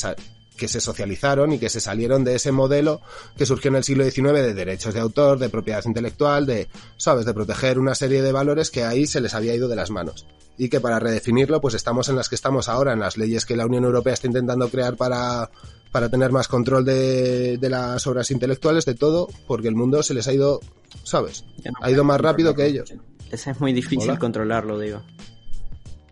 que 0.57 0.69
se 0.69 0.81
socializaron 0.81 1.53
y 1.53 1.59
que 1.59 1.69
se 1.69 1.81
salieron 1.81 2.25
de 2.25 2.35
ese 2.35 2.53
modelo 2.53 3.01
que 3.37 3.47
surgió 3.47 3.71
en 3.71 3.77
el 3.77 3.85
siglo 3.85 4.05
XIX 4.05 4.33
de 4.33 4.55
derechos 4.55 4.95
de 4.95 5.01
autor, 5.01 5.39
de 5.39 5.49
propiedad 5.49 5.85
intelectual, 5.85 6.47
de, 6.47 6.69
sabes, 6.97 7.25
de 7.25 7.35
proteger 7.35 7.79
una 7.79 7.95
serie 7.95 8.23
de 8.23 8.33
valores 8.33 8.71
que 8.71 8.85
ahí 8.85 9.07
se 9.07 9.21
les 9.21 9.35
había 9.35 9.55
ido 9.55 9.69
de 9.69 9.77
las 9.77 9.91
manos. 9.91 10.27
Y 10.59 10.69
que 10.69 10.81
para 10.81 10.99
redefinirlo, 10.99 11.61
pues 11.61 11.75
estamos 11.75 12.09
en 12.09 12.17
las 12.17 12.29
que 12.29 12.35
estamos 12.35 12.69
ahora, 12.69 12.93
en 12.93 13.01
las 13.01 13.17
leyes 13.17 13.47
que 13.47 13.57
la 13.57 13.67
Unión 13.67 13.85
Europea 13.85 14.13
está 14.13 14.27
intentando 14.27 14.69
crear 14.69 14.97
para, 14.97 15.51
para 15.93 16.09
tener 16.09 16.33
más 16.33 16.49
control 16.49 16.85
de, 16.85 17.59
de 17.59 17.71
las 17.71 18.07
obras 18.07 18.31
intelectuales, 18.31 18.85
de 18.87 18.95
todo, 18.95 19.29
porque 19.47 19.69
el 19.69 19.75
mundo 19.77 20.03
se 20.03 20.15
les 20.15 20.27
ha 20.27 20.33
ido, 20.33 20.61
sabes, 21.05 21.45
no 21.65 21.73
ha 21.81 21.91
ido 21.91 22.03
más 22.03 22.21
rápido 22.21 22.55
que 22.55 22.67
ellos. 22.67 22.93
Ese 23.31 23.51
es 23.51 23.61
muy 23.61 23.73
difícil 23.73 24.11
Hola. 24.11 24.19
controlarlo, 24.19 24.79
digo. 24.79 25.03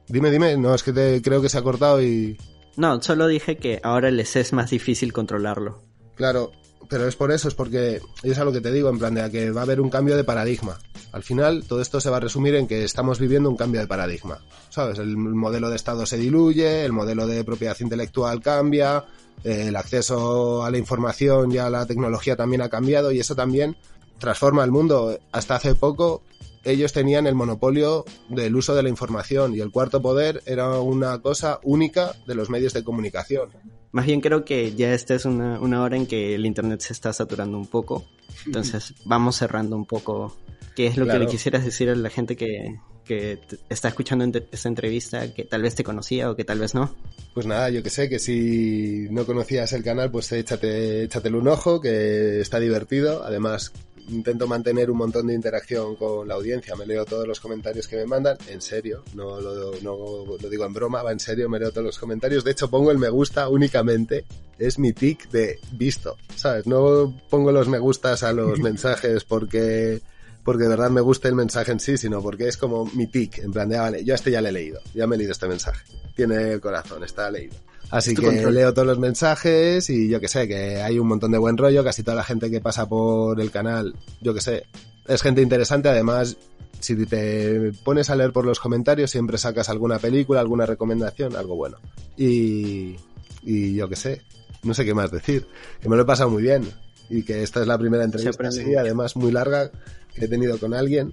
Dime, 0.08 0.30
dime, 0.30 0.56
no, 0.56 0.74
es 0.74 0.82
que 0.82 0.92
te, 0.92 1.22
creo 1.22 1.40
que 1.40 1.48
se 1.48 1.58
ha 1.58 1.62
cortado 1.62 2.02
y, 2.02 2.36
No, 2.76 3.00
solo 3.02 3.26
dije 3.26 3.56
que 3.56 3.80
ahora 3.82 4.10
les 4.10 4.36
es 4.36 4.52
más 4.52 4.70
difícil 4.70 5.12
controlarlo. 5.12 5.82
Claro, 6.14 6.52
pero 6.90 7.06
es 7.06 7.14
por 7.14 7.30
eso, 7.30 7.46
es 7.46 7.54
porque 7.54 8.02
es 8.24 8.38
a 8.38 8.44
lo 8.44 8.52
que 8.52 8.60
te 8.60 8.72
digo, 8.72 8.90
en 8.90 8.98
plan 8.98 9.14
de 9.14 9.30
que 9.30 9.52
va 9.52 9.60
a 9.60 9.64
haber 9.64 9.80
un 9.80 9.88
cambio 9.88 10.16
de 10.16 10.24
paradigma. 10.24 10.76
Al 11.12 11.22
final, 11.22 11.64
todo 11.66 11.80
esto 11.80 12.00
se 12.00 12.10
va 12.10 12.16
a 12.16 12.20
resumir 12.20 12.56
en 12.56 12.66
que 12.66 12.82
estamos 12.82 13.20
viviendo 13.20 13.48
un 13.48 13.56
cambio 13.56 13.80
de 13.80 13.86
paradigma. 13.86 14.40
¿Sabes? 14.70 14.98
El 14.98 15.16
modelo 15.16 15.70
de 15.70 15.76
Estado 15.76 16.04
se 16.04 16.18
diluye, 16.18 16.84
el 16.84 16.92
modelo 16.92 17.28
de 17.28 17.44
propiedad 17.44 17.76
intelectual 17.78 18.42
cambia, 18.42 19.04
eh, 19.44 19.66
el 19.68 19.76
acceso 19.76 20.64
a 20.64 20.70
la 20.72 20.78
información 20.78 21.52
y 21.52 21.58
a 21.58 21.70
la 21.70 21.86
tecnología 21.86 22.34
también 22.34 22.60
ha 22.60 22.68
cambiado 22.68 23.12
y 23.12 23.20
eso 23.20 23.36
también 23.36 23.76
transforma 24.18 24.64
el 24.64 24.72
mundo. 24.72 25.16
Hasta 25.30 25.54
hace 25.54 25.76
poco 25.76 26.22
ellos 26.64 26.92
tenían 26.92 27.26
el 27.26 27.34
monopolio 27.34 28.04
del 28.28 28.54
uso 28.56 28.74
de 28.74 28.82
la 28.82 28.88
información 28.88 29.54
y 29.54 29.60
el 29.60 29.70
cuarto 29.70 30.00
poder 30.02 30.42
era 30.46 30.78
una 30.80 31.20
cosa 31.20 31.60
única 31.62 32.12
de 32.26 32.34
los 32.34 32.50
medios 32.50 32.72
de 32.72 32.84
comunicación. 32.84 33.50
Más 33.92 34.06
bien 34.06 34.20
creo 34.20 34.44
que 34.44 34.74
ya 34.74 34.92
esta 34.94 35.14
es 35.14 35.24
una, 35.24 35.58
una 35.60 35.82
hora 35.82 35.96
en 35.96 36.06
que 36.06 36.34
el 36.34 36.46
internet 36.46 36.80
se 36.80 36.92
está 36.92 37.12
saturando 37.12 37.58
un 37.58 37.66
poco. 37.66 38.04
Entonces 38.46 38.94
vamos 39.04 39.36
cerrando 39.36 39.76
un 39.76 39.86
poco. 39.86 40.36
¿Qué 40.76 40.86
es 40.86 40.96
lo 40.96 41.04
Claro. 41.04 41.18
que 41.20 41.24
le 41.26 41.30
quisieras 41.30 41.64
decir 41.64 41.90
a 41.90 41.96
la 41.96 42.08
gente 42.10 42.36
que, 42.36 42.76
que 43.04 43.40
está 43.68 43.88
escuchando 43.88 44.24
esta 44.52 44.68
entrevista, 44.68 45.34
que 45.34 45.44
tal 45.44 45.62
vez 45.62 45.74
te 45.74 45.82
conocía 45.82 46.30
o 46.30 46.36
que 46.36 46.44
tal 46.44 46.60
vez 46.60 46.74
no? 46.76 46.94
Pues 47.34 47.44
nada, 47.46 47.68
yo 47.70 47.82
que 47.82 47.90
sé, 47.90 48.08
que 48.08 48.20
si 48.20 49.08
no 49.10 49.26
conocías 49.26 49.72
el 49.72 49.82
canal, 49.82 50.12
pues 50.12 50.30
échate, 50.30 51.02
échatele 51.02 51.36
un 51.36 51.48
ojo, 51.48 51.80
que 51.80 52.40
está 52.40 52.60
divertido. 52.60 53.24
Además, 53.24 53.72
intento 54.10 54.46
mantener 54.46 54.90
un 54.90 54.98
montón 54.98 55.26
de 55.26 55.34
interacción 55.34 55.96
con 55.96 56.28
la 56.28 56.34
audiencia. 56.34 56.76
Me 56.76 56.86
leo 56.86 57.04
todos 57.04 57.26
los 57.26 57.40
comentarios 57.40 57.86
que 57.88 57.96
me 57.96 58.06
mandan, 58.06 58.36
en 58.48 58.60
serio, 58.60 59.04
no 59.14 59.40
lo, 59.40 59.72
no 59.82 60.36
lo 60.40 60.48
digo 60.48 60.64
en 60.64 60.72
broma, 60.72 61.02
va 61.02 61.12
en 61.12 61.20
serio, 61.20 61.48
me 61.48 61.58
leo 61.58 61.70
todos 61.70 61.84
los 61.84 61.98
comentarios. 61.98 62.44
De 62.44 62.52
hecho, 62.52 62.68
pongo 62.68 62.90
el 62.90 62.98
me 62.98 63.08
gusta 63.08 63.48
únicamente, 63.48 64.24
es 64.58 64.78
mi 64.78 64.92
tic 64.92 65.30
de 65.30 65.58
visto, 65.72 66.16
¿sabes? 66.36 66.66
No 66.66 67.14
pongo 67.28 67.52
los 67.52 67.68
me 67.68 67.78
gustas 67.78 68.22
a 68.22 68.32
los 68.32 68.58
mensajes 68.60 69.24
porque 69.24 70.00
porque 70.44 70.64
de 70.64 70.70
verdad 70.70 70.90
me 70.90 71.02
gusta 71.02 71.28
el 71.28 71.34
mensaje 71.34 71.70
en 71.70 71.80
sí, 71.80 71.98
sino 71.98 72.22
porque 72.22 72.48
es 72.48 72.56
como 72.56 72.86
mi 72.86 73.06
tic, 73.06 73.38
en 73.38 73.52
plan 73.52 73.68
de, 73.68 73.76
ah, 73.76 73.82
vale, 73.82 74.04
yo 74.04 74.14
a 74.14 74.16
este 74.16 74.30
ya 74.30 74.40
le 74.40 74.48
he 74.48 74.52
leído, 74.52 74.80
ya 74.94 75.06
me 75.06 75.14
he 75.14 75.18
leído 75.18 75.32
este 75.32 75.46
mensaje, 75.46 75.84
tiene 76.16 76.52
el 76.52 76.60
corazón, 76.60 77.04
está 77.04 77.30
leído. 77.30 77.56
Así 77.90 78.14
que 78.14 78.26
control. 78.26 78.54
leo 78.54 78.72
todos 78.72 78.86
los 78.86 78.98
mensajes 78.98 79.90
y 79.90 80.08
yo 80.08 80.20
que 80.20 80.28
sé, 80.28 80.46
que 80.46 80.80
hay 80.80 80.98
un 80.98 81.08
montón 81.08 81.32
de 81.32 81.38
buen 81.38 81.56
rollo, 81.56 81.82
casi 81.82 82.02
toda 82.02 82.16
la 82.16 82.24
gente 82.24 82.50
que 82.50 82.60
pasa 82.60 82.88
por 82.88 83.40
el 83.40 83.50
canal, 83.50 83.94
yo 84.20 84.32
que 84.32 84.40
sé, 84.40 84.64
es 85.08 85.22
gente 85.22 85.42
interesante, 85.42 85.88
además, 85.88 86.36
si 86.78 86.94
te 87.04 87.72
pones 87.84 88.08
a 88.10 88.16
leer 88.16 88.32
por 88.32 88.44
los 88.44 88.60
comentarios, 88.60 89.10
siempre 89.10 89.38
sacas 89.38 89.68
alguna 89.68 89.98
película, 89.98 90.40
alguna 90.40 90.66
recomendación, 90.66 91.34
algo 91.34 91.56
bueno. 91.56 91.78
Y, 92.16 92.96
y 93.42 93.74
yo 93.74 93.88
que 93.88 93.96
sé, 93.96 94.22
no 94.62 94.72
sé 94.72 94.84
qué 94.84 94.94
más 94.94 95.10
decir, 95.10 95.46
que 95.80 95.88
me 95.88 95.96
lo 95.96 96.02
he 96.02 96.06
pasado 96.06 96.30
muy 96.30 96.42
bien 96.42 96.70
y 97.08 97.24
que 97.24 97.42
esta 97.42 97.60
es 97.60 97.66
la 97.66 97.76
primera 97.76 98.04
entrevista 98.04 98.46
así, 98.46 98.76
además 98.76 99.16
muy 99.16 99.32
larga 99.32 99.70
que 100.14 100.26
he 100.26 100.28
tenido 100.28 100.58
con 100.58 100.74
alguien. 100.74 101.12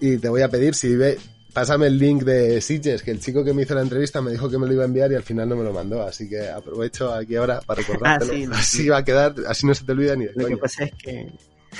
Y 0.00 0.18
te 0.18 0.28
voy 0.28 0.42
a 0.42 0.48
pedir 0.48 0.74
si 0.74 0.94
ve 0.94 1.18
pásame 1.58 1.88
el 1.88 1.98
link 1.98 2.22
de 2.22 2.60
Sitges 2.60 3.02
que 3.02 3.10
el 3.10 3.18
chico 3.18 3.42
que 3.42 3.52
me 3.52 3.62
hizo 3.62 3.74
la 3.74 3.82
entrevista 3.82 4.22
me 4.22 4.30
dijo 4.30 4.48
que 4.48 4.58
me 4.58 4.66
lo 4.68 4.74
iba 4.74 4.84
a 4.84 4.86
enviar 4.86 5.10
y 5.10 5.16
al 5.16 5.24
final 5.24 5.48
no 5.48 5.56
me 5.56 5.64
lo 5.64 5.72
mandó 5.72 6.02
así 6.02 6.28
que 6.28 6.48
aprovecho 6.48 7.12
aquí 7.12 7.34
ahora 7.34 7.60
para 7.66 7.80
recordártelo. 7.80 8.54
Ah, 8.54 8.62
sí, 8.62 8.78
así 8.78 8.88
va 8.88 8.98
a 8.98 9.04
quedar 9.04 9.34
así 9.48 9.66
no 9.66 9.74
se 9.74 9.84
te 9.84 9.90
olvida 9.90 10.14
ni 10.14 10.26
de 10.26 10.34
Lo 10.36 10.46
que 10.46 10.56
pasa 10.56 10.84
es 10.84 10.92
que 10.94 11.32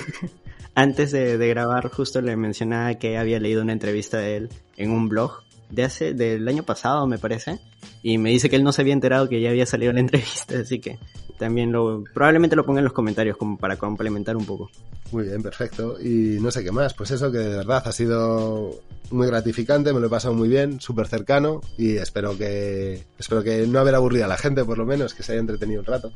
antes 0.75 1.11
de, 1.11 1.37
de 1.37 1.47
grabar 1.47 1.87
justo 1.89 2.19
le 2.19 2.35
mencionaba 2.35 2.95
que 2.95 3.17
había 3.17 3.39
leído 3.39 3.61
una 3.61 3.71
entrevista 3.71 4.17
de 4.17 4.35
él 4.35 4.49
en 4.75 4.91
un 4.91 5.07
blog 5.07 5.43
de 5.69 5.85
hace 5.85 6.13
del 6.13 6.45
año 6.49 6.63
pasado 6.63 7.07
me 7.07 7.17
parece 7.17 7.59
y 8.03 8.17
me 8.17 8.31
dice 8.31 8.49
que 8.49 8.57
él 8.57 8.65
no 8.65 8.73
se 8.73 8.81
había 8.81 8.91
enterado 8.91 9.29
que 9.29 9.39
ya 9.39 9.49
había 9.49 9.65
salido 9.65 9.93
la 9.93 9.99
entrevista 10.01 10.59
así 10.59 10.79
que 10.79 10.99
también 11.39 11.71
lo 11.71 12.03
probablemente 12.13 12.55
lo 12.55 12.65
ponga 12.65 12.79
en 12.79 12.83
los 12.83 12.93
comentarios 12.93 13.37
como 13.37 13.57
para 13.57 13.77
complementar 13.77 14.35
un 14.35 14.45
poco 14.45 14.69
Muy 15.11 15.23
bien, 15.23 15.41
perfecto. 15.41 15.97
Y 15.99 16.37
no 16.39 16.51
sé 16.51 16.63
qué 16.63 16.71
más. 16.71 16.93
Pues 16.93 17.09
eso 17.09 17.31
que 17.31 17.39
de 17.39 17.55
verdad 17.55 17.81
ha 17.85 17.91
sido 17.91 18.75
muy 19.09 19.25
gratificante, 19.25 19.93
me 19.93 19.99
lo 19.99 20.07
he 20.07 20.09
pasado 20.09 20.35
muy 20.35 20.49
bien, 20.49 20.79
súper 20.79 21.07
cercano 21.07 21.61
y 21.77 21.97
espero 21.97 22.37
que 22.37 23.05
espero 23.17 23.41
que 23.41 23.65
no 23.65 23.79
haber 23.79 23.95
aburrido 23.95 24.25
a 24.25 24.27
la 24.27 24.37
gente, 24.37 24.63
por 24.63 24.77
lo 24.77 24.85
menos, 24.85 25.15
que 25.15 25.23
se 25.23 25.31
haya 25.31 25.41
entretenido 25.41 25.79
un 25.79 25.87
rato. 25.87 26.11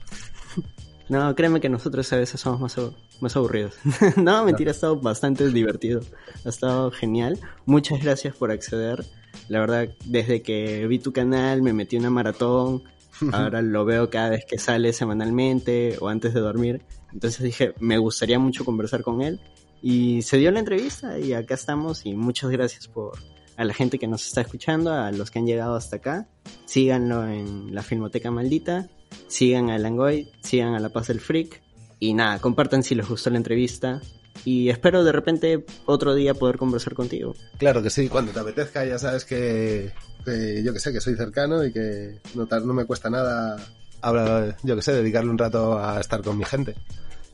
no 1.09 1.33
créeme 1.35 1.59
que 1.59 1.69
nosotros 1.69 2.11
a 2.13 2.17
veces 2.17 2.39
somos 2.39 2.61
más, 2.61 2.91
más 3.19 3.35
aburridos 3.35 3.75
no 4.15 4.45
mentira 4.45 4.71
ha 4.71 4.73
estado 4.73 4.95
bastante 4.95 5.49
divertido 5.49 5.99
ha 6.45 6.49
estado 6.49 6.91
genial 6.91 7.39
muchas 7.65 8.01
gracias 8.01 8.33
por 8.37 8.51
acceder 8.51 9.03
la 9.49 9.59
verdad 9.59 9.89
desde 10.05 10.41
que 10.41 10.87
vi 10.87 10.99
tu 10.99 11.11
canal 11.11 11.61
me 11.61 11.73
metí 11.73 11.97
una 11.97 12.09
maratón 12.09 12.83
Ahora 13.33 13.61
lo 13.61 13.85
veo 13.85 14.09
cada 14.09 14.29
vez 14.29 14.45
que 14.45 14.57
sale 14.57 14.93
semanalmente 14.93 15.97
o 15.99 16.09
antes 16.09 16.33
de 16.33 16.39
dormir. 16.39 16.85
Entonces 17.11 17.41
dije, 17.43 17.73
me 17.79 17.97
gustaría 17.97 18.39
mucho 18.39 18.65
conversar 18.65 19.01
con 19.01 19.21
él. 19.21 19.39
Y 19.81 20.21
se 20.21 20.37
dio 20.37 20.49
la 20.51 20.59
entrevista 20.59 21.19
y 21.19 21.33
acá 21.33 21.55
estamos. 21.55 22.05
Y 22.05 22.13
muchas 22.13 22.49
gracias 22.51 22.87
por 22.87 23.17
a 23.55 23.65
la 23.65 23.73
gente 23.73 23.99
que 23.99 24.07
nos 24.07 24.25
está 24.25 24.41
escuchando, 24.41 24.91
a 24.91 25.11
los 25.11 25.29
que 25.29 25.39
han 25.39 25.45
llegado 25.45 25.75
hasta 25.75 25.97
acá. 25.97 26.27
Síganlo 26.65 27.27
en 27.27 27.73
la 27.73 27.83
Filmoteca 27.83 28.31
Maldita. 28.31 28.89
Sigan 29.27 29.69
a 29.69 29.77
Langoy, 29.77 30.31
sigan 30.41 30.73
a 30.73 30.79
La 30.79 30.89
Paz 30.89 31.07
del 31.07 31.19
Freak. 31.19 31.61
Y 31.99 32.13
nada, 32.13 32.39
compartan 32.39 32.83
si 32.83 32.95
les 32.95 33.07
gustó 33.07 33.29
la 33.29 33.37
entrevista. 33.37 34.01
Y 34.45 34.69
espero 34.69 35.03
de 35.03 35.11
repente 35.11 35.65
otro 35.85 36.15
día 36.15 36.33
poder 36.33 36.57
conversar 36.57 36.93
contigo. 36.93 37.35
Claro 37.57 37.81
que 37.81 37.89
sí, 37.89 38.09
cuando 38.09 38.31
te 38.31 38.39
apetezca 38.39 38.85
ya 38.85 38.97
sabes 38.99 39.25
que, 39.25 39.91
que 40.25 40.63
yo 40.63 40.73
que 40.73 40.79
sé, 40.79 40.91
que 40.91 40.99
soy 41.01 41.15
cercano 41.15 41.63
y 41.63 41.71
que 41.71 42.19
no, 42.35 42.45
no 42.45 42.73
me 42.73 42.85
cuesta 42.85 43.09
nada, 43.09 43.57
hablar, 44.01 44.57
yo 44.63 44.75
que 44.75 44.81
sé, 44.81 44.91
dedicarle 44.93 45.29
un 45.29 45.37
rato 45.37 45.77
a 45.79 45.99
estar 45.99 46.21
con 46.21 46.37
mi 46.37 46.43
gente. 46.45 46.75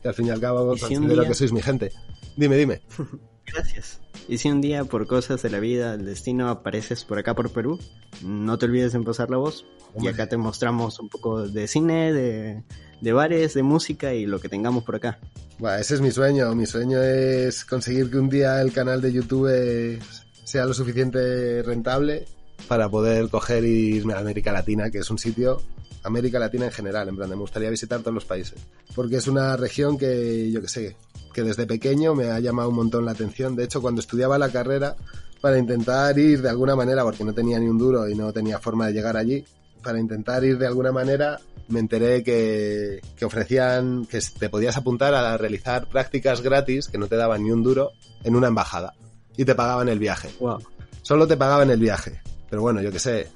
Que 0.02 0.08
al 0.08 0.14
fin 0.14 0.26
y 0.26 0.30
al 0.30 0.40
cabo 0.40 0.74
¿Y 0.74 0.78
si 0.78 0.84
considero 0.94 1.20
día- 1.22 1.28
que 1.28 1.34
sois 1.34 1.52
mi 1.52 1.60
gente. 1.62 1.92
Dime, 2.36 2.56
dime. 2.56 2.80
Gracias. 3.46 4.00
Y 4.28 4.38
si 4.38 4.48
un 4.48 4.60
día 4.60 4.84
por 4.84 5.06
cosas 5.08 5.42
de 5.42 5.50
la 5.50 5.58
vida, 5.58 5.94
el 5.94 6.04
destino 6.04 6.48
apareces 6.48 7.04
por 7.04 7.18
acá 7.18 7.34
por 7.34 7.50
Perú, 7.50 7.80
no 8.22 8.56
te 8.58 8.66
olvides 8.66 8.92
de 8.92 9.00
pasar 9.00 9.28
la 9.28 9.38
voz. 9.38 9.64
Y 10.00 10.06
acá 10.06 10.28
te 10.28 10.36
mostramos 10.36 11.00
un 11.00 11.08
poco 11.08 11.42
de 11.48 11.66
cine, 11.66 12.12
de, 12.12 12.62
de 13.00 13.12
bares, 13.12 13.54
de 13.54 13.62
música 13.62 14.14
y 14.14 14.26
lo 14.26 14.40
que 14.40 14.48
tengamos 14.48 14.84
por 14.84 14.96
acá. 14.96 15.18
Buah, 15.58 15.80
ese 15.80 15.94
es 15.94 16.00
mi 16.00 16.10
sueño. 16.10 16.54
Mi 16.54 16.66
sueño 16.66 17.02
es 17.02 17.64
conseguir 17.64 18.10
que 18.10 18.18
un 18.18 18.28
día 18.28 18.60
el 18.60 18.72
canal 18.72 19.00
de 19.00 19.12
YouTube 19.12 19.48
eh, 19.52 19.98
sea 20.44 20.66
lo 20.66 20.74
suficiente 20.74 21.62
rentable 21.62 22.26
para 22.68 22.88
poder 22.88 23.28
coger 23.28 23.64
y 23.64 23.96
irme 23.96 24.14
a 24.14 24.18
América 24.18 24.52
Latina, 24.52 24.90
que 24.90 24.98
es 24.98 25.10
un 25.10 25.18
sitio, 25.18 25.62
América 26.02 26.38
Latina 26.38 26.66
en 26.66 26.72
general, 26.72 27.08
en 27.08 27.16
plan, 27.16 27.28
me 27.28 27.36
gustaría 27.36 27.70
visitar 27.70 28.00
todos 28.00 28.14
los 28.14 28.24
países. 28.24 28.58
Porque 28.94 29.16
es 29.16 29.28
una 29.28 29.56
región 29.56 29.98
que, 29.98 30.50
yo 30.50 30.60
que 30.60 30.68
sé, 30.68 30.96
que 31.32 31.42
desde 31.42 31.66
pequeño 31.66 32.14
me 32.14 32.30
ha 32.30 32.40
llamado 32.40 32.68
un 32.70 32.76
montón 32.76 33.04
la 33.04 33.12
atención. 33.12 33.56
De 33.56 33.64
hecho, 33.64 33.82
cuando 33.82 34.00
estudiaba 34.00 34.38
la 34.38 34.50
carrera, 34.50 34.96
para 35.40 35.58
intentar 35.58 36.18
ir 36.18 36.42
de 36.42 36.48
alguna 36.48 36.76
manera, 36.76 37.02
porque 37.02 37.24
no 37.24 37.32
tenía 37.32 37.58
ni 37.58 37.66
un 37.66 37.78
duro 37.78 38.08
y 38.08 38.14
no 38.14 38.32
tenía 38.32 38.58
forma 38.58 38.86
de 38.86 38.92
llegar 38.92 39.16
allí, 39.16 39.44
para 39.82 39.98
intentar 39.98 40.44
ir 40.44 40.58
de 40.58 40.66
alguna 40.66 40.92
manera, 40.92 41.40
me 41.68 41.80
enteré 41.80 42.22
que, 42.22 43.00
que 43.16 43.24
ofrecían, 43.24 44.06
que 44.06 44.20
te 44.38 44.48
podías 44.48 44.76
apuntar 44.76 45.14
a 45.14 45.36
realizar 45.36 45.88
prácticas 45.88 46.40
gratis, 46.42 46.88
que 46.88 46.98
no 46.98 47.06
te 47.06 47.16
daban 47.16 47.44
ni 47.44 47.50
un 47.50 47.62
duro, 47.62 47.92
en 48.24 48.36
una 48.36 48.48
embajada. 48.48 48.94
Y 49.36 49.44
te 49.44 49.54
pagaban 49.54 49.88
el 49.88 49.98
viaje. 49.98 50.30
Wow. 50.40 50.58
Solo 51.02 51.26
te 51.26 51.36
pagaban 51.36 51.70
el 51.70 51.80
viaje. 51.80 52.20
Pero 52.48 52.62
bueno, 52.62 52.82
yo 52.82 52.90
qué 52.90 52.98
sé. 52.98 53.28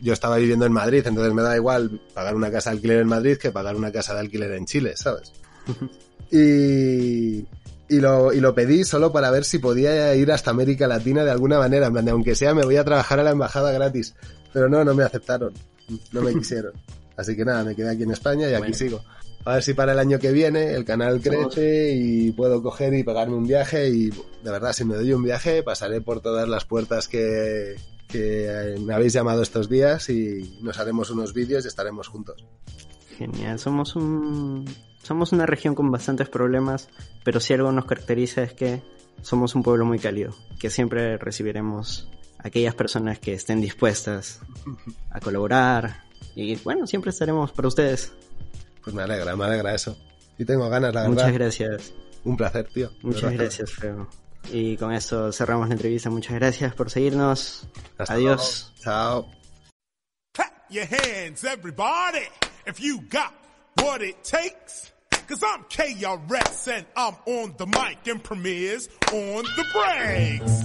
Yo 0.00 0.12
estaba 0.12 0.36
viviendo 0.36 0.64
en 0.64 0.72
Madrid, 0.72 1.04
entonces 1.04 1.32
me 1.34 1.42
da 1.42 1.56
igual 1.56 2.00
pagar 2.14 2.36
una 2.36 2.52
casa 2.52 2.70
de 2.70 2.76
alquiler 2.76 3.00
en 3.00 3.08
Madrid 3.08 3.36
que 3.36 3.50
pagar 3.50 3.74
una 3.74 3.90
casa 3.90 4.14
de 4.14 4.20
alquiler 4.20 4.52
en 4.52 4.66
Chile, 4.66 4.96
¿sabes? 4.96 5.32
Y, 6.30 7.46
y, 7.88 8.00
lo, 8.00 8.34
y 8.34 8.40
lo 8.40 8.54
pedí 8.54 8.84
solo 8.84 9.10
para 9.10 9.30
ver 9.30 9.46
si 9.46 9.60
podía 9.60 10.14
ir 10.14 10.30
hasta 10.30 10.50
América 10.50 10.86
Latina 10.86 11.24
de 11.24 11.30
alguna 11.30 11.58
manera. 11.58 11.86
En 11.86 11.92
plan, 11.94 12.04
de, 12.04 12.10
aunque 12.10 12.34
sea, 12.34 12.52
me 12.52 12.64
voy 12.64 12.76
a 12.76 12.84
trabajar 12.84 13.18
a 13.18 13.22
la 13.22 13.30
embajada 13.30 13.72
gratis. 13.72 14.14
Pero 14.52 14.68
no, 14.68 14.84
no 14.84 14.92
me 14.92 15.04
aceptaron 15.04 15.54
no 16.12 16.22
me 16.22 16.34
quisieron. 16.34 16.72
Así 17.16 17.36
que 17.36 17.44
nada, 17.44 17.64
me 17.64 17.74
quedé 17.74 17.90
aquí 17.90 18.04
en 18.04 18.12
España 18.12 18.48
y 18.48 18.54
aquí 18.54 18.72
sigo. 18.72 19.02
A 19.44 19.54
ver 19.54 19.62
si 19.62 19.74
para 19.74 19.92
el 19.92 19.98
año 19.98 20.18
que 20.18 20.30
viene 20.30 20.72
el 20.74 20.84
canal 20.84 21.20
crece 21.20 21.92
y 21.92 22.30
puedo 22.32 22.62
coger 22.62 22.94
y 22.94 23.02
pagarme 23.02 23.34
un 23.34 23.46
viaje 23.46 23.88
y 23.88 24.10
de 24.10 24.50
verdad 24.50 24.72
si 24.72 24.84
me 24.84 24.94
doy 24.94 25.12
un 25.12 25.22
viaje 25.22 25.62
pasaré 25.62 26.00
por 26.00 26.20
todas 26.20 26.48
las 26.48 26.64
puertas 26.64 27.08
que, 27.08 27.76
que 28.08 28.46
eh, 28.46 28.78
me 28.78 28.94
habéis 28.94 29.14
llamado 29.14 29.42
estos 29.42 29.68
días 29.68 30.10
y 30.10 30.58
nos 30.62 30.78
haremos 30.78 31.10
unos 31.10 31.32
vídeos 31.34 31.64
y 31.64 31.68
estaremos 31.68 32.08
juntos. 32.08 32.44
Genial, 33.16 33.58
somos 33.58 33.96
un 33.96 34.64
somos 35.02 35.32
una 35.32 35.46
región 35.46 35.74
con 35.74 35.90
bastantes 35.90 36.28
problemas, 36.28 36.88
pero 37.24 37.40
si 37.40 37.54
algo 37.54 37.72
nos 37.72 37.86
caracteriza 37.86 38.42
es 38.42 38.52
que 38.52 38.82
somos 39.22 39.54
un 39.54 39.62
pueblo 39.62 39.86
muy 39.86 39.98
cálido, 39.98 40.34
que 40.60 40.70
siempre 40.70 41.16
recibiremos 41.16 42.08
aquellas 42.38 42.74
personas 42.74 43.18
que 43.18 43.34
estén 43.34 43.60
dispuestas 43.60 44.40
a 45.10 45.20
colaborar. 45.20 46.04
Y 46.34 46.56
bueno, 46.56 46.86
siempre 46.86 47.10
estaremos 47.10 47.52
para 47.52 47.68
ustedes. 47.68 48.12
Pues 48.82 48.94
me 48.94 49.02
alegra, 49.02 49.36
me 49.36 49.44
alegra 49.44 49.74
eso. 49.74 49.96
Y 50.38 50.44
tengo 50.44 50.68
ganas, 50.68 50.94
la 50.94 51.08
Muchas 51.08 51.32
gracias. 51.32 51.92
Un 52.24 52.36
placer, 52.36 52.68
tío. 52.72 52.90
Muchas 53.02 53.32
gracias, 53.32 53.72
Feo. 53.72 54.08
Y 54.52 54.76
con 54.76 54.92
eso 54.92 55.32
cerramos 55.32 55.68
la 55.68 55.74
entrevista. 55.74 56.10
Muchas 56.10 56.34
gracias 56.34 56.74
por 56.74 56.90
seguirnos. 56.90 57.68
Adiós. 57.98 58.72
Chao. 58.80 59.28
Clap 60.32 60.70
your 60.70 60.86
hands, 60.86 61.44
everybody, 61.44 62.26
if 62.66 62.78
you 62.78 63.00
got 63.10 63.32
what 63.82 64.02
it 64.02 64.16
takes. 64.22 64.92
Cause 65.26 65.42
I'm 65.42 65.64
KRS 65.64 66.68
and 66.72 66.86
I'm 66.96 67.16
on 67.26 67.54
the 67.58 67.66
mic 67.66 68.06
and 68.06 68.22
premieres 68.24 68.88
on 69.12 69.44
the 69.44 69.64
breaks. 69.74 70.64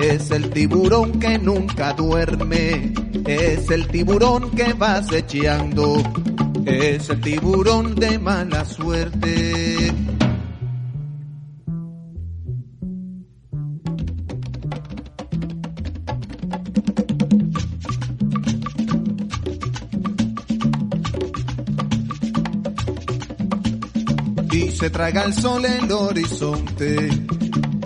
es 0.00 0.30
el 0.30 0.50
tiburón 0.50 1.18
que 1.18 1.38
nunca 1.38 1.92
duerme, 1.92 2.92
es 3.26 3.70
el 3.70 3.88
tiburón 3.88 4.50
que 4.52 4.72
va 4.72 4.96
acechando, 4.96 6.02
es 6.64 7.10
el 7.10 7.20
tiburón 7.20 7.94
de 7.94 8.18
mala 8.18 8.64
suerte. 8.64 9.92
y 24.50 24.70
se 24.70 24.90
traga 24.90 25.24
el 25.24 25.34
sol 25.34 25.64
el 25.66 25.92
horizonte 25.92 27.37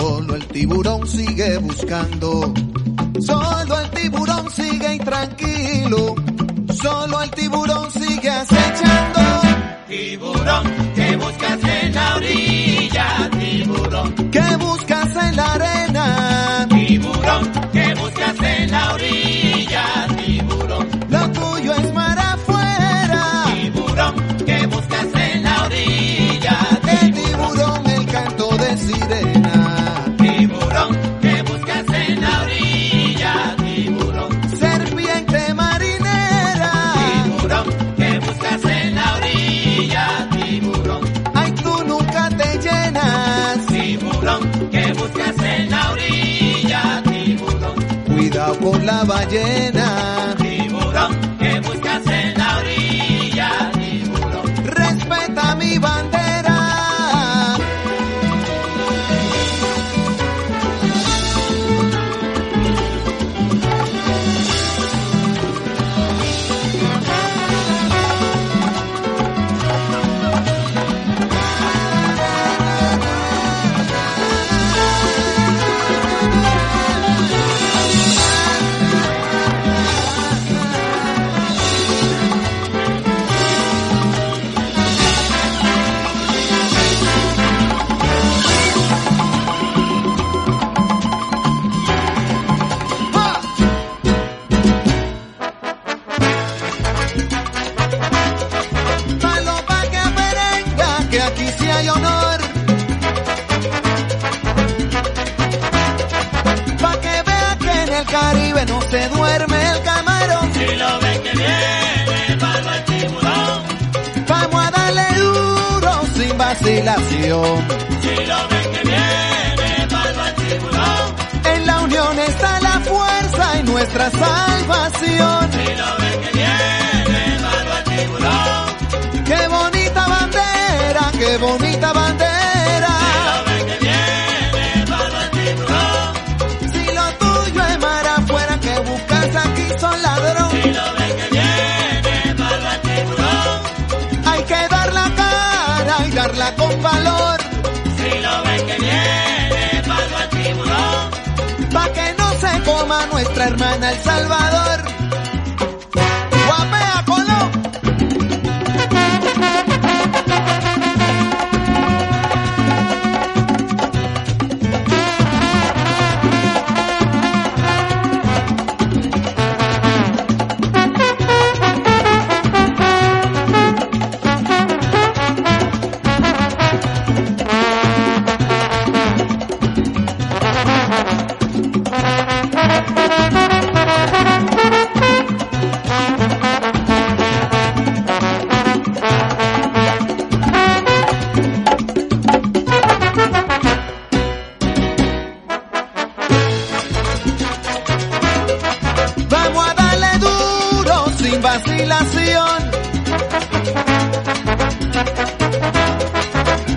solo 0.00 0.34
el 0.34 0.46
tiburón 0.46 1.06
sigue 1.06 1.58
buscando, 1.58 2.54
solo 3.20 3.80
el 3.80 3.90
tiburón 3.90 4.50
sigue 4.50 4.94
intranquilo, 4.94 6.14
solo 6.82 7.20
el 7.20 7.30
tiburón 7.32 7.90
sigue 7.90 8.30
acechando. 8.30 9.20
Tiburón, 9.88 10.64
que 10.94 11.16
buscas 11.16 11.64
en 11.64 11.94
la 11.94 12.16
orilla? 12.16 13.30
Tiburón, 13.38 14.14
que 14.30 14.56
buscas 14.56 15.16
en 15.24 15.36
la 15.36 15.52
arena? 15.52 15.79
La 48.90 49.04
ballena. 49.04 50.34
Tiburón, 50.38 51.12
que 51.38 51.60
buscas 51.60 52.06
en 52.06 52.39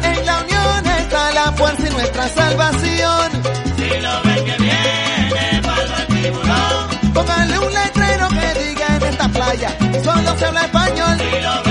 En 0.03 0.25
la 0.25 0.39
unión 0.39 0.85
está 0.99 1.31
la 1.33 1.51
fuerza 1.51 1.87
y 1.87 1.91
nuestra 1.91 2.27
salvación. 2.29 3.31
Si 3.77 3.99
lo 3.99 4.21
ven 4.23 4.45
que 4.45 4.57
viene, 4.57 5.61
palo 5.63 5.95
al 5.95 6.07
tiburón. 6.07 7.13
Póngale 7.13 7.59
un 7.59 7.73
letrero 7.73 8.27
que 8.29 8.59
diga 8.63 8.87
en 8.97 9.03
esta 9.03 9.29
playa, 9.29 9.77
solo 10.03 10.37
se 10.37 10.45
habla 10.45 10.61
español. 10.61 11.17
Si 11.19 11.41
lo 11.41 11.62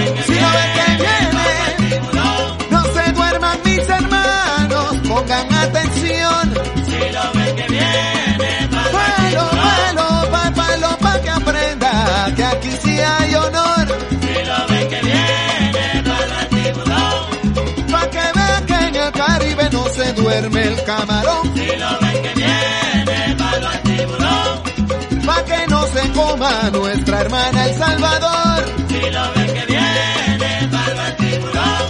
se 19.93 20.13
duerme 20.15 20.63
el 20.63 20.85
camarón. 20.85 21.55
Si 21.55 21.67
lo 21.77 22.01
ven 22.01 22.23
que 22.23 22.35
viene, 22.35 23.37
palo 23.37 23.69
al 23.69 23.83
tiburón. 23.83 24.63
Pa' 25.27 25.45
que 25.45 25.67
no 25.69 25.87
se 25.87 26.09
coma 26.13 26.71
nuestra 26.73 27.21
hermana 27.21 27.67
El 27.67 27.75
Salvador. 27.75 28.65
Si 28.89 29.01
lo 29.11 29.33
ven 29.35 29.55
que 29.55 29.67
viene, 29.67 30.69
palo 30.71 31.01
al 31.01 31.17
tiburón. 31.17 31.85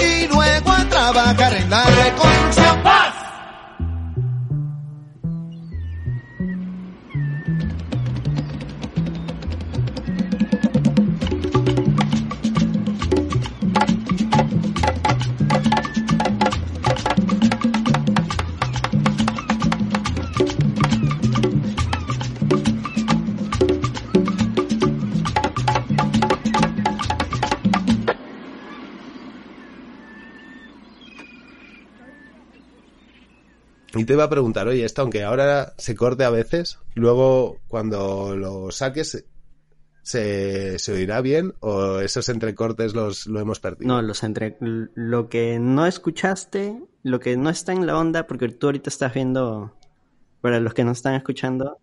Y 0.00 0.26
luego 0.28 0.70
a 0.70 0.84
trabajar 0.88 1.54
en 1.54 1.70
la 1.70 1.84
reconstrucción. 1.84 2.79
Iba 34.20 34.26
a 34.26 34.30
preguntar, 34.30 34.68
oye, 34.68 34.84
esto 34.84 35.02
aunque 35.02 35.24
ahora 35.24 35.72
se 35.78 35.94
corte 35.94 36.24
a 36.24 36.30
veces, 36.30 36.78
luego 36.94 37.58
cuando 37.68 38.36
lo 38.36 38.70
saques, 38.70 39.24
¿se, 40.02 40.78
se 40.78 40.92
oirá 40.92 41.20
bien 41.20 41.54
o 41.60 41.98
esos 42.00 42.28
entrecortes 42.28 42.94
los 42.94 43.26
lo 43.26 43.40
hemos 43.40 43.60
perdido? 43.60 43.88
No, 43.92 44.02
los 44.02 44.22
entre... 44.22 44.56
Lo 44.60 45.28
que 45.28 45.58
no 45.58 45.86
escuchaste, 45.86 46.80
lo 47.02 47.20
que 47.20 47.36
no 47.36 47.50
está 47.50 47.72
en 47.72 47.86
la 47.86 47.98
onda, 47.98 48.26
porque 48.26 48.48
tú 48.48 48.66
ahorita 48.68 48.90
estás 48.90 49.14
viendo, 49.14 49.74
para 50.40 50.60
los 50.60 50.74
que 50.74 50.84
no 50.84 50.92
están 50.92 51.14
escuchando, 51.14 51.78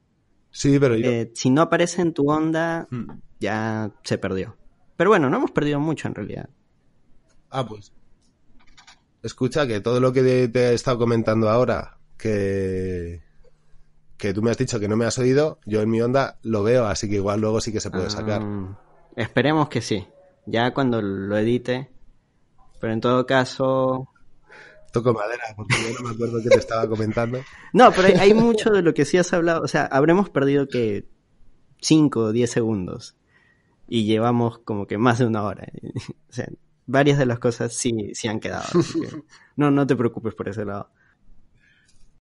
Sí, 0.49 0.79
pero 0.79 0.95
yo... 0.95 1.09
eh, 1.09 1.31
si 1.35 1.49
no 1.49 1.61
aparece 1.63 2.01
en 2.01 2.13
tu 2.13 2.31
onda, 2.31 2.87
Hmm. 2.89 3.19
ya 3.39 3.91
se 4.03 4.17
perdió. 4.17 4.55
Pero 4.95 5.09
bueno, 5.11 5.29
no 5.29 5.37
hemos 5.37 5.51
perdido 5.51 5.79
mucho 5.79 6.07
en 6.07 6.15
realidad. 6.15 6.49
Ah, 7.49 7.65
pues. 7.67 7.91
Escucha 9.23 9.67
que 9.67 9.81
todo 9.81 9.99
lo 9.99 10.13
que 10.13 10.47
te 10.47 10.59
he 10.69 10.73
estado 10.73 10.97
comentando 10.97 11.49
ahora, 11.49 11.96
que, 12.17 13.21
que 14.17 14.33
tú 14.33 14.41
me 14.41 14.51
has 14.51 14.57
dicho 14.57 14.79
que 14.79 14.87
no 14.87 14.97
me 14.97 15.05
has 15.05 15.17
oído, 15.19 15.59
yo 15.65 15.81
en 15.81 15.89
mi 15.89 16.01
onda 16.01 16.39
lo 16.43 16.63
veo, 16.63 16.85
así 16.85 17.09
que 17.09 17.15
igual 17.15 17.41
luego 17.41 17.61
sí 17.61 17.71
que 17.71 17.79
se 17.79 17.91
puede 17.91 18.09
sacar. 18.09 18.41
Ah, 18.43 18.79
esperemos 19.15 19.69
que 19.69 19.81
sí. 19.81 20.07
Ya 20.45 20.73
cuando 20.73 21.01
lo 21.01 21.37
edite. 21.37 21.89
Pero 22.79 22.93
en 22.93 23.01
todo 23.01 23.25
caso. 23.25 24.07
Toco 24.93 25.13
madera, 25.13 25.43
porque 25.55 25.75
yo 25.75 25.99
no 25.99 26.09
me 26.09 26.15
acuerdo 26.15 26.41
que 26.41 26.49
te 26.49 26.57
estaba 26.57 26.87
comentando. 26.87 27.39
No, 27.73 27.91
pero 27.91 28.07
hay, 28.07 28.13
hay 28.13 28.33
mucho 28.33 28.69
de 28.71 28.81
lo 28.81 28.93
que 28.93 29.05
sí 29.05 29.17
has 29.17 29.33
hablado. 29.33 29.61
O 29.61 29.67
sea, 29.67 29.85
habremos 29.85 30.29
perdido 30.29 30.67
que 30.67 31.07
5 31.81 32.19
o 32.19 32.31
10 32.31 32.49
segundos. 32.49 33.15
Y 33.87 34.05
llevamos 34.05 34.59
como 34.59 34.87
que 34.87 34.97
más 34.97 35.19
de 35.19 35.25
una 35.25 35.43
hora. 35.43 35.67
O 36.29 36.33
sea, 36.33 36.47
varias 36.85 37.17
de 37.17 37.25
las 37.25 37.39
cosas 37.39 37.73
sí, 37.73 38.11
sí 38.13 38.27
han 38.27 38.39
quedado. 38.39 38.67
no, 39.55 39.71
no 39.71 39.85
te 39.85 39.95
preocupes 39.95 40.33
por 40.35 40.49
ese 40.49 40.65
lado. 40.65 40.89